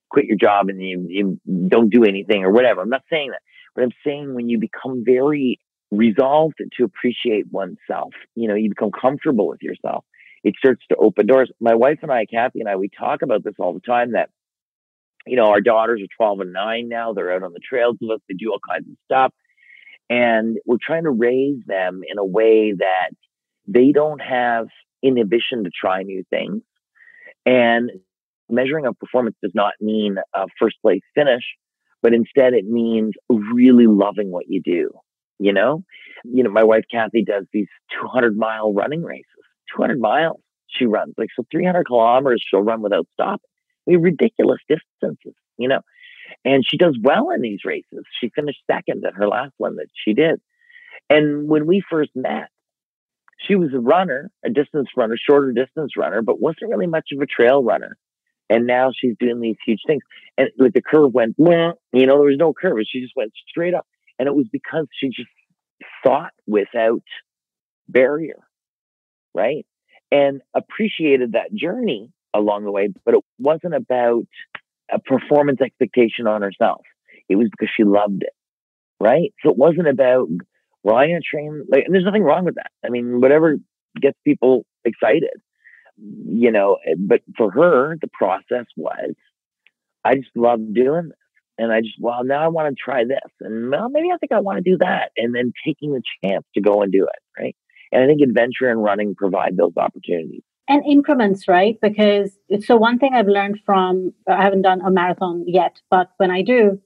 quit 0.09 0.27
your 0.27 0.37
job 0.37 0.69
and 0.69 0.81
you, 0.81 1.07
you 1.09 1.41
don't 1.69 1.91
do 1.91 2.05
anything 2.05 2.45
or 2.45 2.53
whatever. 2.53 2.81
I'm 2.81 2.89
not 2.89 3.03
saying 3.11 3.31
that, 3.31 3.43
but 3.75 3.83
I'm 3.83 3.91
saying 4.07 4.35
when 4.35 4.49
you 4.49 4.61
become 4.61 5.03
very 5.05 5.59
resolved 5.91 6.55
to 6.59 6.85
appreciate 6.85 7.51
oneself, 7.51 8.13
you 8.37 8.47
know, 8.47 8.55
you 8.55 8.69
become 8.69 8.93
comfortable 8.93 9.49
with 9.49 9.63
yourself. 9.63 10.05
It 10.45 10.55
starts 10.57 10.83
to 10.91 10.97
open 10.97 11.27
doors. 11.27 11.51
My 11.61 11.75
wife 11.75 11.99
and 12.03 12.13
I, 12.13 12.27
Kathy 12.27 12.61
and 12.61 12.69
I, 12.69 12.77
we 12.77 12.89
talk 12.89 13.23
about 13.23 13.43
this 13.43 13.55
all 13.59 13.75
the 13.75 13.81
time 13.81 14.13
that, 14.13 14.31
you 15.27 15.35
know, 15.35 15.47
our 15.47 15.61
daughters 15.61 16.01
are 16.03 16.17
12 16.17 16.41
and 16.41 16.53
9 16.53 16.89
now. 16.89 17.13
They're 17.13 17.35
out 17.35 17.43
on 17.43 17.53
the 17.53 17.59
trails 17.59 17.97
with 18.01 18.13
us. 18.13 18.21
They 18.29 18.35
do 18.35 18.53
all 18.53 18.61
kinds 18.61 18.89
of 18.89 18.97
stuff. 19.07 19.33
And 20.09 20.59
we're 20.65 20.77
trying 20.81 21.05
to 21.05 21.11
raise 21.11 21.59
them 21.67 22.03
in 22.07 22.19
a 22.19 22.25
way 22.25 22.73
that 22.73 23.11
they 23.67 23.93
don't 23.93 24.21
have 24.21 24.67
inhibition 25.03 25.65
to 25.65 25.71
try 25.71 26.03
new 26.03 26.23
things. 26.31 26.63
And 27.45 27.91
measuring 28.49 28.87
of 28.87 28.99
performance 28.99 29.37
does 29.43 29.53
not 29.55 29.75
mean 29.81 30.17
a 30.35 30.47
first 30.59 30.77
place 30.81 31.03
finish, 31.15 31.43
but 32.03 32.15
instead 32.15 32.55
it 32.55 32.65
means 32.65 33.15
really 33.29 33.87
loving 33.87 34.31
what 34.31 34.49
you 34.49 34.61
do. 34.63 34.91
You 35.39 35.53
know, 35.53 35.85
you 36.25 36.43
know, 36.43 36.51
my 36.51 36.63
wife 36.63 36.85
Kathy 36.91 37.23
does 37.23 37.45
these 37.53 37.69
200 38.01 38.37
mile 38.37 38.73
running 38.73 39.03
races, 39.03 39.27
200 39.75 40.01
miles 40.01 40.41
she 40.69 40.87
runs, 40.87 41.15
like 41.19 41.29
so 41.37 41.45
300 41.51 41.87
kilometers 41.87 42.43
she'll 42.45 42.63
run 42.63 42.83
without 42.83 43.07
stopping. 43.13 43.51
I 43.87 43.93
mean, 43.93 44.01
ridiculous 44.01 44.61
distances, 44.69 45.35
you 45.59 45.69
know 45.69 45.81
and 46.45 46.65
she 46.67 46.77
does 46.77 46.99
well 47.01 47.31
in 47.31 47.41
these 47.41 47.61
races. 47.65 48.05
She 48.21 48.31
finished 48.35 48.61
second 48.71 49.05
at 49.05 49.15
her 49.15 49.29
last 49.29 49.53
one 49.59 49.77
that 49.77 49.89
she 50.05 50.15
did. 50.15 50.41
And 51.09 51.49
when 51.49 51.67
we 51.67 51.83
first 51.89 52.11
met, 52.15 52.49
she 53.39 53.55
was 53.55 53.71
a 53.75 53.81
runner, 53.81 54.31
a 54.45 54.51
distance 54.51 54.89
runner, 54.97 55.17
shorter 55.17 55.53
distance 55.53 55.93
runner, 55.97 56.23
but 56.23 56.41
wasn't 56.41 56.71
really 56.71 56.87
much 56.87 57.09
of 57.13 57.21
a 57.21 57.27
trail 57.27 57.63
runner. 57.63 57.97
And 58.49 58.67
now 58.67 58.93
she's 58.97 59.17
doing 59.19 59.41
these 59.41 59.57
huge 59.65 59.81
things. 59.87 60.03
And 60.39 60.49
like 60.59 60.73
the 60.73 60.83
curve 60.83 61.13
went, 61.13 61.37
you 61.39 61.47
know, 61.47 61.77
there 61.93 62.31
was 62.31 62.37
no 62.39 62.53
curve. 62.53 62.79
She 62.87 63.01
just 63.01 63.17
went 63.17 63.33
straight 63.49 63.75
up. 63.75 63.87
And 64.19 64.29
it 64.29 64.35
was 64.35 64.47
because 64.51 64.87
she 64.99 65.09
just 65.09 65.29
thought 66.05 66.33
without 66.47 67.03
barrier, 67.89 68.39
right? 69.35 69.67
And 70.11 70.41
appreciated 70.55 71.33
that 71.33 71.53
journey 71.55 72.11
along 72.33 72.65
the 72.65 72.71
way, 72.71 72.89
but 73.05 73.15
it 73.15 73.25
wasn't 73.39 73.75
about 73.75 74.27
a 74.91 74.99
performance 74.99 75.61
expectation 75.61 76.27
on 76.27 76.43
herself. 76.43 76.83
It 77.29 77.37
was 77.37 77.49
because 77.51 77.71
she 77.77 77.85
loved 77.85 78.23
it, 78.23 78.33
right? 79.01 79.33
So 79.43 79.51
it 79.51 79.57
wasn't 79.57 79.89
about, 79.89 80.29
well, 80.83 80.97
I'm 80.97 81.09
to 81.09 81.21
train, 81.21 81.65
like, 81.69 81.85
and 81.87 81.95
there's 81.95 82.05
nothing 82.05 82.23
wrong 82.23 82.45
with 82.45 82.55
that. 82.55 82.71
I 82.85 82.91
mean, 82.91 83.21
whatever 83.21 83.57
gets 84.01 84.19
people 84.25 84.65
excited, 84.85 85.31
you 85.99 86.53
know, 86.53 86.79
but 86.99 87.23
for 87.37 87.51
her, 87.51 87.97
the 88.01 88.09
process 88.13 88.67
was, 88.77 89.15
I 90.05 90.15
just 90.15 90.37
love 90.37 90.61
doing 90.73 91.09
this. 91.09 91.19
And 91.59 91.73
I 91.73 91.81
just, 91.81 91.95
well, 91.99 92.23
now 92.23 92.45
I 92.45 92.49
want 92.49 92.69
to 92.69 92.81
try 92.81 93.05
this. 93.05 93.31
And 93.41 93.71
well, 93.71 93.89
maybe 93.89 94.09
I 94.13 94.19
think 94.19 94.31
I 94.31 94.41
want 94.41 94.63
to 94.63 94.71
do 94.71 94.77
that. 94.79 95.11
And 95.17 95.35
then 95.35 95.53
taking 95.67 95.93
the 95.93 96.03
chance 96.23 96.45
to 96.55 96.61
go 96.61 96.83
and 96.83 96.93
do 96.93 97.05
it, 97.05 97.41
right? 97.41 97.57
And 97.91 98.03
I 98.03 98.07
think 98.07 98.21
adventure 98.21 98.69
and 98.69 98.83
running 98.83 99.15
provide 99.17 99.57
those 99.57 99.73
opportunities. 99.77 100.43
And 100.69 100.85
increments, 100.85 101.47
right? 101.47 101.79
Because 101.81 102.37
so 102.65 102.77
one 102.77 102.99
thing 102.99 103.15
I've 103.15 103.29
learned 103.29 103.61
from, 103.65 104.13
I 104.29 104.43
haven't 104.43 104.63
done 104.63 104.81
a 104.81 104.91
marathon 104.91 105.45
yet, 105.47 105.81
but 105.91 106.11
when 106.17 106.31
I 106.31 106.43
do, 106.43 106.81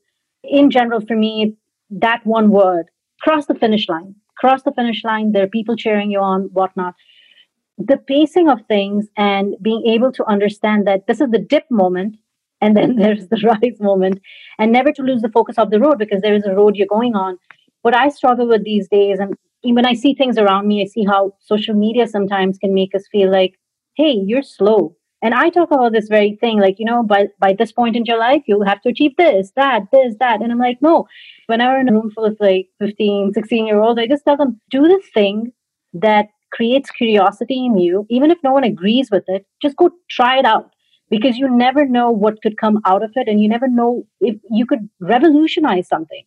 in 0.45 0.71
general, 0.71 1.01
for 1.01 1.17
me, 1.17 1.57
that 1.91 2.25
one 2.27 2.51
word, 2.51 2.87
cross 3.21 3.47
the 3.47 3.55
finish 3.55 3.89
line, 3.89 4.15
cross 4.37 4.63
the 4.63 4.73
finish 4.73 5.03
line. 5.03 5.33
There 5.33 5.45
are 5.45 5.49
people 5.49 5.77
cheering 5.77 6.11
you 6.11 6.21
on, 6.21 6.51
whatnot. 6.53 6.95
The 7.79 7.97
pacing 7.97 8.51
of 8.51 8.61
things 8.69 9.07
and 9.17 9.57
being 9.63 9.83
able 9.87 10.13
to 10.13 10.25
understand 10.27 10.87
that 10.87 11.07
this 11.07 11.21
is 11.21 11.31
the 11.31 11.39
dip 11.39 11.65
moment 11.71 12.17
and 12.61 12.77
then 12.77 12.97
there's 13.01 13.29
the 13.29 13.41
rise 13.45 13.81
moment 13.81 14.21
and 14.59 14.73
never 14.73 14.93
to 14.93 15.03
lose 15.03 15.23
the 15.23 15.31
focus 15.31 15.59
of 15.59 15.71
the 15.71 15.81
road 15.81 15.99
because 15.99 16.21
there 16.23 16.35
is 16.35 16.45
a 16.45 16.55
road 16.55 16.77
you're 16.77 16.87
going 16.87 17.15
on 17.15 17.39
what 17.83 17.97
i 17.97 18.09
struggle 18.09 18.49
with 18.49 18.65
these 18.65 18.89
days 18.89 19.19
and 19.19 19.35
when 19.63 19.87
i 19.87 19.95
see 19.95 20.15
things 20.15 20.39
around 20.39 20.67
me 20.67 20.83
i 20.83 20.85
see 20.85 21.05
how 21.05 21.33
social 21.41 21.75
media 21.75 22.07
sometimes 22.07 22.59
can 22.59 22.75
make 22.75 22.95
us 22.95 23.05
feel 23.11 23.31
like 23.31 23.59
hey 24.01 24.13
you're 24.33 24.43
slow. 24.43 24.97
And 25.23 25.35
i 25.39 25.51
talk 25.55 25.71
about 25.71 25.93
this 25.95 26.09
very 26.09 26.37
thing 26.43 26.61
like 26.61 26.79
you 26.83 26.87
know 26.89 27.03
by 27.13 27.19
by 27.45 27.53
this 27.53 27.73
point 27.79 27.97
in 27.97 28.07
your 28.11 28.19
life 28.19 28.43
you 28.51 28.61
have 28.69 28.81
to 28.83 28.91
achieve 28.93 29.17
this 29.17 29.53
that 29.57 29.89
this 29.93 30.15
that. 30.21 30.41
And 30.41 30.53
i'm 30.53 30.63
like 30.67 30.81
no. 30.87 31.07
Whenever 31.47 31.79
in 31.81 31.89
a 31.91 31.93
room 31.97 32.11
full 32.15 32.25
of 32.29 32.39
like 32.41 32.69
15 32.79 33.33
16 33.35 33.67
year 33.67 33.81
olds 33.81 34.01
i 34.01 34.07
just 34.13 34.25
tell 34.25 34.39
them 34.43 34.55
do 34.77 34.83
the 34.93 35.01
thing 35.15 35.53
that 35.93 36.29
creates 36.53 36.91
curiosity 36.91 37.59
in 37.67 37.79
you. 37.79 38.07
Even 38.09 38.31
if 38.31 38.39
no 38.43 38.53
one 38.53 38.65
agrees 38.65 39.11
with 39.11 39.25
it 39.37 39.47
just 39.63 39.77
go 39.77 39.91
try 40.19 40.39
it 40.39 40.51
out. 40.55 40.71
Because 41.11 41.39
you 41.43 41.49
never 41.51 41.85
know 41.85 42.11
what 42.11 42.41
could 42.43 42.57
come 42.57 42.81
out 42.87 43.03
of 43.03 43.13
it 43.23 43.29
and 43.29 43.43
you 43.43 43.49
never 43.49 43.69
know 43.69 44.05
if 44.21 44.37
you 44.59 44.65
could 44.65 44.89
revolutionize 45.01 45.89
something. 45.89 46.25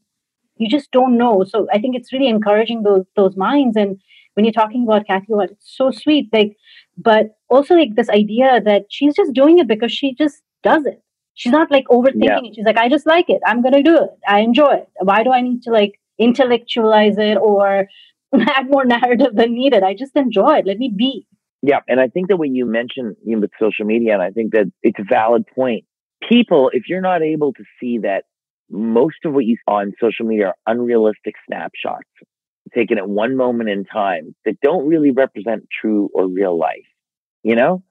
You 0.58 0.70
just 0.70 0.92
don't 0.92 1.18
know. 1.18 1.36
So 1.54 1.68
i 1.74 1.80
think 1.80 1.96
it's 1.96 2.14
really 2.14 2.34
encouraging 2.38 2.84
those 2.84 3.06
those 3.22 3.38
minds. 3.48 3.78
And 3.86 4.02
when 4.34 4.46
you're 4.46 4.54
talking 4.54 4.84
about 4.84 5.08
Kathy 5.08 5.28
it's 5.42 5.78
so 5.78 5.92
sweet. 5.92 6.30
Like 6.34 6.58
but 6.98 7.36
also 7.50 7.76
like 7.76 7.96
this 7.96 8.10
idea 8.10 8.62
that 8.64 8.86
she's 8.90 9.16
just 9.16 9.34
doing 9.34 9.60
it 9.60 9.68
because 9.68 9.92
she 9.92 10.14
just 10.14 10.42
does 10.64 10.86
it. 10.86 11.02
She's 11.36 11.52
not 11.52 11.72
like 11.72 11.86
overthinking 11.90 12.24
yeah. 12.24 12.40
it. 12.44 12.56
She's 12.56 12.66
like 12.66 12.78
i 12.78 12.88
just 12.90 13.08
like 13.08 13.30
it. 13.30 13.42
I'm 13.46 13.62
gonna 13.62 13.84
do 13.84 13.96
it. 13.98 14.10
I 14.28 14.42
enjoy 14.42 14.74
it. 14.74 14.88
Why 15.00 15.24
do 15.24 15.32
i 15.32 15.42
need 15.42 15.64
to 15.64 15.72
like 15.72 16.00
intellectualize 16.20 17.18
it 17.18 17.38
or 17.38 17.88
add 18.34 18.70
more 18.70 18.86
narrative 18.86 19.34
than 19.34 19.54
needed? 19.54 19.84
I 19.84 19.96
just 19.96 20.16
enjoy 20.16 20.60
it. 20.60 20.68
Let 20.68 20.78
me 20.78 20.92
be. 20.96 21.26
Yeah, 21.62 21.80
and 21.88 22.00
I 22.00 22.10
think 22.10 22.28
that 22.28 22.38
what 22.38 22.50
you 22.50 22.66
mentioned 22.66 23.16
you 23.24 23.36
know, 23.36 23.42
with 23.42 23.52
social 23.60 23.86
media, 23.86 24.14
and 24.14 24.22
I 24.22 24.32
think 24.32 24.52
that 24.52 24.72
it's 24.84 25.00
a 25.00 25.06
valid 25.10 25.46
point. 25.48 25.86
People, 26.30 26.70
if 26.74 26.84
you're 26.90 27.02
not 27.02 27.22
able 27.22 27.54
to 27.54 27.64
see 27.80 28.00
that 28.00 28.26
most 28.70 29.18
of 29.24 29.34
what 29.34 29.46
you 29.46 29.56
saw 29.68 29.78
on 29.78 29.94
social 30.00 30.26
media 30.26 30.48
are 30.48 30.56
unrealistic 30.68 31.36
snapshots 31.48 32.10
taken 32.74 32.98
at 32.98 33.08
one 33.08 33.36
moment 33.36 33.70
in 33.70 33.86
time 33.86 34.36
that 34.46 34.60
don't 34.62 34.88
really 34.88 35.12
represent 35.12 35.68
true 35.72 36.10
or 36.14 36.28
real 36.28 36.58
life, 36.58 36.88
you 37.44 37.56
know? 37.56 37.84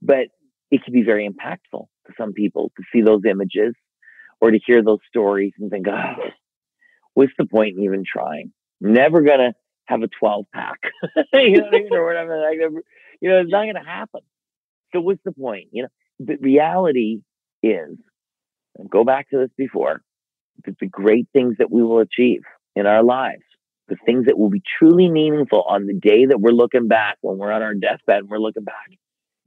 But 0.00 0.28
it 0.70 0.82
can 0.84 0.92
be 0.92 1.02
very 1.02 1.28
impactful 1.28 1.86
to 2.06 2.12
some 2.18 2.32
people 2.32 2.72
to 2.76 2.82
see 2.92 3.02
those 3.02 3.22
images 3.28 3.74
or 4.40 4.50
to 4.50 4.58
hear 4.64 4.82
those 4.82 4.98
stories 5.08 5.52
and 5.58 5.70
think, 5.70 5.86
oh, 5.88 6.14
what's 7.14 7.32
the 7.38 7.46
point 7.46 7.76
in 7.76 7.84
even 7.84 8.04
trying? 8.04 8.52
never 8.82 9.22
gonna 9.22 9.54
have 9.86 10.02
a 10.02 10.08
12 10.18 10.46
pack, 10.52 10.80
you 11.32 11.58
know? 11.58 11.70
Or 11.92 12.06
whatever. 12.06 12.38
Like, 12.38 12.58
you 13.20 13.28
know, 13.28 13.40
it's 13.40 13.50
not 13.50 13.62
going 13.62 13.74
to 13.74 13.80
happen. 13.80 14.20
So 14.92 15.00
what's 15.00 15.22
the 15.24 15.32
point? 15.32 15.68
You 15.72 15.84
know, 15.84 15.88
the 16.18 16.36
reality 16.40 17.20
is, 17.62 17.96
go 18.90 19.04
back 19.04 19.30
to 19.30 19.38
this 19.38 19.50
before, 19.56 20.02
the 20.64 20.86
great 20.86 21.28
things 21.32 21.56
that 21.58 21.70
we 21.70 21.82
will 21.82 22.00
achieve 22.00 22.42
in 22.76 22.86
our 22.86 23.02
lives, 23.02 23.42
the 23.92 23.98
things 24.06 24.24
that 24.24 24.38
will 24.38 24.48
be 24.48 24.62
truly 24.78 25.10
meaningful 25.10 25.62
on 25.68 25.86
the 25.86 25.92
day 25.92 26.24
that 26.24 26.40
we're 26.40 26.50
looking 26.50 26.88
back, 26.88 27.18
when 27.20 27.36
we're 27.36 27.52
on 27.52 27.60
our 27.60 27.74
deathbed 27.74 28.20
and 28.20 28.30
we're 28.30 28.38
looking 28.38 28.64
back, 28.64 28.88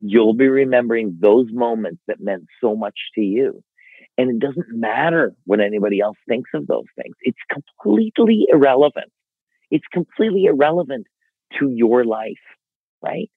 you'll 0.02 0.36
be 0.36 0.48
remembering 0.48 1.18
those 1.20 1.48
moments 1.52 2.00
that 2.08 2.20
meant 2.20 2.44
so 2.62 2.76
much 2.76 2.94
to 3.16 3.22
you. 3.22 3.64
And 4.20 4.30
it 4.30 4.40
doesn't 4.40 4.68
matter 4.70 5.34
what 5.46 5.60
anybody 5.60 6.00
else 6.00 6.18
thinks 6.30 6.52
of 6.54 6.68
those 6.68 6.86
things. 6.96 7.16
It's 7.22 7.40
completely 7.52 8.46
irrelevant. 8.52 9.12
It's 9.72 9.88
completely 9.92 10.46
irrelevant 10.46 11.08
to 11.60 11.70
your 11.70 12.06
life, 12.06 12.46
right? 13.02 13.32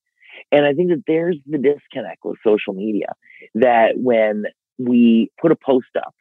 And 0.52 0.66
I 0.66 0.74
think 0.74 0.90
that 0.90 1.04
there's 1.06 1.38
the 1.46 1.56
disconnect 1.56 2.22
with 2.22 2.36
social 2.44 2.74
media 2.74 3.14
that 3.54 3.92
when 3.96 4.44
we 4.78 5.30
put 5.40 5.52
a 5.52 5.56
post 5.56 5.88
up, 5.96 6.14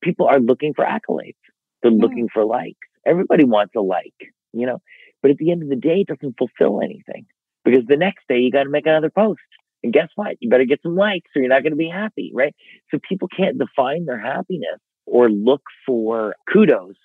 people 0.00 0.28
are 0.28 0.38
looking 0.38 0.74
for 0.74 0.84
accolades. 0.84 1.34
They're 1.82 1.90
looking 1.90 2.28
for 2.32 2.44
likes. 2.44 2.87
Everybody 3.08 3.44
wants 3.44 3.74
a 3.76 3.80
like, 3.80 4.14
you 4.52 4.66
know, 4.66 4.80
but 5.22 5.30
at 5.30 5.38
the 5.38 5.50
end 5.50 5.62
of 5.62 5.68
the 5.68 5.76
day, 5.76 6.04
it 6.06 6.08
doesn't 6.08 6.36
fulfill 6.38 6.80
anything 6.82 7.26
because 7.64 7.84
the 7.86 7.96
next 7.96 8.24
day 8.28 8.38
you 8.38 8.50
got 8.50 8.64
to 8.64 8.70
make 8.70 8.86
another 8.86 9.10
post. 9.10 9.40
And 9.82 9.92
guess 9.92 10.08
what? 10.16 10.36
You 10.40 10.50
better 10.50 10.64
get 10.64 10.82
some 10.82 10.96
likes 10.96 11.30
or 11.34 11.42
you're 11.42 11.48
not 11.48 11.62
going 11.62 11.72
to 11.72 11.76
be 11.76 11.88
happy, 11.88 12.32
right? 12.34 12.54
So 12.90 12.98
people 13.08 13.28
can't 13.28 13.58
define 13.58 14.06
their 14.06 14.18
happiness 14.18 14.80
or 15.06 15.30
look 15.30 15.62
for 15.86 16.34
kudos 16.52 16.96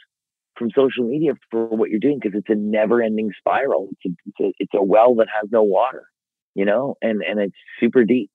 from 0.58 0.70
social 0.76 1.08
media 1.08 1.34
for 1.52 1.68
what 1.68 1.90
you're 1.90 2.00
doing 2.00 2.20
because 2.22 2.38
it's 2.38 2.50
a 2.50 2.56
never 2.56 3.02
ending 3.02 3.32
spiral. 3.38 3.90
It's 3.92 4.06
a, 4.06 4.18
it's 4.26 4.40
a, 4.40 4.54
it's 4.60 4.74
a 4.74 4.84
well 4.84 5.16
that 5.16 5.28
has 5.40 5.50
no 5.52 5.64
water 5.64 6.08
you 6.56 6.66
know, 6.66 6.96
and, 7.02 7.22
and 7.22 7.40
it's 7.40 7.56
super 7.80 8.04
deep. 8.04 8.32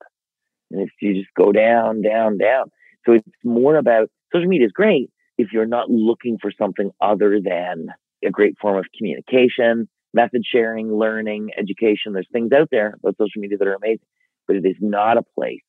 And 0.71 0.81
if 0.81 0.89
you 1.01 1.15
just 1.15 1.33
go 1.35 1.51
down, 1.51 2.01
down, 2.01 2.37
down. 2.37 2.71
So 3.05 3.13
it's 3.13 3.27
more 3.43 3.75
about 3.75 4.09
social 4.33 4.47
media 4.47 4.67
is 4.67 4.71
great 4.71 5.09
if 5.39 5.53
you're 5.53 5.65
not 5.65 5.89
looking 5.89 6.37
for 6.37 6.51
something 6.51 6.91
other 6.99 7.39
than 7.41 7.87
a 8.23 8.29
great 8.29 8.59
form 8.59 8.77
of 8.77 8.85
communication, 8.95 9.87
method 10.13 10.43
sharing, 10.45 10.93
learning, 10.93 11.49
education. 11.57 12.11
There's 12.11 12.27
things 12.33 12.51
out 12.51 12.67
there 12.71 12.95
about 13.01 13.15
social 13.17 13.39
media 13.39 13.57
that 13.57 13.67
are 13.67 13.75
amazing, 13.75 14.05
but 14.47 14.57
it 14.57 14.65
is 14.65 14.75
not 14.81 15.17
a 15.17 15.23
place 15.23 15.61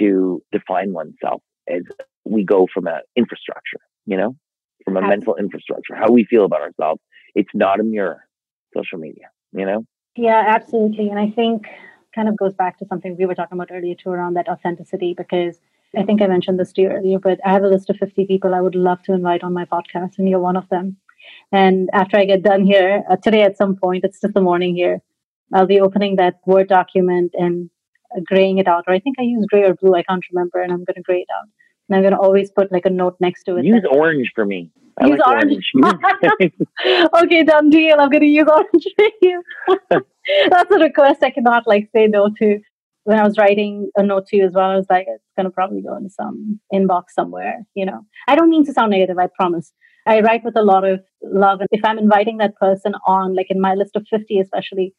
to 0.00 0.42
define 0.50 0.92
oneself 0.92 1.40
as 1.68 1.82
we 2.24 2.44
go 2.44 2.66
from 2.74 2.88
an 2.88 3.00
infrastructure, 3.14 3.78
you 4.06 4.16
know, 4.16 4.34
from 4.84 4.96
a 4.96 5.02
mental 5.02 5.36
infrastructure, 5.36 5.94
how 5.94 6.10
we 6.10 6.24
feel 6.24 6.44
about 6.44 6.60
ourselves. 6.60 7.00
It's 7.36 7.50
not 7.54 7.78
a 7.78 7.84
mirror, 7.84 8.26
social 8.76 8.98
media, 8.98 9.30
you 9.52 9.66
know? 9.66 9.84
Yeah, 10.16 10.42
absolutely. 10.48 11.10
And 11.10 11.18
I 11.20 11.30
think 11.30 11.66
kind 12.12 12.28
of 12.28 12.36
goes 12.36 12.54
back 12.54 12.76
to 12.78 12.86
something 12.86 13.16
we 13.16 13.24
were 13.24 13.36
talking 13.36 13.56
about 13.56 13.70
earlier 13.70 13.94
too 13.94 14.10
around 14.10 14.34
that 14.34 14.48
authenticity 14.48 15.14
because 15.14 15.60
I 15.96 16.04
think 16.04 16.22
I 16.22 16.26
mentioned 16.26 16.58
this 16.58 16.72
to 16.74 16.82
you 16.82 16.88
earlier, 16.88 17.18
but 17.18 17.40
I 17.44 17.52
have 17.52 17.64
a 17.64 17.68
list 17.68 17.90
of 17.90 17.96
50 17.96 18.26
people 18.26 18.54
I 18.54 18.60
would 18.60 18.74
love 18.74 19.02
to 19.02 19.12
invite 19.12 19.42
on 19.42 19.52
my 19.52 19.64
podcast, 19.64 20.18
and 20.18 20.28
you're 20.28 20.38
one 20.38 20.56
of 20.56 20.68
them. 20.68 20.96
And 21.52 21.88
after 21.92 22.16
I 22.16 22.24
get 22.24 22.42
done 22.42 22.64
here, 22.64 23.02
uh, 23.10 23.16
today 23.16 23.42
at 23.42 23.56
some 23.56 23.76
point, 23.76 24.04
it's 24.04 24.20
just 24.20 24.34
the 24.34 24.40
morning 24.40 24.76
here, 24.76 25.00
I'll 25.52 25.66
be 25.66 25.80
opening 25.80 26.16
that 26.16 26.40
Word 26.46 26.68
document 26.68 27.32
and 27.34 27.70
uh, 28.16 28.20
graying 28.24 28.58
it 28.58 28.68
out. 28.68 28.84
Or 28.86 28.94
I 28.94 29.00
think 29.00 29.16
I 29.18 29.22
use 29.22 29.44
gray 29.50 29.64
or 29.64 29.74
blue, 29.74 29.94
I 29.94 30.04
can't 30.04 30.24
remember, 30.32 30.60
and 30.62 30.72
I'm 30.72 30.84
going 30.84 30.94
to 30.94 31.02
gray 31.02 31.20
it 31.20 31.28
out. 31.36 31.48
And 31.88 31.96
I'm 31.96 32.02
going 32.02 32.12
to 32.12 32.20
always 32.20 32.50
put 32.52 32.70
like 32.70 32.86
a 32.86 32.90
note 32.90 33.16
next 33.18 33.44
to 33.44 33.56
it. 33.56 33.64
Use 33.64 33.84
orange 33.90 34.30
for 34.34 34.46
me. 34.46 34.70
I 35.00 35.06
use 35.06 35.18
like 35.18 35.28
orange. 35.28 35.72
orange. 35.82 36.52
okay, 37.24 37.42
done 37.42 37.70
deal. 37.70 37.96
I'm 37.98 38.10
going 38.10 38.20
to 38.20 38.26
use 38.26 38.46
orange 38.48 38.86
for 38.96 39.08
you. 39.22 39.42
That's 40.50 40.70
a 40.70 40.78
request 40.78 41.24
I 41.24 41.30
cannot 41.30 41.66
like 41.66 41.88
say 41.94 42.06
no 42.06 42.30
to. 42.38 42.60
When 43.10 43.18
I 43.18 43.24
was 43.24 43.38
writing 43.38 43.90
a 43.96 44.04
note 44.04 44.28
to 44.28 44.36
you 44.36 44.46
as 44.46 44.52
well, 44.54 44.70
I 44.70 44.76
was 44.76 44.86
like, 44.88 45.06
it's 45.08 45.32
going 45.36 45.46
to 45.46 45.50
probably 45.50 45.82
go 45.82 45.96
into 45.96 46.10
some 46.10 46.60
inbox 46.72 47.06
somewhere. 47.12 47.66
You 47.74 47.84
know, 47.84 48.02
I 48.28 48.36
don't 48.36 48.48
mean 48.48 48.64
to 48.66 48.72
sound 48.72 48.92
negative. 48.92 49.18
I 49.18 49.26
promise. 49.34 49.72
I 50.06 50.20
write 50.20 50.44
with 50.44 50.56
a 50.56 50.62
lot 50.62 50.84
of 50.84 51.00
love, 51.20 51.58
and 51.58 51.68
if 51.72 51.84
I'm 51.84 51.98
inviting 51.98 52.36
that 52.36 52.54
person 52.54 52.92
on, 53.08 53.34
like 53.34 53.48
in 53.50 53.60
my 53.60 53.74
list 53.74 53.96
of 53.96 54.06
50, 54.08 54.38
especially, 54.38 54.94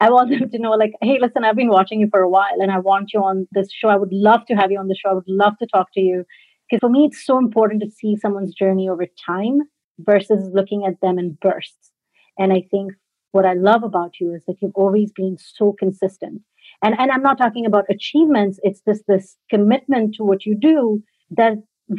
I 0.00 0.10
want 0.10 0.30
them 0.30 0.50
to 0.50 0.58
know, 0.58 0.72
like, 0.72 0.94
hey, 1.00 1.18
listen, 1.20 1.44
I've 1.44 1.54
been 1.54 1.68
watching 1.68 2.00
you 2.00 2.08
for 2.10 2.22
a 2.22 2.28
while 2.28 2.58
and 2.58 2.72
I 2.72 2.80
want 2.80 3.12
you 3.14 3.20
on 3.20 3.46
this 3.52 3.72
show. 3.72 3.88
I 3.88 3.98
would 3.98 4.12
love 4.12 4.40
to 4.48 4.54
have 4.54 4.72
you 4.72 4.80
on 4.80 4.88
the 4.88 4.96
show. 4.96 5.10
I 5.10 5.14
would 5.14 5.28
love 5.28 5.56
to 5.60 5.68
talk 5.72 5.92
to 5.94 6.00
you. 6.00 6.24
Because 6.68 6.80
for 6.80 6.90
me, 6.90 7.04
it's 7.04 7.24
so 7.24 7.38
important 7.38 7.84
to 7.84 7.90
see 7.90 8.16
someone's 8.16 8.52
journey 8.52 8.88
over 8.88 9.06
time 9.24 9.60
versus 10.00 10.50
looking 10.52 10.84
at 10.84 11.00
them 11.00 11.20
in 11.20 11.38
bursts. 11.40 11.92
And 12.36 12.52
I 12.52 12.64
think 12.68 12.94
what 13.30 13.46
I 13.46 13.52
love 13.52 13.84
about 13.84 14.14
you 14.20 14.34
is 14.34 14.42
that 14.48 14.56
you've 14.60 14.74
always 14.74 15.12
been 15.12 15.36
so 15.38 15.76
consistent. 15.78 16.42
And, 16.84 16.94
and 16.98 17.10
I'm 17.10 17.22
not 17.22 17.38
talking 17.38 17.64
about 17.64 17.86
achievements. 17.88 18.60
It's 18.62 18.82
this, 18.86 19.02
this 19.08 19.36
commitment 19.48 20.16
to 20.16 20.22
what 20.22 20.44
you 20.44 20.54
do 20.54 21.02
that 21.30 21.54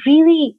really, 0.06 0.58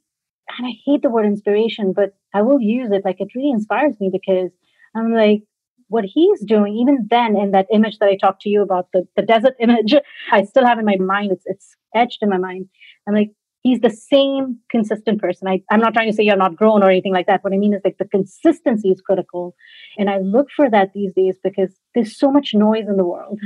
and 0.57 0.67
I 0.67 0.73
hate 0.85 1.01
the 1.01 1.09
word 1.09 1.25
inspiration, 1.25 1.93
but 1.93 2.13
I 2.33 2.41
will 2.41 2.59
use 2.59 2.91
it. 2.91 3.03
Like 3.05 3.21
it 3.21 3.29
really 3.33 3.51
inspires 3.51 3.95
me 4.01 4.09
because 4.11 4.51
I'm 4.95 5.13
like, 5.13 5.43
what 5.87 6.03
he's 6.03 6.43
doing, 6.43 6.75
even 6.75 7.07
then 7.09 7.37
in 7.37 7.51
that 7.51 7.67
image 7.71 7.99
that 7.99 8.09
I 8.09 8.17
talked 8.17 8.41
to 8.41 8.49
you 8.49 8.61
about, 8.61 8.89
the, 8.91 9.07
the 9.15 9.21
desert 9.21 9.55
image, 9.61 9.95
I 10.29 10.43
still 10.43 10.65
have 10.65 10.77
in 10.77 10.85
my 10.85 10.97
mind, 10.97 11.31
it's, 11.31 11.45
it's 11.45 11.77
etched 11.95 12.19
in 12.21 12.27
my 12.27 12.37
mind. 12.37 12.67
I'm 13.07 13.15
like, 13.15 13.31
he's 13.63 13.79
the 13.79 13.89
same 13.89 14.59
consistent 14.69 15.21
person. 15.21 15.47
I, 15.47 15.61
I'm 15.71 15.79
not 15.79 15.93
trying 15.93 16.09
to 16.09 16.13
say 16.13 16.23
you're 16.23 16.35
not 16.35 16.57
grown 16.57 16.83
or 16.83 16.89
anything 16.89 17.13
like 17.13 17.27
that. 17.27 17.45
What 17.45 17.53
I 17.53 17.57
mean 17.57 17.73
is 17.73 17.81
like 17.85 17.97
the 17.97 18.05
consistency 18.09 18.89
is 18.89 18.99
critical. 18.99 19.55
And 19.97 20.09
I 20.09 20.17
look 20.19 20.47
for 20.53 20.69
that 20.69 20.91
these 20.93 21.13
days 21.13 21.37
because 21.41 21.73
there's 21.95 22.19
so 22.19 22.29
much 22.29 22.53
noise 22.53 22.89
in 22.89 22.97
the 22.97 23.05
world. 23.05 23.39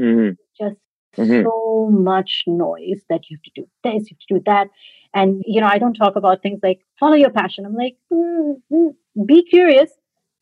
Mm-hmm. 0.00 0.34
Just 0.58 0.76
mm-hmm. 1.16 1.44
so 1.44 1.88
much 1.90 2.44
noise 2.46 3.02
that 3.08 3.22
you 3.28 3.36
have 3.36 3.42
to 3.42 3.50
do 3.54 3.68
this, 3.82 4.10
you 4.10 4.16
have 4.16 4.26
to 4.28 4.34
do 4.34 4.42
that. 4.46 4.68
And, 5.14 5.42
you 5.46 5.60
know, 5.60 5.68
I 5.68 5.78
don't 5.78 5.94
talk 5.94 6.16
about 6.16 6.42
things 6.42 6.60
like 6.62 6.80
follow 6.98 7.14
your 7.14 7.30
passion. 7.30 7.64
I'm 7.64 7.74
like, 7.76 7.96
mm-hmm. 8.12 9.24
be 9.24 9.44
curious, 9.44 9.90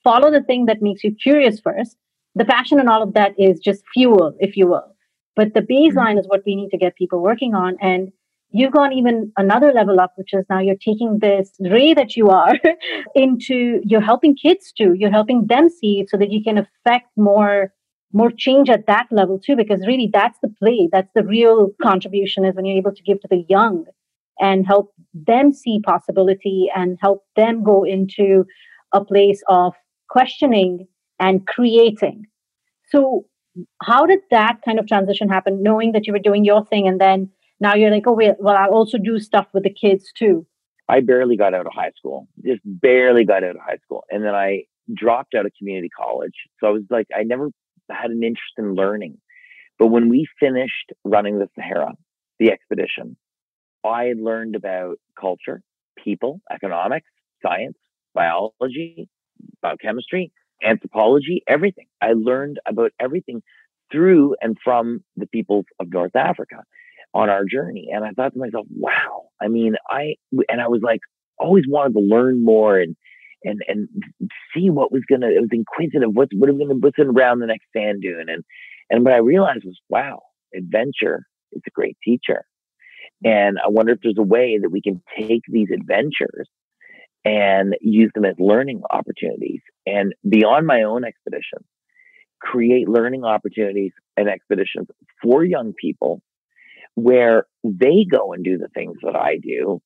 follow 0.02 0.30
the 0.30 0.42
thing 0.42 0.66
that 0.66 0.82
makes 0.82 1.04
you 1.04 1.14
curious 1.14 1.60
first. 1.60 1.96
The 2.34 2.46
passion 2.46 2.80
and 2.80 2.88
all 2.88 3.02
of 3.02 3.12
that 3.12 3.38
is 3.38 3.60
just 3.60 3.82
fuel, 3.92 4.34
if 4.40 4.56
you 4.56 4.66
will. 4.66 4.96
But 5.36 5.54
the 5.54 5.60
mm-hmm. 5.60 5.98
baseline 5.98 6.18
is 6.18 6.26
what 6.26 6.42
we 6.46 6.56
need 6.56 6.70
to 6.70 6.78
get 6.78 6.96
people 6.96 7.20
working 7.20 7.54
on. 7.54 7.76
And 7.80 8.12
you've 8.50 8.72
gone 8.72 8.92
even 8.92 9.32
another 9.36 9.72
level 9.72 10.00
up, 10.00 10.12
which 10.16 10.32
is 10.32 10.44
now 10.48 10.60
you're 10.60 10.76
taking 10.76 11.18
this 11.18 11.50
ray 11.60 11.94
that 11.94 12.16
you 12.16 12.28
are 12.28 12.54
into, 13.14 13.80
you're 13.84 14.00
helping 14.00 14.36
kids 14.36 14.72
too. 14.72 14.94
You're 14.94 15.10
helping 15.10 15.46
them 15.46 15.68
see 15.68 16.06
so 16.08 16.16
that 16.16 16.30
you 16.30 16.42
can 16.42 16.58
affect 16.58 17.08
more 17.16 17.72
more 18.12 18.30
change 18.30 18.68
at 18.68 18.86
that 18.86 19.06
level 19.10 19.38
too 19.38 19.56
because 19.56 19.86
really 19.86 20.08
that's 20.12 20.38
the 20.42 20.48
play 20.48 20.88
that's 20.92 21.10
the 21.14 21.24
real 21.24 21.70
contribution 21.82 22.44
is 22.44 22.54
when 22.54 22.64
you're 22.64 22.76
able 22.76 22.94
to 22.94 23.02
give 23.02 23.20
to 23.20 23.28
the 23.28 23.44
young 23.48 23.84
and 24.40 24.66
help 24.66 24.92
them 25.14 25.52
see 25.52 25.80
possibility 25.84 26.68
and 26.74 26.98
help 27.00 27.24
them 27.36 27.62
go 27.62 27.84
into 27.84 28.44
a 28.92 29.04
place 29.04 29.42
of 29.48 29.74
questioning 30.08 30.86
and 31.20 31.46
creating 31.46 32.24
so 32.88 33.24
how 33.82 34.06
did 34.06 34.20
that 34.30 34.58
kind 34.64 34.78
of 34.78 34.86
transition 34.86 35.28
happen 35.28 35.62
knowing 35.62 35.92
that 35.92 36.06
you 36.06 36.12
were 36.12 36.18
doing 36.18 36.44
your 36.44 36.64
thing 36.66 36.86
and 36.88 37.00
then 37.00 37.30
now 37.62 37.76
you're 37.76 37.92
like, 37.92 38.08
oh, 38.08 38.12
wait, 38.12 38.34
well, 38.40 38.56
I 38.56 38.66
also 38.66 38.98
do 38.98 39.20
stuff 39.20 39.46
with 39.54 39.62
the 39.62 39.72
kids 39.72 40.10
too. 40.18 40.44
I 40.88 40.98
barely 40.98 41.36
got 41.36 41.54
out 41.54 41.64
of 41.64 41.72
high 41.72 41.92
school, 41.96 42.26
just 42.44 42.60
barely 42.64 43.24
got 43.24 43.44
out 43.44 43.54
of 43.54 43.62
high 43.64 43.78
school. 43.84 44.02
And 44.10 44.24
then 44.24 44.34
I 44.34 44.64
dropped 44.92 45.34
out 45.34 45.46
of 45.46 45.52
community 45.56 45.88
college. 45.88 46.34
So 46.58 46.66
I 46.66 46.70
was 46.70 46.82
like, 46.90 47.06
I 47.16 47.22
never 47.22 47.50
had 47.92 48.10
an 48.10 48.22
interest 48.22 48.54
in 48.58 48.74
learning. 48.74 49.18
But 49.78 49.88
when 49.88 50.08
we 50.08 50.26
finished 50.38 50.92
running 51.04 51.38
the 51.38 51.48
Sahara, 51.54 51.94
the 52.38 52.50
expedition, 52.50 53.16
I 53.84 54.04
had 54.04 54.18
learned 54.18 54.54
about 54.54 54.98
culture, 55.18 55.62
people, 56.02 56.40
economics, 56.50 57.08
science, 57.44 57.76
biology, 58.14 59.08
biochemistry, 59.60 60.32
anthropology, 60.62 61.42
everything. 61.48 61.86
I 62.00 62.12
learned 62.12 62.60
about 62.66 62.92
everything 63.00 63.42
through 63.90 64.36
and 64.40 64.56
from 64.62 65.02
the 65.16 65.26
peoples 65.26 65.66
of 65.80 65.92
North 65.92 66.14
Africa 66.14 66.62
on 67.14 67.28
our 67.28 67.44
journey. 67.44 67.88
And 67.92 68.04
I 68.04 68.10
thought 68.10 68.32
to 68.34 68.38
myself, 68.38 68.66
wow, 68.70 69.24
I 69.40 69.48
mean, 69.48 69.74
I, 69.88 70.14
and 70.48 70.60
I 70.60 70.68
was 70.68 70.80
like, 70.82 71.00
always 71.38 71.64
wanted 71.68 71.94
to 71.94 72.00
learn 72.00 72.44
more 72.44 72.78
and, 72.78 72.96
and, 73.44 73.60
and 73.68 73.88
see 74.54 74.70
what 74.70 74.92
was 74.92 75.02
to, 75.10 75.14
it 75.14 75.40
was 75.40 75.50
inquisitive. 75.52 76.10
What's, 76.12 76.32
what 76.36 76.50
are 76.50 76.54
we 76.54 76.66
to, 76.66 76.74
what's 76.74 76.98
around 76.98 77.40
the 77.40 77.46
next 77.46 77.66
sand 77.74 78.02
dune? 78.02 78.28
And, 78.28 78.44
and 78.90 79.04
what 79.04 79.14
I 79.14 79.18
realized 79.18 79.64
was, 79.64 79.78
wow, 79.88 80.22
adventure 80.54 81.26
is 81.52 81.62
a 81.66 81.70
great 81.70 81.96
teacher. 82.04 82.44
And 83.24 83.58
I 83.64 83.68
wonder 83.68 83.92
if 83.92 84.00
there's 84.02 84.16
a 84.18 84.22
way 84.22 84.58
that 84.60 84.70
we 84.70 84.82
can 84.82 85.02
take 85.18 85.42
these 85.48 85.68
adventures 85.72 86.48
and 87.24 87.76
use 87.80 88.10
them 88.14 88.24
as 88.24 88.34
learning 88.38 88.82
opportunities. 88.90 89.60
And 89.86 90.14
beyond 90.28 90.66
my 90.66 90.82
own 90.82 91.04
expedition, 91.04 91.60
create 92.40 92.88
learning 92.88 93.24
opportunities 93.24 93.92
and 94.16 94.28
expeditions 94.28 94.88
for 95.22 95.44
young 95.44 95.72
people 95.80 96.20
where 96.94 97.46
they 97.62 98.04
go 98.10 98.32
and 98.32 98.44
do 98.44 98.58
the 98.58 98.68
things 98.74 98.96
that 99.02 99.16
I 99.16 99.36
do 99.36 99.80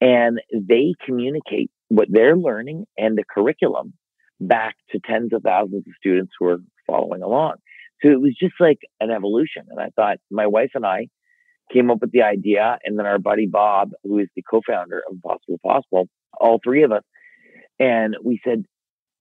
and 0.00 0.40
they 0.52 0.94
communicate 1.04 1.70
what 1.88 2.08
they're 2.10 2.36
learning 2.36 2.86
and 2.96 3.16
the 3.16 3.24
curriculum 3.28 3.94
back 4.40 4.76
to 4.90 5.00
tens 5.04 5.32
of 5.32 5.42
thousands 5.42 5.84
of 5.86 5.92
students 5.98 6.32
who 6.38 6.46
are 6.46 6.58
following 6.86 7.22
along. 7.22 7.54
So 8.02 8.10
it 8.10 8.20
was 8.20 8.36
just 8.40 8.54
like 8.60 8.78
an 9.00 9.10
evolution. 9.10 9.66
And 9.70 9.80
I 9.80 9.88
thought 9.96 10.18
my 10.30 10.46
wife 10.46 10.70
and 10.74 10.86
I 10.86 11.08
came 11.72 11.90
up 11.90 11.98
with 12.00 12.12
the 12.12 12.22
idea. 12.22 12.78
And 12.84 12.98
then 12.98 13.06
our 13.06 13.18
buddy 13.18 13.46
Bob, 13.46 13.90
who 14.04 14.18
is 14.18 14.28
the 14.36 14.42
co 14.42 14.60
founder 14.66 15.02
of 15.10 15.20
Possible 15.22 15.58
Possible, 15.64 16.08
all 16.38 16.60
three 16.62 16.84
of 16.84 16.92
us. 16.92 17.02
And 17.80 18.16
we 18.22 18.40
said, 18.44 18.64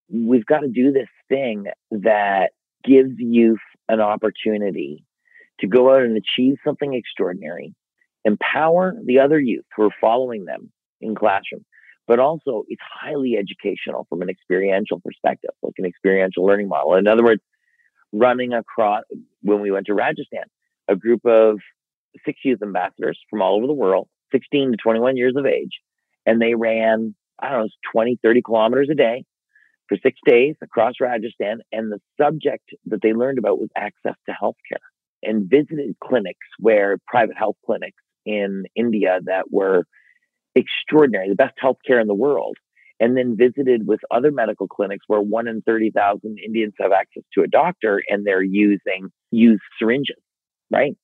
we've 0.09 0.45
got 0.45 0.59
to 0.59 0.68
do 0.68 0.91
this 0.91 1.09
thing 1.30 1.65
that 1.91 2.51
gives 2.84 3.13
youth 3.18 3.59
an 3.89 3.99
opportunity 3.99 5.03
to 5.59 5.68
go 5.68 5.93
out 5.93 6.03
and 6.03 6.18
achieve 6.18 6.55
something 6.63 6.93
extraordinary, 6.93 7.74
empower 8.24 8.95
the 9.05 9.20
other 9.20 9.39
youth 9.39 9.65
who 9.76 9.84
are 9.84 9.95
following 9.99 10.45
them 10.45 10.72
in 11.01 11.15
classroom, 11.15 11.65
but 12.07 12.19
also 12.19 12.63
it's 12.69 12.81
highly 12.81 13.35
educational 13.37 14.05
from 14.09 14.21
an 14.21 14.29
experiential 14.29 14.99
perspective, 14.99 15.51
like 15.61 15.73
an 15.77 15.85
experiential 15.85 16.45
learning 16.45 16.69
model. 16.69 16.95
In 16.95 17.07
other 17.07 17.23
words, 17.23 17.41
running 18.13 18.53
across 18.53 19.03
when 19.41 19.61
we 19.61 19.71
went 19.71 19.87
to 19.87 19.93
Rajasthan, 19.93 20.45
a 20.87 20.95
group 20.95 21.25
of 21.25 21.59
six 22.25 22.39
youth 22.43 22.61
ambassadors 22.63 23.19
from 23.29 23.41
all 23.41 23.57
over 23.57 23.67
the 23.67 23.73
world, 23.73 24.07
16 24.31 24.71
to 24.71 24.77
21 24.77 25.17
years 25.17 25.35
of 25.35 25.45
age, 25.45 25.79
and 26.25 26.41
they 26.41 26.55
ran, 26.55 27.13
I 27.41 27.49
don't 27.49 27.63
know, 27.63 27.69
20, 27.91 28.19
30 28.23 28.41
kilometers 28.41 28.87
a 28.89 28.95
day 28.95 29.25
for 29.89 29.97
six 30.01 30.19
days 30.25 30.55
across 30.61 30.95
Rajasthan. 30.99 31.59
And 31.71 31.91
the 31.91 31.99
subject 32.19 32.69
that 32.85 33.01
they 33.01 33.13
learned 33.13 33.37
about 33.37 33.59
was 33.59 33.69
access 33.75 34.15
to 34.27 34.35
healthcare 34.41 34.83
and 35.23 35.49
visited 35.49 35.95
clinics 36.03 36.47
where 36.59 36.97
private 37.07 37.37
health 37.37 37.55
clinics 37.65 38.01
in 38.25 38.65
India 38.75 39.19
that 39.25 39.51
were 39.51 39.83
extraordinary, 40.57 41.29
the 41.29 41.35
best 41.35 41.55
healthcare 41.61 42.01
in 42.01 42.07
the 42.07 42.13
world, 42.13 42.57
and 42.99 43.15
then 43.15 43.37
visited 43.37 43.87
with 43.87 43.99
other 44.11 44.31
medical 44.31 44.67
clinics 44.67 45.05
where 45.07 45.21
one 45.21 45.47
in 45.47 45.61
30,000 45.61 46.37
Indians 46.43 46.73
have 46.79 46.91
access 46.91 47.23
to 47.33 47.43
a 47.43 47.47
doctor 47.47 48.01
and 48.07 48.25
they're 48.25 48.41
using 48.41 49.11
used 49.31 49.61
syringes, 49.79 50.17
right? 50.71 50.97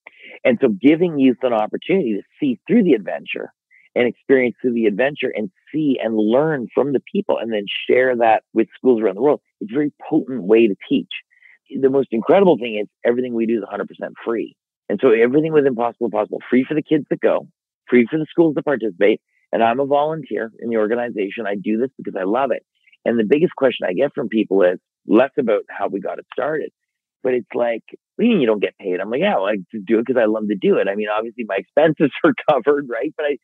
And 0.43 0.57
so 0.61 0.69
giving 0.69 1.19
youth 1.19 1.37
an 1.43 1.53
opportunity 1.53 2.15
to 2.15 2.23
see 2.39 2.59
through 2.67 2.83
the 2.83 2.93
adventure 2.93 3.53
and 3.95 4.07
experience 4.07 4.55
through 4.59 4.73
the 4.73 4.87
adventure 4.87 5.31
and 5.35 5.51
see 5.71 5.99
and 6.03 6.17
learn 6.17 6.67
from 6.73 6.93
the 6.93 7.01
people 7.11 7.37
and 7.37 7.53
then 7.53 7.65
share 7.87 8.15
that 8.15 8.41
with 8.53 8.67
schools 8.75 9.01
around 9.01 9.15
the 9.15 9.21
world. 9.21 9.41
It's 9.61 9.71
a 9.71 9.75
very 9.75 9.93
potent 10.09 10.43
way 10.43 10.67
to 10.67 10.75
teach 10.89 11.11
the 11.81 11.89
most 11.89 12.09
incredible 12.11 12.57
thing 12.57 12.79
is 12.81 12.87
everything 13.05 13.33
we 13.33 13.45
do 13.45 13.57
is 13.57 13.63
100% 13.63 13.85
free. 14.25 14.55
And 14.89 14.99
so 15.01 15.11
everything 15.11 15.53
was 15.53 15.65
impossible 15.65 16.09
possible, 16.09 16.39
free 16.49 16.65
for 16.67 16.73
the 16.73 16.81
kids 16.81 17.05
that 17.09 17.19
go, 17.19 17.47
free 17.89 18.05
for 18.09 18.17
the 18.17 18.25
schools 18.29 18.55
to 18.55 18.63
participate. 18.63 19.21
And 19.53 19.63
I'm 19.63 19.79
a 19.79 19.85
volunteer 19.85 20.51
in 20.59 20.71
the 20.71 20.77
organization. 20.77 21.45
I 21.45 21.53
do 21.53 21.77
this 21.77 21.91
because 21.95 22.15
I 22.19 22.23
love 22.23 22.49
it. 22.49 22.65
And 23.05 23.19
the 23.19 23.23
biggest 23.23 23.55
question 23.55 23.85
I 23.87 23.93
get 23.93 24.11
from 24.15 24.27
people 24.27 24.63
is 24.63 24.79
less 25.05 25.29
about 25.37 25.61
how 25.69 25.89
we 25.89 25.99
got 25.99 26.17
it 26.17 26.25
started, 26.33 26.71
but 27.21 27.35
it's 27.35 27.53
like, 27.53 27.83
what 28.15 28.23
do 28.23 28.25
you 28.25 28.31
mean 28.31 28.41
you 28.41 28.47
don't 28.47 28.63
get 28.63 28.77
paid? 28.79 28.99
I'm 28.99 29.11
like, 29.11 29.19
yeah, 29.19 29.35
well, 29.35 29.45
I 29.45 29.57
just 29.71 29.85
do 29.85 29.99
it 29.99 30.07
because 30.07 30.19
I 30.19 30.25
love 30.25 30.47
to 30.47 30.55
do 30.55 30.77
it. 30.77 30.87
I 30.87 30.95
mean, 30.95 31.07
obviously 31.15 31.45
my 31.47 31.57
expenses 31.59 32.11
are 32.23 32.33
covered, 32.49 32.87
right? 32.89 33.13
But 33.15 33.25
I, 33.27 33.37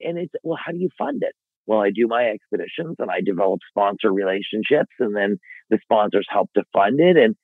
and 0.00 0.16
it's, 0.16 0.32
well, 0.42 0.58
how 0.64 0.72
do 0.72 0.78
you 0.78 0.88
fund 0.96 1.22
it? 1.22 1.34
Well, 1.66 1.80
I 1.80 1.90
do 1.90 2.06
my 2.08 2.24
expeditions 2.24 2.96
and 2.98 3.10
I 3.10 3.20
develop 3.20 3.60
sponsor 3.68 4.10
relationships 4.10 4.94
and 4.98 5.14
then 5.14 5.38
the 5.68 5.78
sponsors 5.82 6.26
help 6.30 6.50
to 6.54 6.64
fund 6.72 7.00
it. 7.00 7.18
And 7.18 7.36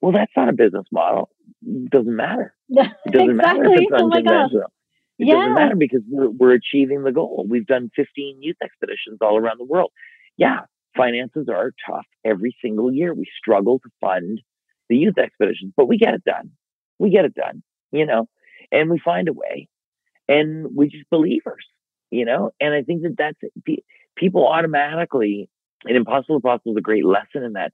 well, 0.00 0.12
that's 0.12 0.32
not 0.36 0.48
a 0.48 0.52
business 0.52 0.86
model. 0.90 1.30
It 1.64 1.90
doesn't 1.90 2.16
matter. 2.16 2.54
It 2.70 3.12
doesn't 3.12 3.30
exactly. 3.30 3.60
matter 3.60 3.74
if 3.74 3.80
it's 3.80 3.92
oh 3.92 4.04
unconventional. 4.04 4.62
Oh 4.64 4.77
it 5.18 5.26
yeah. 5.26 5.34
doesn't 5.34 5.54
matter 5.54 5.76
because 5.76 6.02
we're, 6.08 6.30
we're 6.30 6.54
achieving 6.54 7.02
the 7.02 7.12
goal. 7.12 7.46
We've 7.48 7.66
done 7.66 7.90
15 7.96 8.38
youth 8.40 8.56
expeditions 8.62 9.18
all 9.20 9.36
around 9.36 9.58
the 9.58 9.64
world. 9.64 9.90
Yeah, 10.36 10.60
finances 10.96 11.48
are 11.48 11.72
tough 11.86 12.06
every 12.24 12.56
single 12.62 12.92
year. 12.92 13.14
We 13.14 13.26
struggle 13.38 13.80
to 13.80 13.88
fund 14.00 14.40
the 14.88 14.96
youth 14.96 15.18
expeditions, 15.18 15.72
but 15.76 15.88
we 15.88 15.98
get 15.98 16.14
it 16.14 16.24
done. 16.24 16.52
We 16.98 17.10
get 17.10 17.24
it 17.24 17.34
done, 17.34 17.62
you 17.92 18.06
know, 18.06 18.28
and 18.72 18.90
we 18.90 19.00
find 19.04 19.28
a 19.28 19.32
way 19.32 19.68
and 20.28 20.68
we 20.76 20.88
just 20.88 21.08
believers, 21.10 21.64
you 22.10 22.24
know, 22.24 22.50
and 22.60 22.74
I 22.74 22.82
think 22.82 23.02
that 23.02 23.16
that's 23.16 23.38
people 24.16 24.46
automatically, 24.46 25.48
and 25.84 25.96
Impossible 25.96 26.40
Possible 26.40 26.72
is 26.72 26.78
a 26.78 26.82
great 26.82 27.04
lesson 27.04 27.42
in 27.42 27.54
that. 27.54 27.72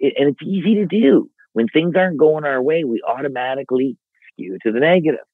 and 0.00 0.30
it's 0.30 0.42
easy 0.42 0.76
to 0.76 0.86
do 0.86 1.30
when 1.52 1.68
things 1.68 1.94
aren't 1.96 2.18
going 2.18 2.44
our 2.44 2.60
way, 2.60 2.84
we 2.84 3.00
automatically 3.06 3.96
skew 4.32 4.58
to 4.62 4.72
the 4.72 4.80
negative. 4.80 5.24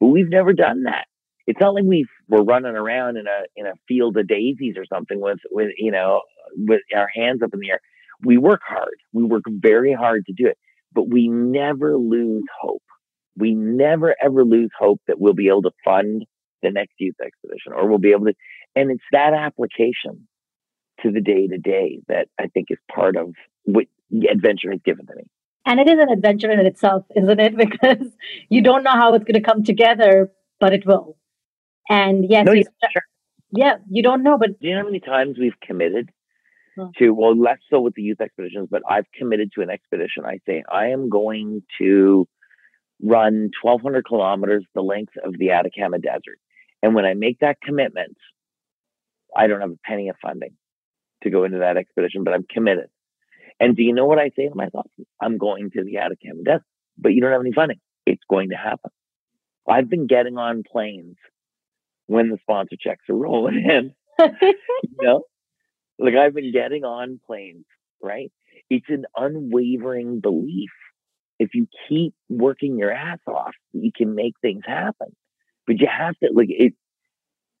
But 0.00 0.08
we've 0.08 0.30
never 0.30 0.52
done 0.52 0.84
that. 0.84 1.06
It's 1.46 1.60
not 1.60 1.74
like 1.74 1.84
we 1.84 2.06
we're 2.28 2.42
running 2.42 2.76
around 2.76 3.16
in 3.18 3.26
a 3.26 3.40
in 3.56 3.66
a 3.66 3.74
field 3.88 4.16
of 4.18 4.28
daisies 4.28 4.76
or 4.76 4.84
something 4.92 5.20
with 5.20 5.38
with 5.50 5.70
you 5.78 5.92
know 5.92 6.22
with 6.56 6.80
our 6.96 7.08
hands 7.14 7.42
up 7.42 7.50
in 7.54 7.60
the 7.60 7.70
air. 7.70 7.80
We 8.24 8.38
work 8.38 8.60
hard. 8.66 8.96
We 9.12 9.24
work 9.24 9.44
very 9.48 9.92
hard 9.94 10.26
to 10.26 10.32
do 10.32 10.46
it. 10.48 10.58
but 10.92 11.08
we 11.08 11.28
never 11.28 11.96
lose 11.96 12.44
hope. 12.60 12.82
We 13.36 13.54
never 13.54 14.14
ever 14.22 14.44
lose 14.44 14.70
hope 14.78 15.00
that 15.06 15.20
we'll 15.20 15.34
be 15.34 15.48
able 15.48 15.62
to 15.62 15.72
fund 15.84 16.24
the 16.62 16.70
next 16.70 16.94
youth 16.98 17.16
expedition 17.24 17.72
or 17.74 17.88
we'll 17.88 17.98
be 17.98 18.12
able 18.12 18.26
to. 18.26 18.34
And 18.76 18.90
it's 18.90 19.04
that 19.12 19.34
application 19.34 20.28
to 21.02 21.10
the 21.10 21.20
day 21.20 21.46
to 21.48 21.58
day 21.58 22.00
that 22.08 22.28
I 22.38 22.48
think 22.48 22.68
is 22.70 22.78
part 22.94 23.16
of 23.16 23.34
what 23.64 23.86
adventure 24.30 24.70
has 24.70 24.80
given 24.84 25.06
to 25.06 25.14
me. 25.16 25.24
And 25.66 25.78
it 25.78 25.88
is 25.88 25.98
an 25.98 26.08
adventure 26.10 26.50
in 26.50 26.64
itself, 26.64 27.04
isn't 27.14 27.40
it? 27.40 27.56
Because 27.80 28.06
you 28.48 28.62
don't 28.62 28.82
know 28.82 28.92
how 28.92 29.14
it's 29.14 29.24
going 29.24 29.34
to 29.34 29.40
come 29.40 29.62
together, 29.62 30.30
but 30.58 30.72
it 30.72 30.86
will. 30.86 31.16
And 31.88 32.24
yes, 32.28 32.46
no, 32.46 32.52
you, 32.52 32.64
yeah, 32.82 32.88
sure. 32.92 33.02
yeah, 33.50 33.74
you 33.90 34.02
don't 34.02 34.22
know, 34.22 34.38
but 34.38 34.60
do 34.60 34.68
you 34.68 34.74
know 34.74 34.80
how 34.80 34.86
many 34.86 35.00
times 35.00 35.38
we've 35.38 35.58
committed 35.60 36.10
to 36.96 37.10
well, 37.10 37.36
less 37.36 37.58
so 37.68 37.80
with 37.80 37.94
the 37.94 38.02
youth 38.02 38.20
expeditions, 38.20 38.68
but 38.70 38.82
I've 38.88 39.04
committed 39.14 39.52
to 39.54 39.62
an 39.62 39.70
expedition. 39.70 40.24
I 40.24 40.38
say 40.46 40.62
I 40.70 40.86
am 40.88 41.08
going 41.08 41.62
to 41.78 42.26
run 43.02 43.50
1,200 43.62 44.04
kilometers 44.04 44.64
the 44.74 44.82
length 44.82 45.14
of 45.22 45.36
the 45.38 45.50
Atacama 45.50 45.98
Desert, 45.98 46.38
and 46.82 46.94
when 46.94 47.04
I 47.04 47.14
make 47.14 47.40
that 47.40 47.60
commitment, 47.62 48.16
I 49.36 49.46
don't 49.46 49.60
have 49.60 49.70
a 49.70 49.78
penny 49.84 50.08
of 50.08 50.16
funding 50.22 50.56
to 51.22 51.30
go 51.30 51.44
into 51.44 51.58
that 51.58 51.76
expedition, 51.76 52.24
but 52.24 52.34
I'm 52.34 52.46
committed. 52.48 52.88
And 53.60 53.76
do 53.76 53.82
you 53.82 53.92
know 53.92 54.06
what 54.06 54.18
I 54.18 54.30
say 54.34 54.48
to 54.48 54.54
myself? 54.54 54.86
I'm 55.20 55.36
going 55.36 55.70
to 55.72 55.84
the 55.84 55.98
Atacama 55.98 56.42
Desert, 56.42 56.64
but 56.98 57.12
you 57.12 57.20
don't 57.20 57.30
have 57.30 57.42
any 57.42 57.52
funding. 57.52 57.78
It's 58.06 58.22
going 58.28 58.48
to 58.48 58.56
happen. 58.56 58.90
I've 59.68 59.90
been 59.90 60.06
getting 60.06 60.38
on 60.38 60.64
planes 60.64 61.16
when 62.06 62.30
the 62.30 62.38
sponsor 62.40 62.76
checks 62.80 63.04
are 63.08 63.14
rolling 63.14 63.62
in. 63.70 63.94
you 64.18 64.96
know, 65.00 65.24
like 65.98 66.14
I've 66.14 66.34
been 66.34 66.52
getting 66.52 66.84
on 66.84 67.20
planes, 67.26 67.66
right? 68.02 68.32
It's 68.70 68.88
an 68.88 69.04
unwavering 69.14 70.20
belief. 70.20 70.70
If 71.38 71.54
you 71.54 71.68
keep 71.88 72.14
working 72.28 72.78
your 72.78 72.92
ass 72.92 73.20
off, 73.26 73.54
you 73.72 73.92
can 73.94 74.14
make 74.14 74.34
things 74.40 74.62
happen. 74.66 75.14
But 75.66 75.78
you 75.80 75.86
have 75.86 76.18
to 76.18 76.30
like 76.34 76.48
it. 76.50 76.74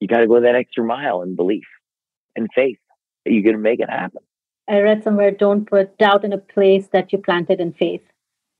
You 0.00 0.08
got 0.08 0.18
to 0.18 0.26
go 0.26 0.40
that 0.40 0.54
extra 0.54 0.84
mile 0.84 1.22
in 1.22 1.36
belief 1.36 1.66
and 2.34 2.48
faith 2.54 2.78
that 3.24 3.32
you're 3.32 3.42
going 3.42 3.56
to 3.56 3.62
make 3.62 3.80
it 3.80 3.90
happen. 3.90 4.22
I 4.68 4.80
read 4.80 5.02
somewhere, 5.02 5.30
don't 5.30 5.68
put 5.68 5.98
doubt 5.98 6.24
in 6.24 6.32
a 6.32 6.38
place 6.38 6.88
that 6.92 7.12
you 7.12 7.18
planted 7.18 7.60
in 7.60 7.72
faith. 7.72 8.02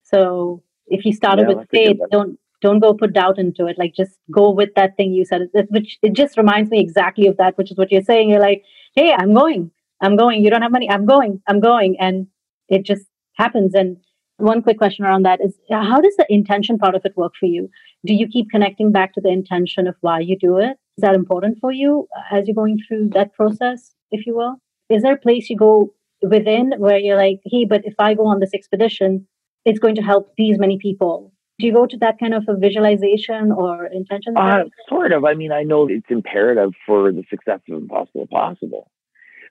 So 0.03 0.63
if 0.87 1.05
you 1.05 1.13
started 1.13 1.47
yeah, 1.49 1.55
with 1.55 1.69
faith, 1.71 1.99
don't 2.11 2.39
don't 2.61 2.81
go 2.81 2.93
put 2.93 3.15
doubt 3.15 3.39
into 3.39 3.67
it. 3.67 3.79
Like 3.79 3.95
just 3.95 4.19
go 4.31 4.51
with 4.51 4.71
that 4.77 4.97
thing 4.97 5.13
you 5.13 5.25
said. 5.25 5.49
Which 5.71 5.99
it 6.03 6.13
just 6.13 6.37
reminds 6.37 6.71
me 6.71 6.81
exactly 6.81 7.27
of 7.27 7.37
that, 7.39 7.57
which 7.57 7.71
is 7.71 7.79
what 7.79 7.91
you're 7.91 8.03
saying. 8.03 8.29
You're 8.29 8.41
like, 8.41 8.65
hey, 8.95 9.15
I'm 9.17 9.35
going, 9.35 9.71
I'm 10.01 10.17
going. 10.17 10.45
You 10.45 10.51
don't 10.51 10.63
have 10.63 10.73
money, 10.73 10.91
I'm 10.91 11.07
going, 11.07 11.41
I'm 11.47 11.61
going, 11.61 11.97
and 11.99 12.27
it 12.69 12.85
just 12.85 13.07
happens. 13.35 13.75
And 13.75 13.97
one 14.37 14.63
quick 14.63 14.79
question 14.79 15.05
around 15.05 15.25
that 15.25 15.41
is, 15.45 15.55
how 15.71 16.01
does 16.01 16.17
the 16.17 16.27
intention 16.29 16.79
part 16.79 16.95
of 16.95 17.03
it 17.05 17.17
work 17.17 17.33
for 17.39 17.47
you? 17.47 17.69
Do 18.05 18.15
you 18.15 18.27
keep 18.27 18.51
connecting 18.51 18.91
back 18.91 19.13
to 19.15 19.21
the 19.21 19.29
intention 19.29 19.87
of 19.87 19.95
why 20.01 20.21
you 20.21 20.37
do 20.39 20.59
it? 20.59 20.77
Is 20.97 21.03
that 21.03 21.15
important 21.15 21.59
for 21.61 21.73
you 21.73 22.09
as 22.31 22.47
you're 22.47 22.55
going 22.55 22.79
through 22.87 23.11
that 23.11 23.35
process, 23.35 23.95
if 24.11 24.27
you 24.27 24.37
will? 24.37 24.57
Is 24.91 25.03
there 25.03 25.15
a 25.15 25.19
place 25.19 25.49
you 25.49 25.57
go 25.57 25.95
within 26.23 26.73
where 26.79 26.99
you're 26.99 27.17
like, 27.17 27.41
hey, 27.45 27.65
but 27.65 27.83
if 27.85 27.95
I 27.99 28.15
go 28.15 28.27
on 28.27 28.41
this 28.41 28.53
expedition, 28.53 29.27
it's 29.65 29.79
going 29.79 29.95
to 29.95 30.03
help 30.03 30.35
these 30.37 30.59
many 30.59 30.79
people? 30.79 31.33
Do 31.59 31.67
you 31.67 31.73
go 31.73 31.87
to 31.87 31.97
that 31.99 32.19
kind 32.19 32.35
of 32.35 32.45
a 32.49 32.57
visualization 32.57 33.53
or 33.53 33.87
intention? 33.87 34.37
Uh, 34.37 34.65
sort 34.89 35.13
of. 35.13 35.25
I 35.25 35.35
mean, 35.35 35.53
I 35.53 35.63
know 35.63 35.87
it's 35.89 36.07
imperative 36.09 36.73
for 36.87 37.13
the 37.13 37.23
success 37.29 37.61
of 37.69 37.77
Impossible 37.77 38.27
Possible. 38.27 38.91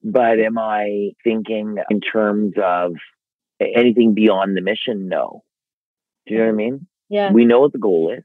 But 0.03 0.39
am 0.39 0.57
I 0.57 1.11
thinking 1.23 1.77
in 1.89 2.01
terms 2.01 2.53
of 2.61 2.93
anything 3.61 4.13
beyond 4.13 4.55
the 4.57 4.61
mission? 4.61 5.07
No. 5.07 5.43
Do 6.25 6.33
you 6.33 6.39
know 6.39 6.45
what 6.45 6.51
I 6.51 6.55
mean? 6.55 6.87
Yeah. 7.09 7.31
We 7.31 7.45
know 7.45 7.59
what 7.59 7.73
the 7.73 7.79
goal 7.79 8.13
is. 8.17 8.23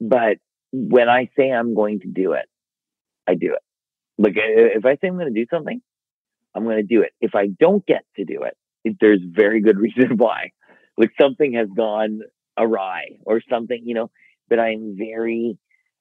But 0.00 0.38
when 0.72 1.08
I 1.08 1.30
say 1.38 1.50
I'm 1.50 1.74
going 1.74 2.00
to 2.00 2.08
do 2.08 2.32
it, 2.32 2.46
I 3.26 3.34
do 3.34 3.54
it. 3.54 3.62
Like 4.18 4.34
if 4.36 4.84
I 4.84 4.94
say 4.96 5.08
I'm 5.08 5.18
going 5.18 5.32
to 5.32 5.40
do 5.40 5.46
something, 5.50 5.80
I'm 6.56 6.64
going 6.64 6.76
to 6.76 6.82
do 6.82 7.02
it. 7.02 7.12
If 7.20 7.34
I 7.34 7.48
don't 7.48 7.84
get 7.86 8.04
to 8.16 8.24
do 8.24 8.42
it, 8.42 8.56
it, 8.84 8.96
there's 9.00 9.20
very 9.22 9.60
good 9.60 9.78
reason 9.86 10.16
why. 10.16 10.50
Like 10.96 11.10
something 11.20 11.52
has 11.52 11.68
gone 11.76 12.20
awry 12.58 13.18
or 13.24 13.42
something, 13.50 13.82
you 13.84 13.94
know, 13.94 14.10
but 14.48 14.58
I'm 14.58 14.96
very, 14.96 15.58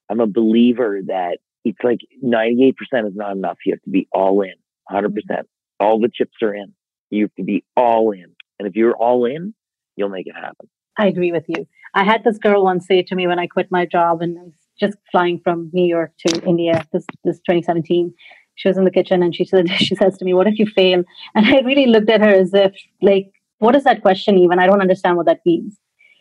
I'm 0.09 0.21
a 0.21 0.27
believer 0.27 1.01
that 1.07 1.39
it's 1.65 1.79
like 1.83 1.99
98% 2.23 2.73
is 3.07 3.15
not 3.15 3.35
enough. 3.35 3.57
You 3.65 3.73
have 3.73 3.81
to 3.81 3.89
be 3.89 4.07
all 4.13 4.41
in, 4.41 4.53
100%. 4.89 5.07
Mm-hmm. 5.09 5.41
All 5.79 5.99
the 5.99 6.09
chips 6.13 6.37
are 6.41 6.53
in. 6.53 6.73
You 7.09 7.23
have 7.23 7.35
to 7.35 7.43
be 7.43 7.65
all 7.75 8.11
in. 8.11 8.27
And 8.57 8.67
if 8.67 8.75
you're 8.75 8.95
all 8.95 9.25
in, 9.25 9.53
you'll 9.97 10.09
make 10.09 10.27
it 10.27 10.35
happen. 10.35 10.69
I 10.97 11.07
agree 11.07 11.33
with 11.33 11.45
you. 11.49 11.67
I 11.93 12.05
had 12.05 12.23
this 12.23 12.37
girl 12.37 12.63
once 12.63 12.87
say 12.87 13.01
to 13.01 13.15
me 13.15 13.27
when 13.27 13.39
I 13.39 13.47
quit 13.47 13.67
my 13.71 13.85
job 13.85 14.21
and 14.21 14.37
I 14.39 14.43
was 14.43 14.53
just 14.79 14.97
flying 15.11 15.41
from 15.43 15.69
New 15.73 15.85
York 15.85 16.13
to 16.27 16.41
India, 16.45 16.85
this, 16.93 17.05
this 17.25 17.37
2017 17.39 18.13
she 18.55 18.67
was 18.67 18.77
in 18.77 18.85
the 18.85 18.91
kitchen 18.91 19.21
and 19.21 19.35
she 19.35 19.45
said 19.45 19.69
she 19.87 19.95
says 19.95 20.17
to 20.17 20.25
me 20.25 20.33
what 20.33 20.47
if 20.47 20.59
you 20.59 20.65
fail? 20.65 21.03
And 21.35 21.45
i 21.45 21.59
really 21.61 21.85
looked 21.85 22.09
at 22.09 22.21
her 22.21 22.33
as 22.33 22.53
if 22.53 22.73
like 23.01 23.31
what 23.59 23.75
is 23.75 23.83
that 23.83 24.01
question 24.01 24.37
even 24.37 24.59
i 24.59 24.65
don't 24.65 24.81
understand 24.81 25.17
what 25.17 25.25
that 25.27 25.41
means. 25.45 25.77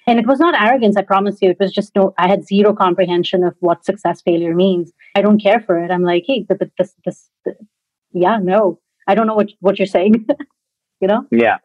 And 0.07 0.19
it 0.19 0.27
was 0.27 0.39
not 0.39 0.55
arrogance 0.61 0.97
i 0.97 1.03
promise 1.03 1.39
you 1.41 1.51
it 1.51 1.59
was 1.59 1.73
just 1.73 1.95
no 1.97 2.13
i 2.19 2.29
had 2.29 2.47
zero 2.47 2.75
comprehension 2.75 3.45
of 3.45 3.55
what 3.61 3.85
success 3.85 4.21
failure 4.21 4.55
means. 4.55 4.93
I 5.17 5.23
don't 5.23 5.41
care 5.41 5.61
for 5.61 5.79
it 5.83 5.91
i'm 5.91 6.03
like 6.03 6.25
hey 6.27 6.45
but 6.49 6.59
this 6.61 6.95
this, 7.05 7.31
this 7.45 7.57
yeah 8.13 8.39
no 8.39 8.81
i 9.09 9.15
don't 9.15 9.27
know 9.27 9.35
what 9.35 9.51
what 9.61 9.79
you're 9.79 9.87
saying 9.87 10.27
you 11.01 11.09
know? 11.09 11.27
Yeah 11.31 11.59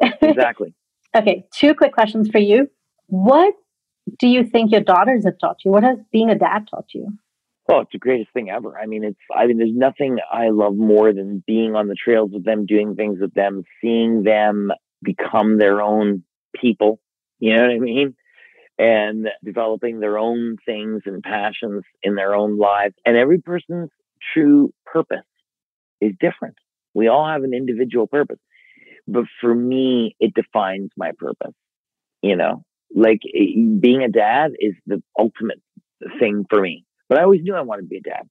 exactly. 0.00 0.74
Okay 1.16 1.46
two 1.54 1.74
quick 1.74 1.94
questions 1.94 2.28
for 2.28 2.38
you. 2.38 2.68
What 3.06 3.54
do 4.18 4.28
you 4.28 4.44
think 4.44 4.70
your 4.70 4.82
daughters 4.82 5.24
have 5.24 5.38
taught 5.38 5.64
you? 5.64 5.70
What 5.70 5.82
has 5.82 5.98
being 6.12 6.28
a 6.28 6.34
dad 6.34 6.68
taught 6.70 6.92
you 6.92 7.16
Oh, 7.68 7.80
it's 7.80 7.92
the 7.92 7.98
greatest 7.98 8.32
thing 8.32 8.48
ever. 8.50 8.78
I 8.78 8.86
mean, 8.86 9.02
it's, 9.02 9.18
I 9.34 9.46
mean, 9.46 9.58
there's 9.58 9.74
nothing 9.74 10.18
I 10.32 10.50
love 10.50 10.76
more 10.76 11.12
than 11.12 11.42
being 11.46 11.74
on 11.74 11.88
the 11.88 11.96
trails 11.96 12.30
with 12.32 12.44
them, 12.44 12.64
doing 12.64 12.94
things 12.94 13.18
with 13.20 13.34
them, 13.34 13.64
seeing 13.80 14.22
them 14.22 14.70
become 15.02 15.58
their 15.58 15.82
own 15.82 16.22
people. 16.54 17.00
You 17.40 17.56
know 17.56 17.62
what 17.62 17.72
I 17.72 17.78
mean? 17.78 18.14
And 18.78 19.28
developing 19.44 19.98
their 19.98 20.16
own 20.16 20.58
things 20.64 21.02
and 21.06 21.22
passions 21.22 21.82
in 22.02 22.14
their 22.14 22.34
own 22.36 22.56
lives. 22.56 22.94
And 23.04 23.16
every 23.16 23.40
person's 23.40 23.90
true 24.32 24.72
purpose 24.84 25.26
is 26.00 26.12
different. 26.20 26.56
We 26.94 27.08
all 27.08 27.26
have 27.26 27.42
an 27.42 27.52
individual 27.52 28.06
purpose. 28.06 28.38
But 29.08 29.24
for 29.40 29.52
me, 29.52 30.14
it 30.20 30.34
defines 30.34 30.90
my 30.96 31.10
purpose. 31.18 31.54
You 32.22 32.36
know, 32.36 32.64
like 32.94 33.20
eh, 33.34 33.58
being 33.80 34.02
a 34.02 34.08
dad 34.08 34.52
is 34.58 34.74
the 34.86 35.02
ultimate 35.18 35.60
thing 36.20 36.44
for 36.48 36.60
me 36.60 36.84
but 37.08 37.18
I 37.18 37.22
always 37.22 37.42
knew 37.42 37.54
I 37.54 37.62
wanted 37.62 37.82
to 37.82 37.88
be 37.88 37.98
a 37.98 38.00
dad. 38.00 38.28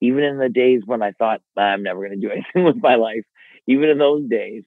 Even 0.00 0.24
in 0.24 0.38
the 0.38 0.48
days 0.48 0.82
when 0.84 1.02
I 1.02 1.12
thought 1.12 1.40
I'm 1.56 1.82
never 1.82 2.00
going 2.06 2.20
to 2.20 2.26
do 2.26 2.32
anything 2.32 2.64
with 2.64 2.82
my 2.82 2.96
life, 2.96 3.24
even 3.66 3.88
in 3.88 3.98
those 3.98 4.28
days, 4.28 4.62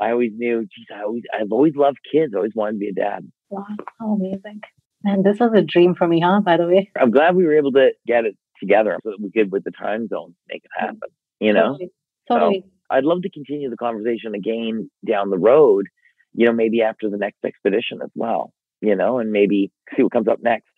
I 0.00 0.10
always 0.10 0.32
knew, 0.34 0.62
geez, 0.62 0.86
I 0.94 1.02
always, 1.02 1.22
I've 1.32 1.52
always 1.52 1.76
loved 1.76 1.98
kids. 2.10 2.32
I 2.34 2.38
always 2.38 2.54
wanted 2.54 2.72
to 2.72 2.78
be 2.78 2.88
a 2.88 2.92
dad. 2.92 3.30
Wow, 3.50 3.66
how 4.00 4.14
amazing. 4.14 4.60
And 5.04 5.22
this 5.22 5.38
was 5.38 5.52
a 5.54 5.62
dream 5.62 5.94
for 5.94 6.08
me, 6.08 6.20
huh, 6.20 6.40
by 6.40 6.56
the 6.56 6.66
way? 6.66 6.90
I'm 6.98 7.10
glad 7.10 7.36
we 7.36 7.44
were 7.44 7.56
able 7.56 7.72
to 7.72 7.90
get 8.06 8.24
it 8.24 8.36
together 8.58 8.98
so 9.04 9.10
that 9.10 9.20
we 9.20 9.30
could, 9.30 9.52
with 9.52 9.64
the 9.64 9.70
time 9.70 10.08
zone, 10.08 10.34
make 10.48 10.64
it 10.64 10.70
mm-hmm. 10.78 10.86
happen, 10.86 11.08
you 11.40 11.52
know? 11.52 11.72
Totally. 11.72 11.90
totally. 12.28 12.60
So 12.60 12.70
I'd 12.90 13.04
love 13.04 13.22
to 13.22 13.30
continue 13.30 13.70
the 13.70 13.76
conversation 13.76 14.34
again 14.34 14.90
down 15.06 15.30
the 15.30 15.38
road, 15.38 15.86
you 16.32 16.46
know, 16.46 16.52
maybe 16.52 16.82
after 16.82 17.08
the 17.08 17.16
next 17.16 17.44
expedition 17.44 18.00
as 18.02 18.10
well, 18.14 18.52
you 18.80 18.96
know, 18.96 19.18
and 19.18 19.30
maybe 19.30 19.70
see 19.96 20.02
what 20.02 20.12
comes 20.12 20.28
up 20.28 20.42
next. 20.42 20.70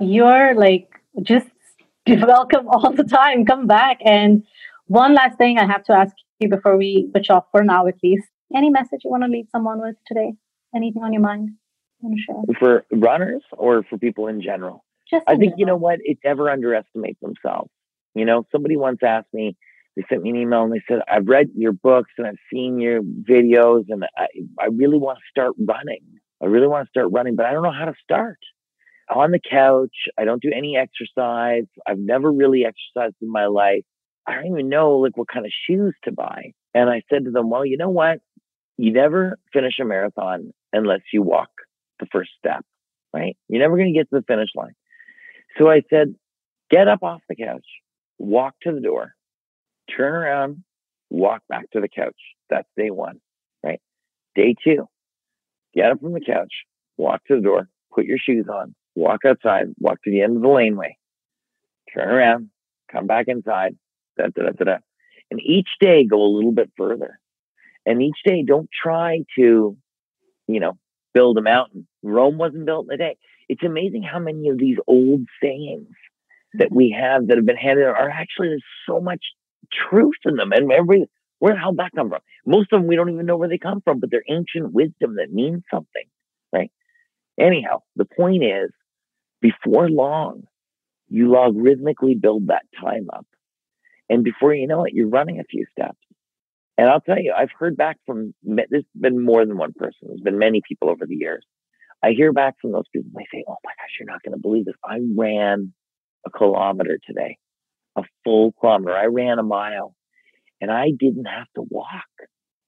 You're 0.00 0.54
like 0.54 0.88
just 1.22 1.48
welcome 2.26 2.68
all 2.68 2.92
the 2.92 3.04
time. 3.04 3.44
Come 3.44 3.66
back. 3.66 3.98
And 4.04 4.44
one 4.86 5.14
last 5.14 5.36
thing 5.36 5.58
I 5.58 5.66
have 5.66 5.84
to 5.84 5.92
ask 5.92 6.14
you 6.38 6.48
before 6.48 6.76
we 6.76 7.08
switch 7.10 7.30
off 7.30 7.44
for 7.50 7.62
now, 7.62 7.86
at 7.86 7.96
least. 8.02 8.28
Any 8.54 8.70
message 8.70 9.00
you 9.04 9.10
want 9.10 9.24
to 9.24 9.28
leave 9.28 9.46
someone 9.52 9.80
with 9.80 9.96
today? 10.06 10.32
Anything 10.74 11.02
on 11.02 11.12
your 11.12 11.20
mind? 11.22 11.50
You 12.00 12.08
want 12.08 12.18
to 12.18 12.22
share? 12.22 12.58
For 12.58 12.98
runners 12.98 13.42
or 13.52 13.82
for 13.82 13.98
people 13.98 14.28
in 14.28 14.40
general? 14.40 14.84
Just 15.10 15.24
I 15.26 15.32
think 15.32 15.40
general. 15.40 15.58
you 15.58 15.66
know 15.66 15.76
what? 15.76 15.98
It's 16.02 16.20
never 16.24 16.50
underestimate 16.50 17.18
themselves. 17.20 17.70
You 18.14 18.24
know, 18.24 18.44
somebody 18.52 18.76
once 18.76 18.98
asked 19.02 19.32
me. 19.34 19.56
They 19.96 20.04
sent 20.08 20.22
me 20.22 20.30
an 20.30 20.36
email 20.36 20.62
and 20.62 20.72
they 20.72 20.82
said, 20.88 21.00
"I've 21.10 21.26
read 21.26 21.48
your 21.56 21.72
books 21.72 22.10
and 22.16 22.26
I've 22.26 22.38
seen 22.52 22.78
your 22.78 23.02
videos 23.02 23.86
and 23.88 24.04
I, 24.16 24.26
I 24.58 24.66
really 24.66 24.96
want 24.98 25.18
to 25.18 25.24
start 25.28 25.54
running. 25.58 26.02
I 26.40 26.46
really 26.46 26.68
want 26.68 26.86
to 26.86 26.90
start 26.90 27.08
running, 27.10 27.34
but 27.34 27.46
I 27.46 27.52
don't 27.52 27.64
know 27.64 27.72
how 27.72 27.86
to 27.86 27.94
start." 28.02 28.38
On 29.14 29.30
the 29.30 29.40
couch. 29.40 29.94
I 30.18 30.24
don't 30.24 30.42
do 30.42 30.50
any 30.54 30.76
exercise. 30.76 31.64
I've 31.86 31.98
never 31.98 32.30
really 32.30 32.64
exercised 32.64 33.16
in 33.20 33.30
my 33.30 33.46
life. 33.46 33.84
I 34.26 34.34
don't 34.34 34.46
even 34.46 34.68
know 34.68 34.98
like 34.98 35.16
what 35.16 35.28
kind 35.28 35.46
of 35.46 35.52
shoes 35.66 35.94
to 36.04 36.12
buy. 36.12 36.52
And 36.74 36.90
I 36.90 37.02
said 37.10 37.24
to 37.24 37.30
them, 37.30 37.50
well, 37.50 37.64
you 37.64 37.76
know 37.76 37.88
what? 37.88 38.18
You 38.76 38.92
never 38.92 39.38
finish 39.52 39.78
a 39.80 39.84
marathon 39.84 40.52
unless 40.72 41.00
you 41.12 41.22
walk 41.22 41.48
the 41.98 42.06
first 42.12 42.30
step, 42.38 42.64
right? 43.12 43.36
You're 43.48 43.60
never 43.60 43.76
going 43.76 43.92
to 43.92 43.98
get 43.98 44.10
to 44.10 44.16
the 44.16 44.24
finish 44.26 44.50
line. 44.54 44.74
So 45.58 45.68
I 45.68 45.82
said, 45.90 46.14
get 46.70 46.88
up 46.88 47.02
off 47.02 47.22
the 47.28 47.34
couch, 47.34 47.64
walk 48.18 48.54
to 48.62 48.72
the 48.72 48.80
door, 48.80 49.14
turn 49.96 50.14
around, 50.14 50.62
walk 51.10 51.42
back 51.48 51.70
to 51.72 51.80
the 51.80 51.88
couch. 51.88 52.14
That's 52.50 52.68
day 52.76 52.90
one, 52.90 53.20
right? 53.64 53.80
Day 54.34 54.54
two, 54.62 54.86
get 55.74 55.90
up 55.90 56.00
from 56.00 56.12
the 56.12 56.20
couch, 56.20 56.52
walk 56.96 57.24
to 57.26 57.36
the 57.36 57.42
door, 57.42 57.68
put 57.92 58.04
your 58.04 58.18
shoes 58.18 58.46
on, 58.52 58.74
walk 58.98 59.20
outside, 59.26 59.66
walk 59.78 60.02
to 60.02 60.10
the 60.10 60.22
end 60.22 60.36
of 60.36 60.42
the 60.42 60.48
laneway, 60.48 60.96
turn 61.94 62.08
around, 62.08 62.50
come 62.90 63.06
back 63.06 63.26
inside, 63.28 63.76
da, 64.16 64.26
da, 64.34 64.42
da, 64.42 64.50
da, 64.50 64.64
da. 64.64 64.76
And 65.30 65.40
each 65.40 65.68
day 65.80 66.04
go 66.04 66.22
a 66.22 66.34
little 66.34 66.52
bit 66.52 66.70
further. 66.76 67.18
And 67.86 68.02
each 68.02 68.18
day 68.24 68.42
don't 68.46 68.68
try 68.82 69.20
to, 69.38 69.76
you 70.46 70.60
know, 70.60 70.78
build 71.14 71.38
a 71.38 71.42
mountain. 71.42 71.86
Rome 72.02 72.38
wasn't 72.38 72.66
built 72.66 72.86
in 72.88 72.94
a 72.94 72.98
day. 72.98 73.16
It's 73.48 73.64
amazing 73.64 74.02
how 74.02 74.18
many 74.18 74.48
of 74.48 74.58
these 74.58 74.76
old 74.86 75.22
sayings 75.42 75.88
that 76.54 76.70
we 76.70 76.94
have 76.98 77.28
that 77.28 77.36
have 77.36 77.46
been 77.46 77.56
handed 77.56 77.86
are 77.86 78.10
actually 78.10 78.48
there's 78.48 78.64
so 78.86 79.00
much 79.00 79.22
truth 79.90 80.14
in 80.24 80.36
them. 80.36 80.52
And 80.52 80.70
every 80.72 81.06
where 81.38 81.54
the 81.54 81.60
hell 81.60 81.74
that 81.76 81.92
come 81.94 82.08
from? 82.08 82.20
Most 82.46 82.72
of 82.72 82.80
them 82.80 82.88
we 82.88 82.96
don't 82.96 83.10
even 83.10 83.26
know 83.26 83.36
where 83.36 83.48
they 83.48 83.58
come 83.58 83.80
from, 83.80 84.00
but 84.00 84.10
they're 84.10 84.24
ancient 84.28 84.72
wisdom 84.72 85.16
that 85.16 85.32
means 85.32 85.62
something, 85.72 86.04
right? 86.52 86.70
Anyhow, 87.38 87.82
the 87.96 88.04
point 88.04 88.42
is, 88.42 88.70
before 89.40 89.88
long, 89.88 90.44
you 91.08 91.28
logarithmically 91.28 92.20
build 92.20 92.48
that 92.48 92.64
time 92.80 93.08
up. 93.12 93.26
And 94.08 94.24
before 94.24 94.54
you 94.54 94.66
know 94.66 94.84
it, 94.84 94.94
you're 94.94 95.08
running 95.08 95.40
a 95.40 95.44
few 95.44 95.66
steps. 95.70 95.98
And 96.76 96.88
I'll 96.88 97.00
tell 97.00 97.18
you, 97.18 97.34
I've 97.36 97.50
heard 97.58 97.76
back 97.76 97.98
from, 98.06 98.34
there's 98.42 98.84
been 98.98 99.24
more 99.24 99.44
than 99.44 99.58
one 99.58 99.72
person. 99.76 100.08
There's 100.08 100.20
been 100.20 100.38
many 100.38 100.62
people 100.66 100.88
over 100.88 101.06
the 101.06 101.16
years. 101.16 101.44
I 102.02 102.10
hear 102.12 102.32
back 102.32 102.54
from 102.60 102.72
those 102.72 102.86
people. 102.92 103.10
They 103.14 103.26
say, 103.32 103.44
Oh 103.48 103.56
my 103.64 103.72
gosh, 103.76 103.96
you're 103.98 104.10
not 104.10 104.22
going 104.22 104.34
to 104.34 104.40
believe 104.40 104.64
this. 104.64 104.76
I 104.84 105.00
ran 105.16 105.72
a 106.24 106.30
kilometer 106.30 106.98
today, 107.04 107.38
a 107.96 108.02
full 108.22 108.52
kilometer. 108.60 108.96
I 108.96 109.06
ran 109.06 109.40
a 109.40 109.42
mile 109.42 109.96
and 110.60 110.70
I 110.70 110.90
didn't 110.96 111.24
have 111.24 111.48
to 111.56 111.62
walk. 111.68 112.04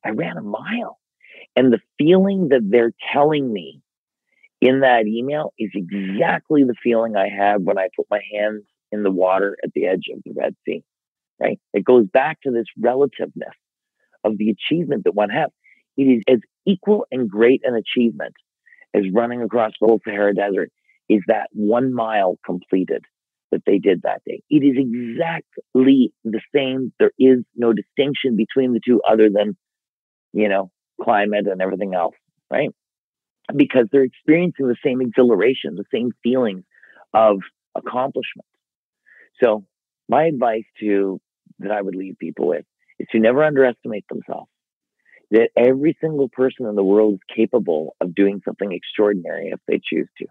I 0.05 0.11
ran 0.11 0.37
a 0.37 0.43
mile. 0.43 0.99
And 1.55 1.73
the 1.73 1.81
feeling 1.99 2.49
that 2.49 2.63
they're 2.69 2.93
telling 3.13 3.53
me 3.53 3.81
in 4.61 4.81
that 4.81 5.07
email 5.07 5.53
is 5.59 5.71
exactly 5.75 6.65
the 6.65 6.75
feeling 6.83 7.17
I 7.17 7.29
had 7.29 7.65
when 7.65 7.79
I 7.79 7.89
put 7.97 8.07
my 8.11 8.21
hands 8.35 8.65
in 8.93 9.03
the 9.03 9.11
water 9.11 9.57
at 9.65 9.73
the 9.75 9.87
edge 9.87 10.05
of 10.13 10.21
the 10.25 10.33
Red 10.39 10.55
Sea, 10.67 10.83
right? 11.41 11.59
It 11.73 11.85
goes 11.85 12.07
back 12.13 12.41
to 12.43 12.51
this 12.51 12.67
relativeness 12.79 13.55
of 14.25 14.37
the 14.37 14.51
achievement 14.51 15.05
that 15.05 15.15
one 15.15 15.31
has. 15.31 15.51
It 15.97 16.05
is 16.05 16.23
as 16.29 16.41
equal 16.67 17.07
and 17.11 17.29
great 17.29 17.63
an 17.65 17.75
achievement 17.75 18.35
as 18.95 19.05
running 19.13 19.43
across 19.43 19.73
the 19.81 19.87
whole 19.87 20.01
Sahara 20.05 20.35
Desert 20.35 20.71
is 21.09 21.23
that 21.27 21.49
one 21.53 21.93
mile 21.93 22.39
completed 22.45 23.05
that 23.51 23.63
they 23.67 23.79
did 23.79 24.03
that 24.03 24.23
day. 24.25 24.43
It 24.49 24.63
is 24.63 24.77
exactly 24.77 26.13
the 26.25 26.41
same. 26.55 26.93
There 26.99 27.13
is 27.19 27.39
no 27.57 27.73
distinction 27.73 28.37
between 28.37 28.73
the 28.73 28.81
two 28.85 29.01
other 29.09 29.29
than, 29.29 29.57
you 30.33 30.49
know, 30.49 30.71
climate 31.03 31.47
and 31.47 31.61
everything 31.61 31.95
else, 31.95 32.15
right? 32.51 32.71
Because 33.57 33.87
they're 33.91 34.05
experiencing 34.05 34.69
the 34.69 34.77
same 34.85 35.01
exhilaration, 35.01 35.77
the 35.77 35.85
same 35.93 36.13
feelings 36.23 36.65
of 37.15 37.39
accomplishment. 37.75 38.47
So 39.43 39.65
my 40.09 40.25
advice 40.25 40.65
to 40.81 41.21
that 41.61 41.71
I 41.71 41.81
would 41.81 41.95
leave 41.95 42.17
people 42.19 42.49
with 42.49 42.65
is 42.99 43.07
to 43.13 43.19
never 43.19 43.45
underestimate 43.45 44.05
themselves. 44.09 44.51
That 45.31 45.51
every 45.57 45.97
single 46.01 46.29
person 46.29 46.67
in 46.67 46.75
the 46.75 46.83
world 46.83 47.15
is 47.15 47.21
capable 47.35 47.95
of 48.01 48.15
doing 48.15 48.43
something 48.45 48.73
extraordinary 48.73 49.51
if 49.53 49.61
they 49.69 49.81
choose 49.83 50.09
to. 50.19 50.27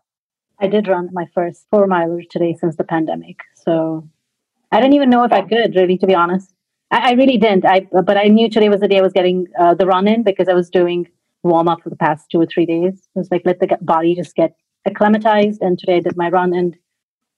I 0.59 0.67
did 0.67 0.89
run 0.89 1.09
my 1.13 1.26
first 1.34 1.67
four 1.72 1.88
miler 1.88 2.22
today 2.30 2.53
since 2.59 2.76
the 2.76 2.84
pandemic. 2.84 3.38
So 3.55 4.09
I 4.72 4.82
didn't 4.82 4.95
even 4.95 5.09
know 5.09 5.24
if 5.24 5.32
I 5.32 5.41
could, 5.41 5.76
really, 5.76 5.97
to 5.99 6.07
be 6.07 6.15
honest. 6.15 6.53
I, 6.91 7.11
I 7.11 7.13
really 7.13 7.38
didn't. 7.38 7.65
I 7.65 7.88
but 7.91 8.17
I 8.17 8.26
knew 8.26 8.49
today 8.49 8.67
was 8.70 8.82
the 8.82 8.88
day 8.88 8.99
I 8.99 9.01
was 9.01 9.13
getting 9.13 9.47
uh, 9.57 9.74
the 9.74 9.86
run 9.86 10.07
in 10.07 10.24
because 10.24 10.49
I 10.49 10.53
was 10.53 10.70
doing 10.70 11.07
warm 11.43 11.67
up 11.67 11.81
for 11.81 11.89
the 11.89 11.95
past 11.95 12.27
two 12.31 12.39
or 12.39 12.45
three 12.45 12.65
days. 12.65 13.07
It 13.15 13.19
was 13.19 13.29
like 13.31 13.43
let 13.45 13.59
the 13.59 13.77
body 13.81 14.15
just 14.15 14.35
get 14.35 14.55
acclimatized. 14.85 15.61
And 15.61 15.77
today 15.77 15.97
I 15.97 16.01
did 16.01 16.17
my 16.17 16.29
run 16.29 16.53
and 16.53 16.75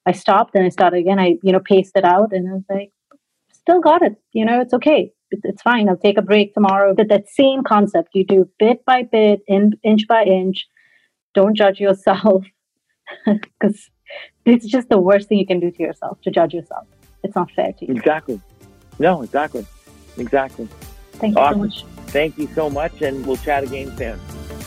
I 0.05 0.11
stopped 0.11 0.55
and 0.55 0.65
I 0.65 0.69
started 0.69 0.97
again. 0.97 1.19
I 1.19 1.37
you 1.43 1.51
know 1.51 1.59
paced 1.59 1.95
it 1.95 2.05
out 2.05 2.33
and 2.33 2.49
I 2.49 2.53
was 2.53 2.63
like, 2.69 2.91
still 3.61 3.81
got 3.81 4.01
it. 4.01 4.15
You 4.33 4.45
know, 4.45 4.61
it's 4.61 4.73
okay. 4.73 5.11
It's 5.31 5.61
fine. 5.61 5.87
I'll 5.87 5.97
take 5.97 6.17
a 6.17 6.21
break 6.21 6.53
tomorrow. 6.53 6.93
But 6.93 7.07
that 7.09 7.29
same 7.29 7.63
concept 7.63 8.09
you 8.13 8.25
do 8.25 8.49
bit 8.59 8.83
by 8.85 9.03
bit, 9.03 9.41
in, 9.47 9.73
inch 9.83 10.07
by 10.07 10.23
inch. 10.23 10.67
Don't 11.33 11.55
judge 11.55 11.79
yourself 11.79 12.43
because 13.25 13.89
it's 14.45 14.65
just 14.65 14.89
the 14.89 14.97
worst 14.97 15.29
thing 15.29 15.37
you 15.37 15.47
can 15.47 15.59
do 15.59 15.71
to 15.71 15.81
yourself 15.81 16.19
to 16.23 16.31
judge 16.31 16.53
yourself. 16.53 16.85
It's 17.23 17.35
not 17.35 17.49
fair 17.51 17.71
to 17.71 17.85
you. 17.85 17.95
Exactly. 17.95 18.41
No, 18.99 19.21
exactly. 19.21 19.65
Exactly. 20.17 20.67
Thank 21.13 21.37
you 21.37 21.45
so 21.49 21.55
much. 21.55 21.85
Thank 22.11 22.37
you 22.37 22.47
so 22.53 22.69
much, 22.69 23.01
and 23.01 23.25
we'll 23.25 23.37
chat 23.37 23.63
again 23.63 23.95
soon. 23.97 24.19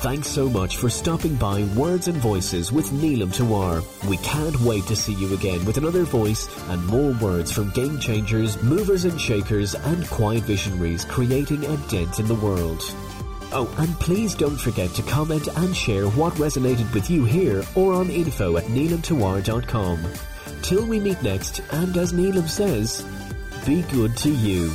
Thanks 0.04 0.28
so 0.28 0.48
much 0.48 0.76
for 0.76 0.88
stopping 0.88 1.34
by 1.36 1.62
Words 1.76 2.08
and 2.08 2.16
Voices 2.16 2.72
with 2.72 2.86
Neelam 2.90 3.34
Tawar. 3.34 3.82
We 4.08 4.16
can't 4.18 4.58
wait 4.60 4.84
to 4.86 4.96
see 4.96 5.14
you 5.14 5.32
again 5.34 5.64
with 5.64 5.76
another 5.76 6.04
voice 6.04 6.48
and 6.68 6.84
more 6.86 7.12
words 7.12 7.52
from 7.52 7.70
game 7.70 7.98
changers, 7.98 8.62
movers 8.62 9.04
and 9.04 9.20
shakers, 9.20 9.74
and 9.74 10.06
quiet 10.08 10.44
visionaries 10.44 11.04
creating 11.04 11.64
a 11.64 11.76
dent 11.88 12.18
in 12.18 12.26
the 12.26 12.34
world. 12.34 12.82
Oh, 13.52 13.72
and 13.78 13.98
please 14.00 14.34
don't 14.34 14.58
forget 14.58 14.90
to 14.94 15.02
comment 15.02 15.46
and 15.56 15.76
share 15.76 16.08
what 16.08 16.34
resonated 16.34 16.92
with 16.92 17.10
you 17.10 17.24
here 17.24 17.62
or 17.74 17.92
on 17.92 18.10
info 18.10 18.56
at 18.56 18.64
neelamtawar.com. 18.64 20.02
Till 20.62 20.86
we 20.86 20.98
meet 20.98 21.22
next, 21.22 21.60
and 21.72 21.96
as 21.96 22.12
Neelam 22.14 22.48
says, 22.48 23.04
be 23.66 23.82
good 23.82 24.16
to 24.18 24.30
you. 24.30 24.70